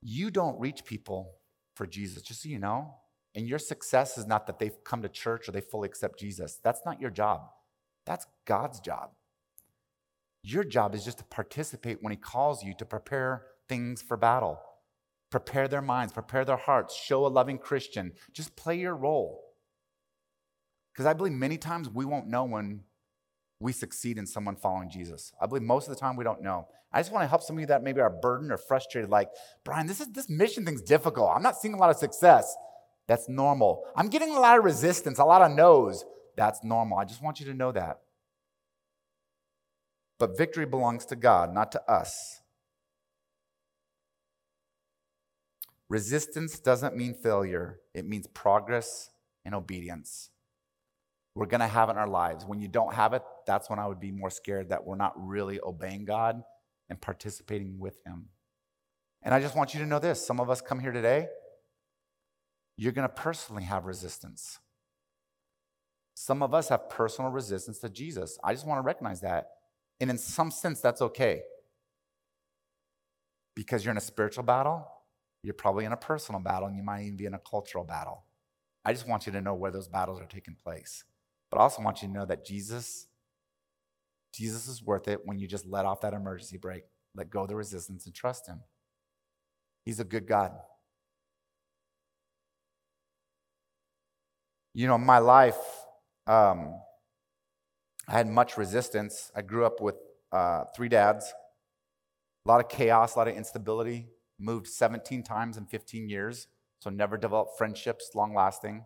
You 0.01 0.29
don't 0.29 0.59
reach 0.59 0.85
people 0.85 1.33
for 1.75 1.87
Jesus, 1.87 2.21
just 2.21 2.43
so 2.43 2.49
you 2.49 2.59
know. 2.59 2.95
And 3.33 3.47
your 3.47 3.59
success 3.59 4.17
is 4.17 4.25
not 4.25 4.47
that 4.47 4.59
they've 4.59 4.83
come 4.83 5.01
to 5.01 5.09
church 5.09 5.49
or 5.49 5.51
they 5.51 5.61
fully 5.61 5.87
accept 5.87 6.19
Jesus. 6.19 6.59
That's 6.63 6.81
not 6.85 7.01
your 7.01 7.09
job. 7.09 7.49
That's 8.05 8.27
God's 8.45 8.79
job. 8.79 9.09
Your 10.47 10.63
job 10.63 10.93
is 10.93 11.03
just 11.03 11.17
to 11.17 11.23
participate 11.23 11.97
when 12.01 12.11
He 12.11 12.17
calls 12.17 12.63
you 12.63 12.75
to 12.77 12.85
prepare 12.85 13.47
things 13.67 14.03
for 14.03 14.15
battle, 14.15 14.59
prepare 15.31 15.67
their 15.67 15.81
minds, 15.81 16.13
prepare 16.13 16.45
their 16.45 16.55
hearts, 16.55 16.95
show 16.95 17.25
a 17.25 17.27
loving 17.27 17.57
Christian. 17.57 18.11
Just 18.31 18.55
play 18.55 18.77
your 18.77 18.95
role. 18.95 19.41
Because 20.93 21.07
I 21.07 21.13
believe 21.13 21.33
many 21.33 21.57
times 21.57 21.89
we 21.89 22.05
won't 22.05 22.27
know 22.27 22.43
when 22.43 22.81
we 23.59 23.71
succeed 23.71 24.19
in 24.19 24.27
someone 24.27 24.55
following 24.55 24.87
Jesus. 24.87 25.33
I 25.41 25.47
believe 25.47 25.63
most 25.63 25.87
of 25.87 25.95
the 25.95 25.99
time 25.99 26.15
we 26.15 26.23
don't 26.23 26.43
know. 26.43 26.67
I 26.93 26.99
just 26.99 27.11
want 27.11 27.23
to 27.23 27.27
help 27.27 27.41
some 27.41 27.55
of 27.55 27.61
you 27.61 27.65
that 27.67 27.81
maybe 27.81 27.99
are 27.99 28.15
burdened 28.21 28.51
or 28.51 28.57
frustrated, 28.57 29.09
like, 29.09 29.29
Brian, 29.63 29.87
this 29.87 29.99
is 29.99 30.11
this 30.11 30.29
mission 30.29 30.63
thing's 30.63 30.83
difficult. 30.83 31.31
I'm 31.35 31.41
not 31.41 31.57
seeing 31.57 31.73
a 31.73 31.77
lot 31.77 31.89
of 31.89 31.97
success. 31.97 32.55
That's 33.07 33.27
normal. 33.27 33.83
I'm 33.95 34.09
getting 34.09 34.29
a 34.29 34.39
lot 34.39 34.59
of 34.59 34.63
resistance, 34.63 35.17
a 35.17 35.25
lot 35.25 35.41
of 35.41 35.51
no's. 35.51 36.05
That's 36.37 36.63
normal. 36.63 36.99
I 36.99 37.05
just 37.05 37.23
want 37.23 37.39
you 37.39 37.47
to 37.47 37.53
know 37.55 37.71
that. 37.71 38.01
But 40.17 40.37
victory 40.37 40.65
belongs 40.65 41.05
to 41.07 41.15
God, 41.15 41.53
not 41.53 41.71
to 41.73 41.91
us. 41.91 42.41
Resistance 45.89 46.59
doesn't 46.59 46.95
mean 46.95 47.13
failure, 47.13 47.79
it 47.93 48.07
means 48.07 48.27
progress 48.27 49.09
and 49.43 49.53
obedience 49.53 50.29
we're 51.35 51.45
going 51.45 51.61
to 51.61 51.67
have 51.67 51.89
it 51.89 51.93
in 51.93 51.97
our 51.97 52.07
lives. 52.07 52.45
When 52.45 52.61
you 52.61 52.69
don't 52.69 52.93
have 52.93 53.13
it, 53.13 53.21
that's 53.45 53.69
when 53.69 53.77
I 53.77 53.87
would 53.87 53.99
be 53.99 54.11
more 54.11 54.29
scared 54.29 54.69
that 54.69 54.85
we're 54.85 54.95
not 54.95 55.13
really 55.17 55.59
obeying 55.61 56.05
God 56.05 56.41
and 56.89 56.99
participating 56.99 57.77
with 57.77 57.97
Him. 58.05 58.29
And 59.21 59.33
I 59.33 59.41
just 59.41 59.55
want 59.55 59.73
you 59.73 59.81
to 59.81 59.85
know 59.85 59.99
this 59.99 60.25
some 60.25 60.39
of 60.39 60.49
us 60.49 60.61
come 60.61 60.79
here 60.79 60.93
today, 60.93 61.27
you're 62.77 62.93
going 62.93 63.07
to 63.07 63.13
personally 63.13 63.63
have 63.63 63.85
resistance. 63.85 64.59
Some 66.15 66.41
of 66.41 66.53
us 66.53 66.69
have 66.69 66.89
personal 66.89 67.29
resistance 67.29 67.79
to 67.79 67.89
Jesus. 67.89 68.39
I 68.41 68.53
just 68.53 68.65
want 68.65 68.77
to 68.77 68.83
recognize 68.83 69.19
that. 69.21 69.47
And 69.99 70.09
in 70.09 70.17
some 70.17 70.51
sense, 70.51 70.81
that's 70.81 71.01
okay. 71.01 71.41
Because 73.55 73.85
you're 73.85 73.91
in 73.91 73.97
a 73.97 74.01
spiritual 74.01 74.43
battle, 74.43 74.85
you're 75.41 75.53
probably 75.53 75.85
in 75.85 75.93
a 75.93 75.97
personal 75.97 76.41
battle, 76.41 76.67
and 76.67 76.75
you 76.75 76.83
might 76.83 77.03
even 77.03 77.15
be 77.15 77.25
in 77.25 77.33
a 77.33 77.39
cultural 77.39 77.83
battle. 77.83 78.25
I 78.83 78.93
just 78.93 79.07
want 79.07 79.25
you 79.25 79.31
to 79.31 79.41
know 79.41 79.53
where 79.53 79.71
those 79.71 79.87
battles 79.87 80.19
are 80.19 80.25
taking 80.25 80.55
place. 80.55 81.03
But 81.49 81.59
I 81.59 81.61
also 81.63 81.81
want 81.81 82.01
you 82.01 82.07
to 82.09 82.13
know 82.13 82.25
that 82.25 82.45
Jesus, 82.45 83.07
Jesus 84.33 84.67
is 84.67 84.83
worth 84.83 85.07
it 85.07 85.21
when 85.25 85.39
you 85.39 85.47
just 85.47 85.65
let 85.65 85.85
off 85.85 86.01
that 86.01 86.13
emergency 86.13 86.57
brake, 86.57 86.83
let 87.15 87.29
go 87.29 87.43
of 87.43 87.47
the 87.47 87.55
resistance, 87.55 88.05
and 88.05 88.13
trust 88.13 88.47
Him. 88.47 88.61
He's 89.85 89.99
a 89.99 90.03
good 90.03 90.27
God. 90.27 90.51
You 94.73 94.87
know, 94.87 94.97
my 94.97 95.19
life, 95.19 95.57
um, 96.27 96.75
I 98.07 98.13
had 98.13 98.27
much 98.27 98.57
resistance. 98.57 99.31
I 99.35 99.41
grew 99.41 99.65
up 99.65 99.81
with 99.81 99.95
uh, 100.31 100.65
three 100.75 100.89
dads, 100.89 101.33
a 102.45 102.49
lot 102.49 102.59
of 102.59 102.69
chaos, 102.69 103.15
a 103.15 103.19
lot 103.19 103.27
of 103.27 103.35
instability. 103.35 104.07
Moved 104.37 104.67
17 104.67 105.23
times 105.23 105.57
in 105.57 105.65
15 105.65 106.09
years, 106.09 106.47
so 106.79 106.89
never 106.89 107.17
developed 107.17 107.57
friendships 107.57 108.11
long 108.15 108.33
lasting. 108.33 108.83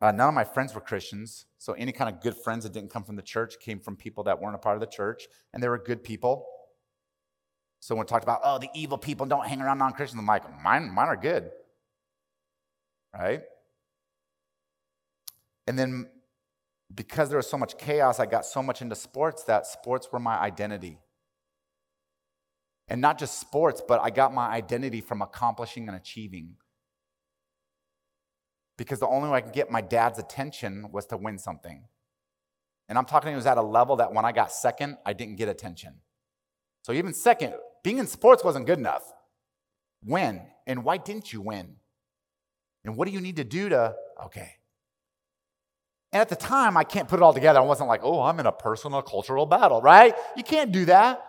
Uh, 0.00 0.10
none 0.12 0.28
of 0.28 0.34
my 0.34 0.44
friends 0.44 0.74
were 0.74 0.80
Christians, 0.80 1.44
so 1.58 1.74
any 1.74 1.92
kind 1.92 2.08
of 2.12 2.22
good 2.22 2.34
friends 2.34 2.64
that 2.64 2.72
didn't 2.72 2.90
come 2.90 3.04
from 3.04 3.16
the 3.16 3.22
church 3.22 3.56
came 3.60 3.78
from 3.78 3.96
people 3.96 4.24
that 4.24 4.40
weren't 4.40 4.54
a 4.54 4.58
part 4.58 4.76
of 4.76 4.80
the 4.80 4.86
church, 4.86 5.28
and 5.52 5.62
they 5.62 5.68
were 5.68 5.76
good 5.76 6.02
people. 6.02 6.46
So 7.80 7.94
when 7.94 8.04
we 8.04 8.08
talked 8.08 8.24
about, 8.24 8.40
oh, 8.42 8.58
the 8.58 8.70
evil 8.74 8.96
people 8.96 9.26
don't 9.26 9.46
hang 9.46 9.60
around 9.60 9.78
non 9.78 9.92
Christians, 9.92 10.18
I'm 10.18 10.26
like, 10.26 10.44
mine, 10.62 10.90
mine 10.90 11.08
are 11.08 11.16
good. 11.16 11.50
Right? 13.14 13.42
And 15.66 15.78
then 15.78 16.08
because 16.94 17.28
there 17.28 17.36
was 17.36 17.48
so 17.48 17.56
much 17.56 17.78
chaos, 17.78 18.18
I 18.18 18.26
got 18.26 18.44
so 18.44 18.62
much 18.62 18.82
into 18.82 18.94
sports 18.94 19.44
that 19.44 19.66
sports 19.66 20.08
were 20.12 20.18
my 20.18 20.38
identity. 20.38 20.98
And 22.88 23.00
not 23.00 23.18
just 23.18 23.38
sports, 23.38 23.80
but 23.86 24.00
I 24.00 24.10
got 24.10 24.34
my 24.34 24.48
identity 24.48 25.00
from 25.00 25.22
accomplishing 25.22 25.86
and 25.88 25.96
achieving 25.96 26.56
because 28.76 28.98
the 28.98 29.06
only 29.06 29.28
way 29.28 29.36
I 29.36 29.40
could 29.42 29.52
get 29.52 29.70
my 29.70 29.82
dad's 29.82 30.18
attention 30.18 30.90
was 30.90 31.04
to 31.08 31.18
win 31.18 31.38
something. 31.38 31.84
And 32.88 32.96
I'm 32.96 33.04
talking, 33.04 33.30
it 33.30 33.36
was 33.36 33.46
at 33.46 33.58
a 33.58 33.62
level 33.62 33.96
that 33.96 34.14
when 34.14 34.24
I 34.24 34.32
got 34.32 34.50
second, 34.50 34.96
I 35.04 35.12
didn't 35.12 35.36
get 35.36 35.50
attention. 35.50 35.96
So 36.82 36.94
even 36.94 37.12
second, 37.12 37.52
being 37.84 37.98
in 37.98 38.06
sports 38.06 38.42
wasn't 38.42 38.64
good 38.66 38.78
enough. 38.78 39.02
Win. 40.02 40.40
And 40.66 40.82
why 40.82 40.96
didn't 40.96 41.30
you 41.30 41.42
win? 41.42 41.76
And 42.82 42.96
what 42.96 43.06
do 43.06 43.12
you 43.12 43.20
need 43.20 43.36
to 43.36 43.44
do 43.44 43.68
to, 43.68 43.94
okay. 44.24 44.54
And 46.12 46.20
at 46.20 46.28
the 46.28 46.36
time, 46.36 46.76
I 46.76 46.84
can't 46.84 47.08
put 47.08 47.20
it 47.20 47.22
all 47.22 47.32
together. 47.32 47.60
I 47.60 47.62
wasn't 47.62 47.88
like, 47.88 48.00
oh, 48.02 48.20
I'm 48.22 48.40
in 48.40 48.46
a 48.46 48.52
personal 48.52 49.00
cultural 49.02 49.46
battle, 49.46 49.80
right? 49.80 50.14
You 50.36 50.42
can't 50.42 50.72
do 50.72 50.86
that. 50.86 51.24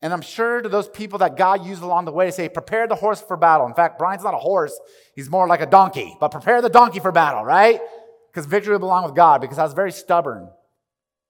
And 0.00 0.12
I'm 0.12 0.22
sure 0.22 0.60
to 0.60 0.68
those 0.68 0.88
people 0.88 1.20
that 1.20 1.36
God 1.36 1.64
used 1.64 1.82
along 1.82 2.06
the 2.06 2.12
way 2.12 2.26
to 2.26 2.32
say, 2.32 2.48
prepare 2.48 2.88
the 2.88 2.96
horse 2.96 3.22
for 3.22 3.36
battle. 3.36 3.66
In 3.66 3.74
fact, 3.74 3.98
Brian's 3.98 4.24
not 4.24 4.34
a 4.34 4.38
horse, 4.38 4.78
he's 5.14 5.30
more 5.30 5.46
like 5.46 5.60
a 5.60 5.66
donkey, 5.66 6.16
but 6.18 6.32
prepare 6.32 6.60
the 6.60 6.68
donkey 6.68 6.98
for 6.98 7.12
battle, 7.12 7.44
right? 7.44 7.80
Because 8.28 8.46
victory 8.46 8.72
will 8.72 8.80
belong 8.80 9.04
with 9.04 9.14
God, 9.14 9.40
because 9.40 9.58
I 9.58 9.62
was 9.62 9.74
very 9.74 9.92
stubborn. 9.92 10.48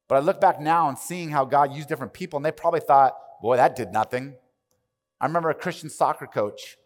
But 0.09 0.17
I 0.17 0.19
look 0.21 0.41
back 0.41 0.59
now 0.59 0.89
and 0.89 0.99
seeing 0.99 1.31
how 1.31 1.45
God 1.45 1.75
used 1.75 1.89
different 1.89 2.15
people, 2.15 2.39
and 2.39 2.47
they 2.47 2.53
probably 2.53 2.81
thought, 2.81 3.15
boy, 3.43 3.57
that 3.57 3.77
did 3.77 3.93
nothing. 3.93 4.37
I 5.21 5.27
remember 5.27 5.51
a 5.51 5.55
Christian 5.55 5.91
soccer 5.91 6.27
coach 6.27 6.79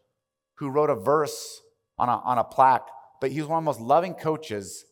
who 0.54 0.70
wrote 0.70 0.90
a 0.90 0.96
verse 0.96 1.60
on 1.98 2.08
a, 2.08 2.18
on 2.18 2.38
a 2.38 2.44
plaque, 2.44 2.88
but 3.20 3.30
he 3.30 3.40
was 3.40 3.48
one 3.48 3.58
of 3.58 3.64
the 3.64 3.66
most 3.66 3.80
loving 3.80 4.14
coaches. 4.14 4.84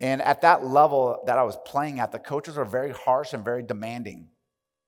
And 0.00 0.20
at 0.22 0.40
that 0.42 0.64
level 0.64 1.22
that 1.26 1.38
I 1.38 1.44
was 1.44 1.56
playing 1.64 2.00
at, 2.00 2.12
the 2.12 2.18
coaches 2.18 2.56
were 2.56 2.64
very 2.64 2.92
harsh 2.92 3.32
and 3.32 3.44
very 3.44 3.62
demanding. 3.62 4.28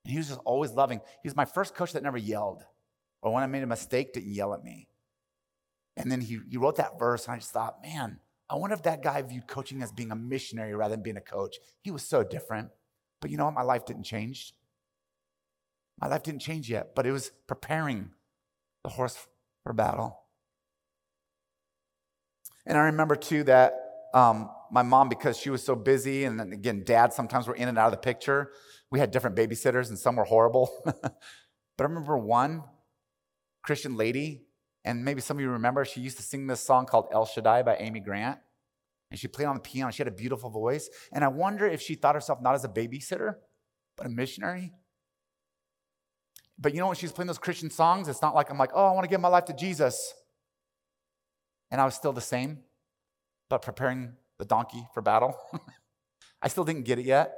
And 0.05 0.12
he 0.12 0.19
was 0.19 0.29
just 0.29 0.41
always 0.45 0.73
loving. 0.73 1.01
He 1.23 1.29
was 1.29 1.37
my 1.37 1.45
first 1.45 1.75
coach 1.75 1.93
that 1.93 2.03
never 2.03 2.19
yelled, 2.19 2.62
or 3.23 3.33
when 3.33 3.43
I 3.43 3.47
made 3.47 3.62
a 3.62 3.67
mistake, 3.67 4.12
didn't 4.12 4.33
yell 4.33 4.55
at 4.55 4.62
me. 4.62 4.89
And 5.97 6.12
then 6.12 6.21
he, 6.21 6.39
he 6.51 6.59
wrote 6.59 6.77
that 6.77 6.99
verse, 6.99 7.27
and 7.27 7.35
I 7.35 7.39
just 7.39 7.53
thought, 7.53 7.83
man, 7.83 8.21
I 8.49 8.57
wonder 8.57 8.75
if 8.75 8.83
that 8.83 9.03
guy 9.03 9.21
viewed 9.23 9.47
coaching 9.47 9.83
as 9.83 9.91
being 9.91 10.12
a 10.12 10.17
missionary 10.17 10.75
rather 10.75 10.95
than 10.95 11.03
being 11.03 11.17
a 11.17 11.23
coach. 11.23 11.57
He 11.83 11.91
was 11.91 12.03
so 12.03 12.23
different. 12.23 12.69
But 13.21 13.31
you 13.31 13.37
know 13.37 13.47
what? 13.47 13.55
My 13.55 13.62
life 13.62 13.85
didn't 13.87 14.05
change. 14.05 14.53
My 16.01 16.09
life 16.09 16.23
didn't 16.23 16.43
change 16.43 16.69
yet, 16.69 16.95
but 16.95 17.07
it 17.07 17.12
was 17.12 17.33
preparing 17.47 18.11
the 18.85 18.91
horse 18.91 19.27
for 19.62 19.73
battle. 19.73 20.21
And 22.67 22.77
I 22.77 22.83
remember 22.83 23.17
too 23.17 23.45
that 23.45 23.75
um, 24.12 24.51
my 24.71 24.83
mom, 24.83 25.09
because 25.09 25.39
she 25.39 25.51
was 25.51 25.64
so 25.64 25.75
busy, 25.75 26.25
and 26.25 26.39
then 26.39 26.53
again, 26.53 26.83
dad 26.85 27.12
sometimes 27.12 27.47
were 27.47 27.55
in 27.55 27.69
and 27.69 27.79
out 27.79 27.87
of 27.87 27.93
the 27.93 27.99
picture. 27.99 28.51
We 28.91 28.99
had 28.99 29.11
different 29.11 29.37
babysitters, 29.37 29.89
and 29.89 29.99
some 29.99 30.17
were 30.17 30.25
horrible. 30.25 30.71
but 30.85 31.14
I 31.79 31.83
remember 31.83 32.19
one 32.19 32.64
Christian 33.62 33.97
lady, 33.97 34.47
and 34.85 35.05
maybe 35.05 35.21
some 35.21 35.37
of 35.37 35.41
you 35.41 35.51
remember, 35.51 35.85
she 35.85 36.01
used 36.01 36.17
to 36.17 36.23
sing 36.23 36.47
this 36.47 36.61
song 36.61 36.87
called 36.87 37.07
El 37.12 37.27
Shaddai 37.27 37.62
by 37.62 37.77
Amy 37.77 38.01
Grant. 38.01 38.39
And 39.11 39.21
she 39.21 39.29
played 39.29 39.47
on 39.47 39.55
the 39.55 39.61
piano. 39.61 39.93
She 39.93 39.99
had 39.99 40.09
a 40.09 40.17
beautiful 40.17 40.51
voice. 40.51 40.89
And 41.12 41.23
I 41.23 41.29
wonder 41.29 41.67
if 41.67 41.81
she 41.81 41.95
thought 41.95 42.17
herself 42.17 42.41
not 42.43 42.55
as 42.55 42.64
a 42.64 42.69
babysitter, 42.69 43.35
but 43.97 44.07
a 44.07 44.09
missionary. 44.09 44.73
But 46.59 46.75
you 46.75 46.81
know, 46.81 46.87
when 46.87 46.97
she's 46.97 47.12
playing 47.12 47.29
those 47.29 47.39
Christian 47.39 47.71
songs, 47.71 48.09
it's 48.09 48.23
not 48.23 48.35
like 48.35 48.51
I'm 48.51 48.59
like, 48.59 48.71
oh, 48.75 48.87
I 48.87 48.93
want 48.93 49.05
to 49.05 49.11
give 49.11 49.21
my 49.21 49.29
life 49.29 49.45
to 49.47 49.53
Jesus. 49.53 50.12
And 51.71 51.81
I 51.81 51.85
was 51.85 51.95
still 51.95 52.12
the 52.12 52.21
same, 52.21 52.61
but 53.49 53.62
preparing 53.62 54.12
the 54.39 54.45
donkey 54.45 54.87
for 54.95 55.03
battle. 55.03 55.37
I 56.43 56.49
still 56.49 56.64
didn't 56.64 56.85
get 56.85 56.99
it 56.99 57.07
yet, 57.07 57.35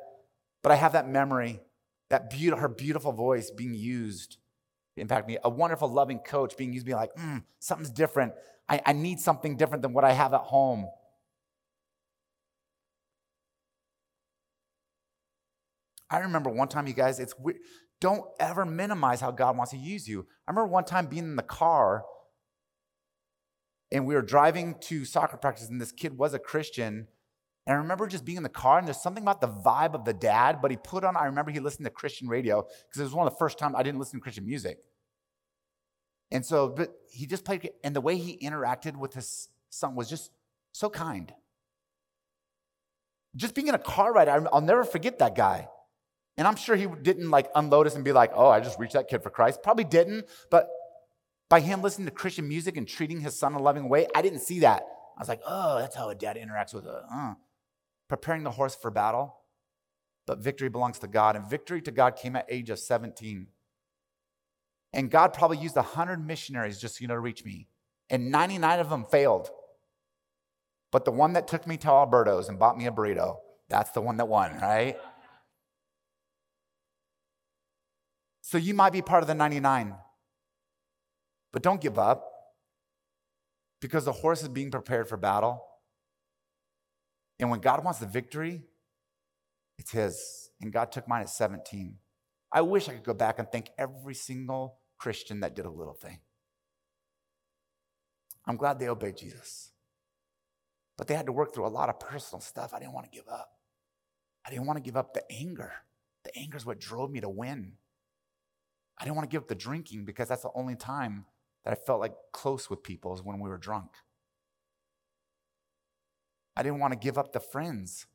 but 0.63 0.73
I 0.73 0.75
have 0.75 0.93
that 0.93 1.09
memory, 1.09 1.61
that 2.11 2.31
be- 2.31 2.49
her 2.49 2.69
beautiful 2.69 3.13
voice 3.13 3.51
being 3.51 3.75
used 3.75 4.39
to 4.97 5.01
impact 5.01 5.29
me. 5.29 5.39
A 5.45 5.49
wonderful, 5.49 5.89
loving 5.89 6.19
coach 6.19 6.57
being 6.57 6.73
used, 6.73 6.85
being 6.85 6.99
like, 6.99 7.15
mm, 7.15 7.43
something's 7.59 7.91
different. 7.91 8.33
I, 8.69 8.81
I 8.85 8.93
need 8.93 9.21
something 9.21 9.57
different 9.57 9.83
than 9.83 9.93
what 9.93 10.05
I 10.05 10.13
have 10.13 10.35
at 10.35 10.41
home. 10.41 10.87
I 16.11 16.19
remember 16.21 16.51
one 16.51 16.69
time, 16.69 16.87
you 16.87 16.95
guys, 16.95 17.21
it's 17.21 17.39
weird. 17.39 17.59
Don't 18.01 18.25
ever 18.39 18.65
minimize 18.65 19.21
how 19.21 19.31
God 19.31 19.57
wants 19.57 19.73
to 19.73 19.79
use 19.79 20.09
you. 20.09 20.27
I 20.47 20.53
remember 20.53 20.69
one 20.69 20.85
time 20.85 21.07
being 21.07 21.25
in 21.25 21.37
the 21.37 21.43
car 21.43 22.05
and 23.91 24.07
we 24.07 24.15
were 24.15 24.23
driving 24.23 24.77
to 24.83 25.05
soccer 25.05 25.37
practice, 25.37 25.69
and 25.69 25.81
this 25.81 25.93
kid 25.93 26.19
was 26.19 26.35
a 26.35 26.39
Christian. 26.39 27.09
And 27.67 27.77
I 27.77 27.79
remember 27.81 28.07
just 28.07 28.25
being 28.25 28.37
in 28.37 28.43
the 28.43 28.49
car, 28.49 28.79
and 28.79 28.87
there's 28.87 29.01
something 29.01 29.23
about 29.23 29.41
the 29.41 29.49
vibe 29.49 29.95
of 29.95 30.05
the 30.05 30.15
dad, 30.15 30.61
but 30.63 30.71
he 30.71 30.77
put 30.77 31.05
on, 31.05 31.17
I 31.17 31.27
remember 31.27 31.51
he 31.51 31.61
listened 31.61 31.85
to 31.85 31.91
Christian 31.91 32.29
radio 32.29 32.63
because 32.63 33.01
it 33.01 33.05
was 33.05 33.15
one 33.15 33.27
of 33.27 33.33
the 33.33 33.39
first 33.39 33.59
times 33.59 33.75
I 33.77 33.83
didn't 33.83 33.99
listen 33.99 34.19
to 34.19 34.23
Christian 34.23 34.47
music. 34.47 34.79
And 36.31 36.45
so, 36.45 36.69
but 36.69 36.93
he 37.11 37.27
just 37.27 37.45
played, 37.45 37.71
and 37.83 37.97
the 37.97 38.01
way 38.01 38.17
he 38.17 38.39
interacted 38.39 38.97
with 38.97 39.15
his 39.15 39.49
son 39.71 39.95
was 39.95 40.09
just 40.09 40.31
so 40.73 40.91
kind. 40.91 41.33
Just 43.37 43.55
being 43.55 43.69
in 43.69 43.75
a 43.75 43.79
car 43.79 44.13
ride, 44.13 44.29
I'll 44.29 44.61
never 44.61 44.85
forget 44.85 45.19
that 45.19 45.35
guy. 45.35 45.69
And 46.37 46.47
I'm 46.47 46.57
sure 46.57 46.77
he 46.77 46.87
didn't 47.03 47.31
like 47.31 47.49
unload 47.55 47.87
us 47.87 47.95
and 47.95 48.05
be 48.05 48.13
like, 48.13 48.31
oh, 48.35 48.49
I 48.49 48.61
just 48.61 48.79
reached 48.79 48.93
that 48.95 49.09
kid 49.09 49.23
for 49.23 49.31
Christ. 49.31 49.63
Probably 49.63 49.85
didn't, 49.85 50.27
but 50.51 50.69
by 51.49 51.61
him 51.61 51.83
listening 51.83 52.07
to 52.07 52.13
Christian 52.13 52.47
music 52.47 52.77
and 52.77 52.87
treating 52.87 53.21
his 53.21 53.39
son 53.39 53.55
a 53.55 53.59
loving 53.59 53.89
way, 53.89 54.07
I 54.15 54.23
didn't 54.23 54.41
see 54.41 54.61
that. 54.61 54.83
I 55.17 55.21
was 55.21 55.29
like, 55.29 55.41
oh, 55.47 55.79
that's 55.79 55.97
how 55.97 56.11
a 56.11 56.15
dad 56.15 56.37
interacts 56.37 56.75
with 56.75 56.87
a, 56.87 57.05
uh, 57.13 57.35
preparing 58.09 58.45
the 58.45 58.51
horse 58.51 58.75
for 58.75 58.91
battle. 58.91 59.35
But 60.27 60.39
victory 60.39 60.69
belongs 60.69 60.99
to 61.01 61.09
God. 61.09 61.37
And 61.37 61.49
victory 61.49 61.81
to 61.83 61.91
God 61.91 62.17
came 62.17 62.37
at 62.37 62.47
age 62.51 62.71
of 62.71 62.79
17. 62.79 63.47
And 64.93 65.11
God 65.11 65.33
probably 65.33 65.59
used 65.59 65.77
100 65.77 66.25
missionaries 66.25 66.79
just, 66.79 67.01
you 67.01 67.09
know, 67.09 67.15
to 67.15 67.21
reach 67.21 67.45
me. 67.45 67.69
And 68.11 68.31
99 68.31 68.81
of 68.81 68.91
them 68.91 69.05
failed. 69.05 69.51
But 70.93 71.05
the 71.05 71.11
one 71.11 71.33
that 71.35 71.49
took 71.49 71.67
me 71.67 71.77
to 71.79 71.89
Alberto's 71.89 72.49
and 72.49 72.59
bought 72.59 72.79
me 72.79 72.87
a 72.87 72.91
burrito, 72.91 73.37
that's 73.69 73.91
the 73.91 74.01
one 74.01 74.17
that 74.19 74.29
won, 74.29 74.59
right? 74.61 74.97
So 78.41 78.57
you 78.57 78.73
might 78.73 78.93
be 78.93 79.03
part 79.03 79.23
of 79.23 79.27
the 79.27 79.35
99. 79.35 79.95
But 81.59 81.65
don't 81.65 81.81
give 81.81 81.99
up 81.99 82.25
because 83.81 84.05
the 84.05 84.13
horse 84.13 84.43
is 84.43 84.49
being 84.49 84.71
prepared 84.71 85.09
for 85.09 85.17
battle. 85.17 85.61
And 87.41 87.51
when 87.51 87.59
God 87.59 87.83
wants 87.83 87.99
the 87.99 88.07
victory, 88.07 88.63
it's 89.77 89.91
His. 89.91 90.51
And 90.61 90.73
God 90.73 90.93
took 90.93 91.09
mine 91.09 91.23
at 91.23 91.31
17. 91.31 91.97
I 92.53 92.61
wish 92.61 92.89
I 92.89 92.93
could 92.93 93.03
go 93.03 93.13
back 93.13 93.41
and 93.41 93.51
thank 93.51 93.71
every 93.77 94.15
single 94.15 94.79
Christian 94.99 95.41
that 95.41 95.57
did 95.57 95.67
a 95.67 95.71
little 95.71 95.95
thing. 95.95 96.21
I'm 98.47 98.57
glad 98.57 98.79
they 98.79 98.89
obeyed 98.89 99.17
Jesus. 99.17 99.73
But 100.97 101.09
they 101.09 101.15
had 101.15 101.27
to 101.27 101.33
work 101.33 101.53
through 101.53 101.67
a 101.67 101.75
lot 101.75 101.89
of 101.89 101.99
personal 101.99 102.41
stuff. 102.41 102.73
I 102.73 102.79
didn't 102.79 102.95
want 102.95 103.11
to 103.11 103.19
give 103.19 103.27
up. 103.29 103.51
I 104.47 104.51
didn't 104.51 104.67
want 104.67 104.77
to 104.77 104.85
give 104.85 104.97
up 104.97 105.13
the 105.13 105.25
anger. 105.29 105.73
The 106.23 106.39
anger 106.39 106.57
is 106.57 106.65
what 106.65 106.79
drove 106.79 107.11
me 107.11 107.19
to 107.19 107.29
win. 107.29 107.73
I 108.97 109.03
didn't 109.03 109.17
want 109.17 109.29
to 109.29 109.35
give 109.35 109.43
up 109.43 109.49
the 109.49 109.57
drinking 109.57 110.05
because 110.05 110.29
that's 110.29 110.43
the 110.43 110.53
only 110.55 110.77
time 110.77 111.25
that 111.69 111.79
I 111.79 111.85
felt 111.85 112.01
like 112.01 112.15
close 112.33 112.71
with 112.71 112.83
people 112.83 113.15
is 113.15 113.23
when 113.23 113.41
we 113.41 113.51
were 113.51 113.59
drunk. 113.59 113.91
I 116.57 116.63
didn't 116.63 116.79
want 116.79 116.95
to 116.95 116.99
give 116.99 117.19
up 117.19 117.33
the 117.33 117.41
friends 117.41 118.07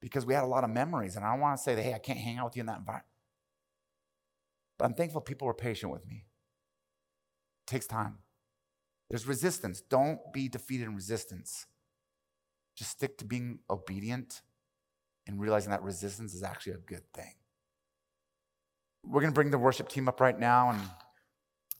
because 0.00 0.26
we 0.26 0.34
had 0.34 0.42
a 0.42 0.48
lot 0.48 0.64
of 0.64 0.70
memories, 0.70 1.14
and 1.14 1.24
I 1.24 1.30
don't 1.30 1.40
want 1.40 1.58
to 1.58 1.62
say 1.62 1.76
that, 1.76 1.82
hey, 1.82 1.94
I 1.94 2.00
can't 2.00 2.18
hang 2.18 2.38
out 2.38 2.46
with 2.46 2.56
you 2.56 2.60
in 2.60 2.66
that 2.66 2.78
environment. 2.78 3.06
But 4.78 4.86
I'm 4.86 4.94
thankful 4.94 5.20
people 5.20 5.46
were 5.46 5.54
patient 5.54 5.92
with 5.92 6.04
me. 6.08 6.24
It 7.62 7.70
takes 7.70 7.86
time. 7.86 8.18
There's 9.08 9.28
resistance. 9.28 9.80
Don't 9.80 10.18
be 10.32 10.48
defeated 10.48 10.88
in 10.88 10.96
resistance. 10.96 11.66
Just 12.76 12.90
stick 12.90 13.16
to 13.18 13.24
being 13.24 13.60
obedient 13.70 14.42
and 15.24 15.40
realizing 15.40 15.70
that 15.70 15.84
resistance 15.84 16.34
is 16.34 16.42
actually 16.42 16.72
a 16.72 16.78
good 16.78 17.04
thing. 17.14 17.34
We're 19.06 19.20
going 19.20 19.32
to 19.32 19.34
bring 19.34 19.52
the 19.52 19.58
worship 19.58 19.88
team 19.88 20.08
up 20.08 20.20
right 20.20 20.38
now 20.38 20.70
and 20.70 20.80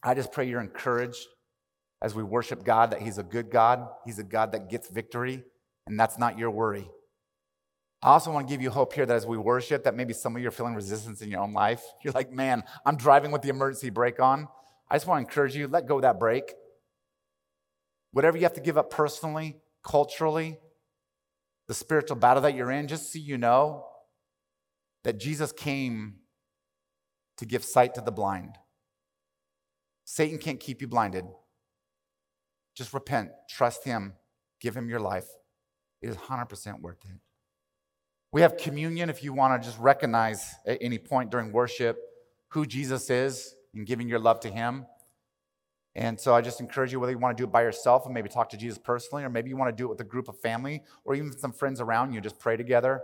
I 0.02 0.14
just 0.14 0.32
pray 0.32 0.48
you're 0.48 0.60
encouraged 0.60 1.26
as 2.02 2.14
we 2.14 2.22
worship 2.22 2.64
God 2.64 2.92
that 2.92 3.02
He's 3.02 3.18
a 3.18 3.22
good 3.22 3.50
God. 3.50 3.86
He's 4.04 4.18
a 4.18 4.24
God 4.24 4.52
that 4.52 4.70
gets 4.70 4.88
victory, 4.88 5.44
and 5.86 5.98
that's 5.98 6.18
not 6.18 6.38
your 6.38 6.50
worry. 6.50 6.88
I 8.02 8.12
also 8.12 8.32
want 8.32 8.48
to 8.48 8.52
give 8.52 8.62
you 8.62 8.70
hope 8.70 8.94
here 8.94 9.04
that 9.04 9.14
as 9.14 9.26
we 9.26 9.36
worship, 9.36 9.84
that 9.84 9.94
maybe 9.94 10.14
some 10.14 10.34
of 10.34 10.40
you 10.40 10.48
are 10.48 10.52
feeling 10.52 10.74
resistance 10.74 11.20
in 11.20 11.30
your 11.30 11.40
own 11.40 11.52
life. 11.52 11.82
You're 12.04 12.14
like, 12.14 12.32
man, 12.32 12.62
I'm 12.86 12.96
driving 12.96 13.30
with 13.30 13.42
the 13.42 13.50
emergency 13.50 13.90
brake 13.90 14.20
on. 14.20 14.48
I 14.90 14.96
just 14.96 15.06
want 15.06 15.18
to 15.18 15.28
encourage 15.28 15.54
you, 15.54 15.68
let 15.68 15.86
go 15.86 15.96
of 15.96 16.02
that 16.02 16.18
brake. 16.18 16.54
Whatever 18.12 18.38
you 18.38 18.44
have 18.44 18.54
to 18.54 18.60
give 18.60 18.78
up 18.78 18.90
personally, 18.90 19.58
culturally, 19.84 20.58
the 21.68 21.74
spiritual 21.74 22.16
battle 22.16 22.42
that 22.42 22.54
you're 22.54 22.70
in, 22.70 22.88
just 22.88 23.12
so 23.12 23.18
you 23.18 23.38
know 23.38 23.84
that 25.04 25.20
Jesus 25.20 25.52
came 25.52 26.16
to 27.36 27.46
give 27.46 27.64
sight 27.64 27.94
to 27.94 28.00
the 28.00 28.10
blind. 28.10 28.56
Satan 30.12 30.38
can't 30.38 30.58
keep 30.58 30.80
you 30.80 30.88
blinded. 30.88 31.24
Just 32.74 32.92
repent, 32.92 33.30
trust 33.48 33.84
him, 33.84 34.14
give 34.60 34.76
him 34.76 34.88
your 34.88 34.98
life. 34.98 35.28
It 36.02 36.08
is 36.08 36.16
100% 36.16 36.80
worth 36.80 36.96
it. 37.04 37.20
We 38.32 38.40
have 38.40 38.56
communion 38.56 39.08
if 39.08 39.22
you 39.22 39.32
want 39.32 39.62
to 39.62 39.64
just 39.64 39.78
recognize 39.78 40.52
at 40.66 40.78
any 40.80 40.98
point 40.98 41.30
during 41.30 41.52
worship 41.52 41.96
who 42.48 42.66
Jesus 42.66 43.08
is 43.08 43.54
and 43.72 43.86
giving 43.86 44.08
your 44.08 44.18
love 44.18 44.40
to 44.40 44.48
him. 44.48 44.84
And 45.94 46.18
so 46.18 46.34
I 46.34 46.40
just 46.40 46.58
encourage 46.58 46.90
you, 46.90 46.98
whether 46.98 47.12
you 47.12 47.18
want 47.18 47.36
to 47.36 47.40
do 47.40 47.46
it 47.46 47.52
by 47.52 47.62
yourself 47.62 48.04
and 48.04 48.12
maybe 48.12 48.28
talk 48.28 48.50
to 48.50 48.56
Jesus 48.56 48.78
personally, 48.78 49.22
or 49.22 49.30
maybe 49.30 49.48
you 49.48 49.56
want 49.56 49.70
to 49.70 49.80
do 49.80 49.86
it 49.86 49.90
with 49.90 50.00
a 50.00 50.10
group 50.10 50.26
of 50.26 50.36
family 50.40 50.82
or 51.04 51.14
even 51.14 51.30
some 51.38 51.52
friends 51.52 51.80
around 51.80 52.12
you, 52.12 52.20
just 52.20 52.40
pray 52.40 52.56
together. 52.56 53.02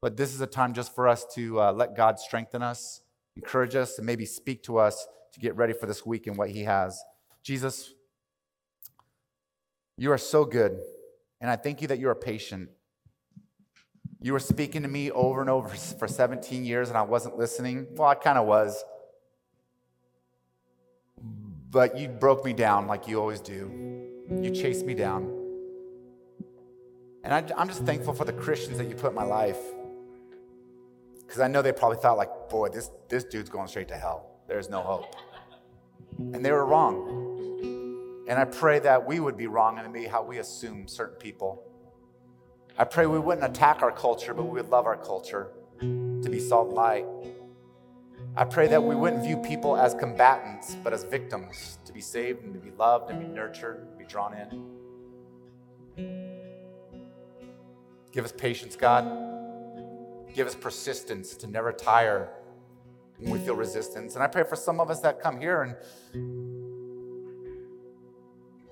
But 0.00 0.16
this 0.16 0.32
is 0.32 0.40
a 0.40 0.46
time 0.46 0.72
just 0.72 0.94
for 0.94 1.06
us 1.06 1.26
to 1.34 1.60
uh, 1.60 1.72
let 1.72 1.94
God 1.94 2.18
strengthen 2.18 2.62
us, 2.62 3.02
encourage 3.36 3.74
us, 3.74 3.98
and 3.98 4.06
maybe 4.06 4.24
speak 4.24 4.62
to 4.62 4.78
us 4.78 5.06
to 5.32 5.40
get 5.40 5.56
ready 5.56 5.72
for 5.72 5.86
this 5.86 6.04
week 6.04 6.26
and 6.26 6.36
what 6.36 6.50
He 6.50 6.64
has. 6.64 7.02
Jesus, 7.42 7.92
you 9.96 10.12
are 10.12 10.18
so 10.18 10.44
good, 10.44 10.80
and 11.40 11.50
I 11.50 11.56
thank 11.56 11.82
you 11.82 11.88
that 11.88 11.98
you 11.98 12.08
are 12.08 12.14
patient. 12.14 12.70
You 14.22 14.32
were 14.32 14.40
speaking 14.40 14.82
to 14.82 14.88
me 14.88 15.10
over 15.10 15.40
and 15.40 15.48
over 15.48 15.68
for 15.98 16.08
17 16.08 16.64
years, 16.64 16.88
and 16.88 16.98
I 16.98 17.02
wasn't 17.02 17.38
listening. 17.38 17.86
Well, 17.92 18.08
I 18.08 18.14
kind 18.14 18.38
of 18.38 18.46
was. 18.46 18.82
But 21.70 21.96
you 21.96 22.08
broke 22.08 22.44
me 22.44 22.52
down 22.52 22.86
like 22.86 23.06
you 23.06 23.20
always 23.20 23.40
do. 23.40 23.70
You 24.30 24.50
chased 24.50 24.84
me 24.84 24.94
down. 24.94 25.36
And 27.22 27.34
I, 27.34 27.60
am 27.60 27.68
just 27.68 27.84
thankful 27.84 28.14
for 28.14 28.24
the 28.24 28.32
Christians 28.32 28.78
that 28.78 28.88
you 28.88 28.94
put 28.94 29.10
in 29.10 29.14
my 29.14 29.24
life. 29.24 29.58
Because 31.20 31.40
I 31.40 31.48
know 31.48 31.62
they 31.62 31.72
probably 31.72 31.98
thought, 31.98 32.16
like, 32.16 32.48
boy, 32.48 32.70
this, 32.70 32.90
this 33.08 33.24
dude's 33.24 33.50
going 33.50 33.68
straight 33.68 33.88
to 33.88 33.96
hell. 33.96 34.39
There's 34.50 34.68
no 34.68 34.82
hope. 34.82 35.14
Mm. 36.20 36.34
And 36.34 36.44
they 36.44 36.50
were 36.50 36.66
wrong. 36.66 38.24
And 38.28 38.36
I 38.36 38.44
pray 38.44 38.80
that 38.80 39.06
we 39.06 39.20
would 39.20 39.36
be 39.36 39.46
wrong 39.46 39.78
in 39.78 39.92
maybe 39.92 40.08
how 40.08 40.24
we 40.24 40.38
assume 40.38 40.88
certain 40.88 41.18
people. 41.18 41.62
I 42.76 42.82
pray 42.82 43.06
we 43.06 43.20
wouldn't 43.20 43.46
attack 43.46 43.80
our 43.80 43.92
culture, 43.92 44.34
but 44.34 44.42
we 44.42 44.60
would 44.60 44.68
love 44.68 44.86
our 44.86 44.96
culture. 44.96 45.52
to 45.80 46.28
be 46.28 46.40
salt 46.40 46.68
and 46.68 46.76
light. 46.76 47.06
I 48.36 48.44
pray 48.44 48.66
that 48.66 48.82
we 48.82 48.96
wouldn't 48.96 49.22
view 49.22 49.36
people 49.36 49.76
as 49.76 49.94
combatants, 49.94 50.74
but 50.82 50.92
as 50.92 51.04
victims 51.04 51.78
to 51.84 51.92
be 51.92 52.00
saved 52.00 52.42
and 52.42 52.52
to 52.52 52.60
be 52.60 52.72
loved 52.72 53.10
and 53.10 53.20
be 53.20 53.28
nurtured, 53.28 53.86
and 53.88 53.96
be 53.96 54.04
drawn 54.04 54.34
in. 54.34 54.48
Give 58.10 58.24
us 58.24 58.32
patience, 58.32 58.74
God. 58.74 59.04
Give 60.34 60.48
us 60.48 60.56
persistence 60.56 61.36
to 61.36 61.46
never 61.46 61.72
tire 61.72 62.30
when 63.20 63.32
we 63.32 63.38
feel 63.38 63.54
resistance. 63.54 64.14
And 64.14 64.24
I 64.24 64.26
pray 64.26 64.44
for 64.44 64.56
some 64.56 64.80
of 64.80 64.90
us 64.90 65.00
that 65.00 65.20
come 65.20 65.38
here 65.38 65.62
and 65.62 65.76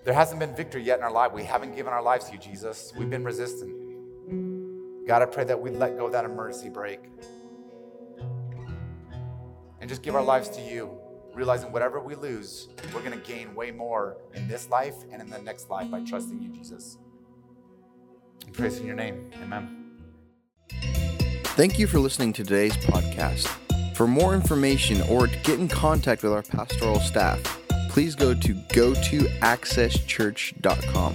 there 0.05 0.15
hasn't 0.15 0.41
been 0.41 0.55
victory 0.57 0.83
yet 0.83 0.99
in 0.99 1.05
our 1.05 1.13
life. 1.13 1.33
We 1.33 1.45
haven't 1.45 1.77
given 1.77 1.93
our 1.93 2.03
lives 2.03 2.27
to 2.27 2.33
you, 2.33 2.39
Jesus. 2.39 2.93
We've 2.97 3.11
been 3.11 3.25
resistant. 3.25 3.75
God, 5.07 5.23
I 5.23 5.27
pray 5.27 5.45
that 5.45 5.61
we 5.61 5.71
let 5.71 5.97
go 5.97 6.07
of 6.07 6.13
that 6.13 6.25
emergency 6.25 6.69
brake 6.69 7.01
and 9.81 9.89
just 9.89 10.03
give 10.03 10.15
our 10.15 10.23
lives 10.23 10.49
to 10.51 10.61
you, 10.61 10.91
realizing 11.35 11.73
whatever 11.73 12.01
we 12.01 12.15
lose, 12.15 12.69
we're 12.93 13.01
going 13.01 13.19
to 13.19 13.27
gain 13.27 13.55
way 13.55 13.71
more 13.71 14.19
in 14.35 14.49
this 14.49 14.69
life 14.69 14.95
and 15.13 15.23
in 15.23 15.31
the 15.31 15.39
next 15.39 15.71
life 15.71 15.91
by 15.91 16.01
trusting 16.01 16.41
you, 16.43 16.51
Jesus. 16.51 16.99
And 18.45 18.55
praise 18.55 18.79
in 18.79 18.87
your 18.87 18.97
name. 18.97 19.31
Amen. 19.43 19.75
Thank 20.71 21.79
you 21.79 21.87
for 21.87 21.99
listening 21.99 22.33
to 22.35 22.45
today's 22.45 22.77
podcast. 22.77 23.68
For 23.99 24.07
more 24.07 24.33
information 24.33 25.03
or 25.11 25.27
to 25.27 25.37
get 25.39 25.59
in 25.59 25.67
contact 25.67 26.23
with 26.23 26.33
our 26.33 26.45
pastoral 26.45 27.01
staff, 27.01 27.43
please 27.91 28.15
go 28.15 28.33
to 28.33 28.55
go 28.73 28.95
to 28.95 29.19
accesschurch.com. 29.43 31.15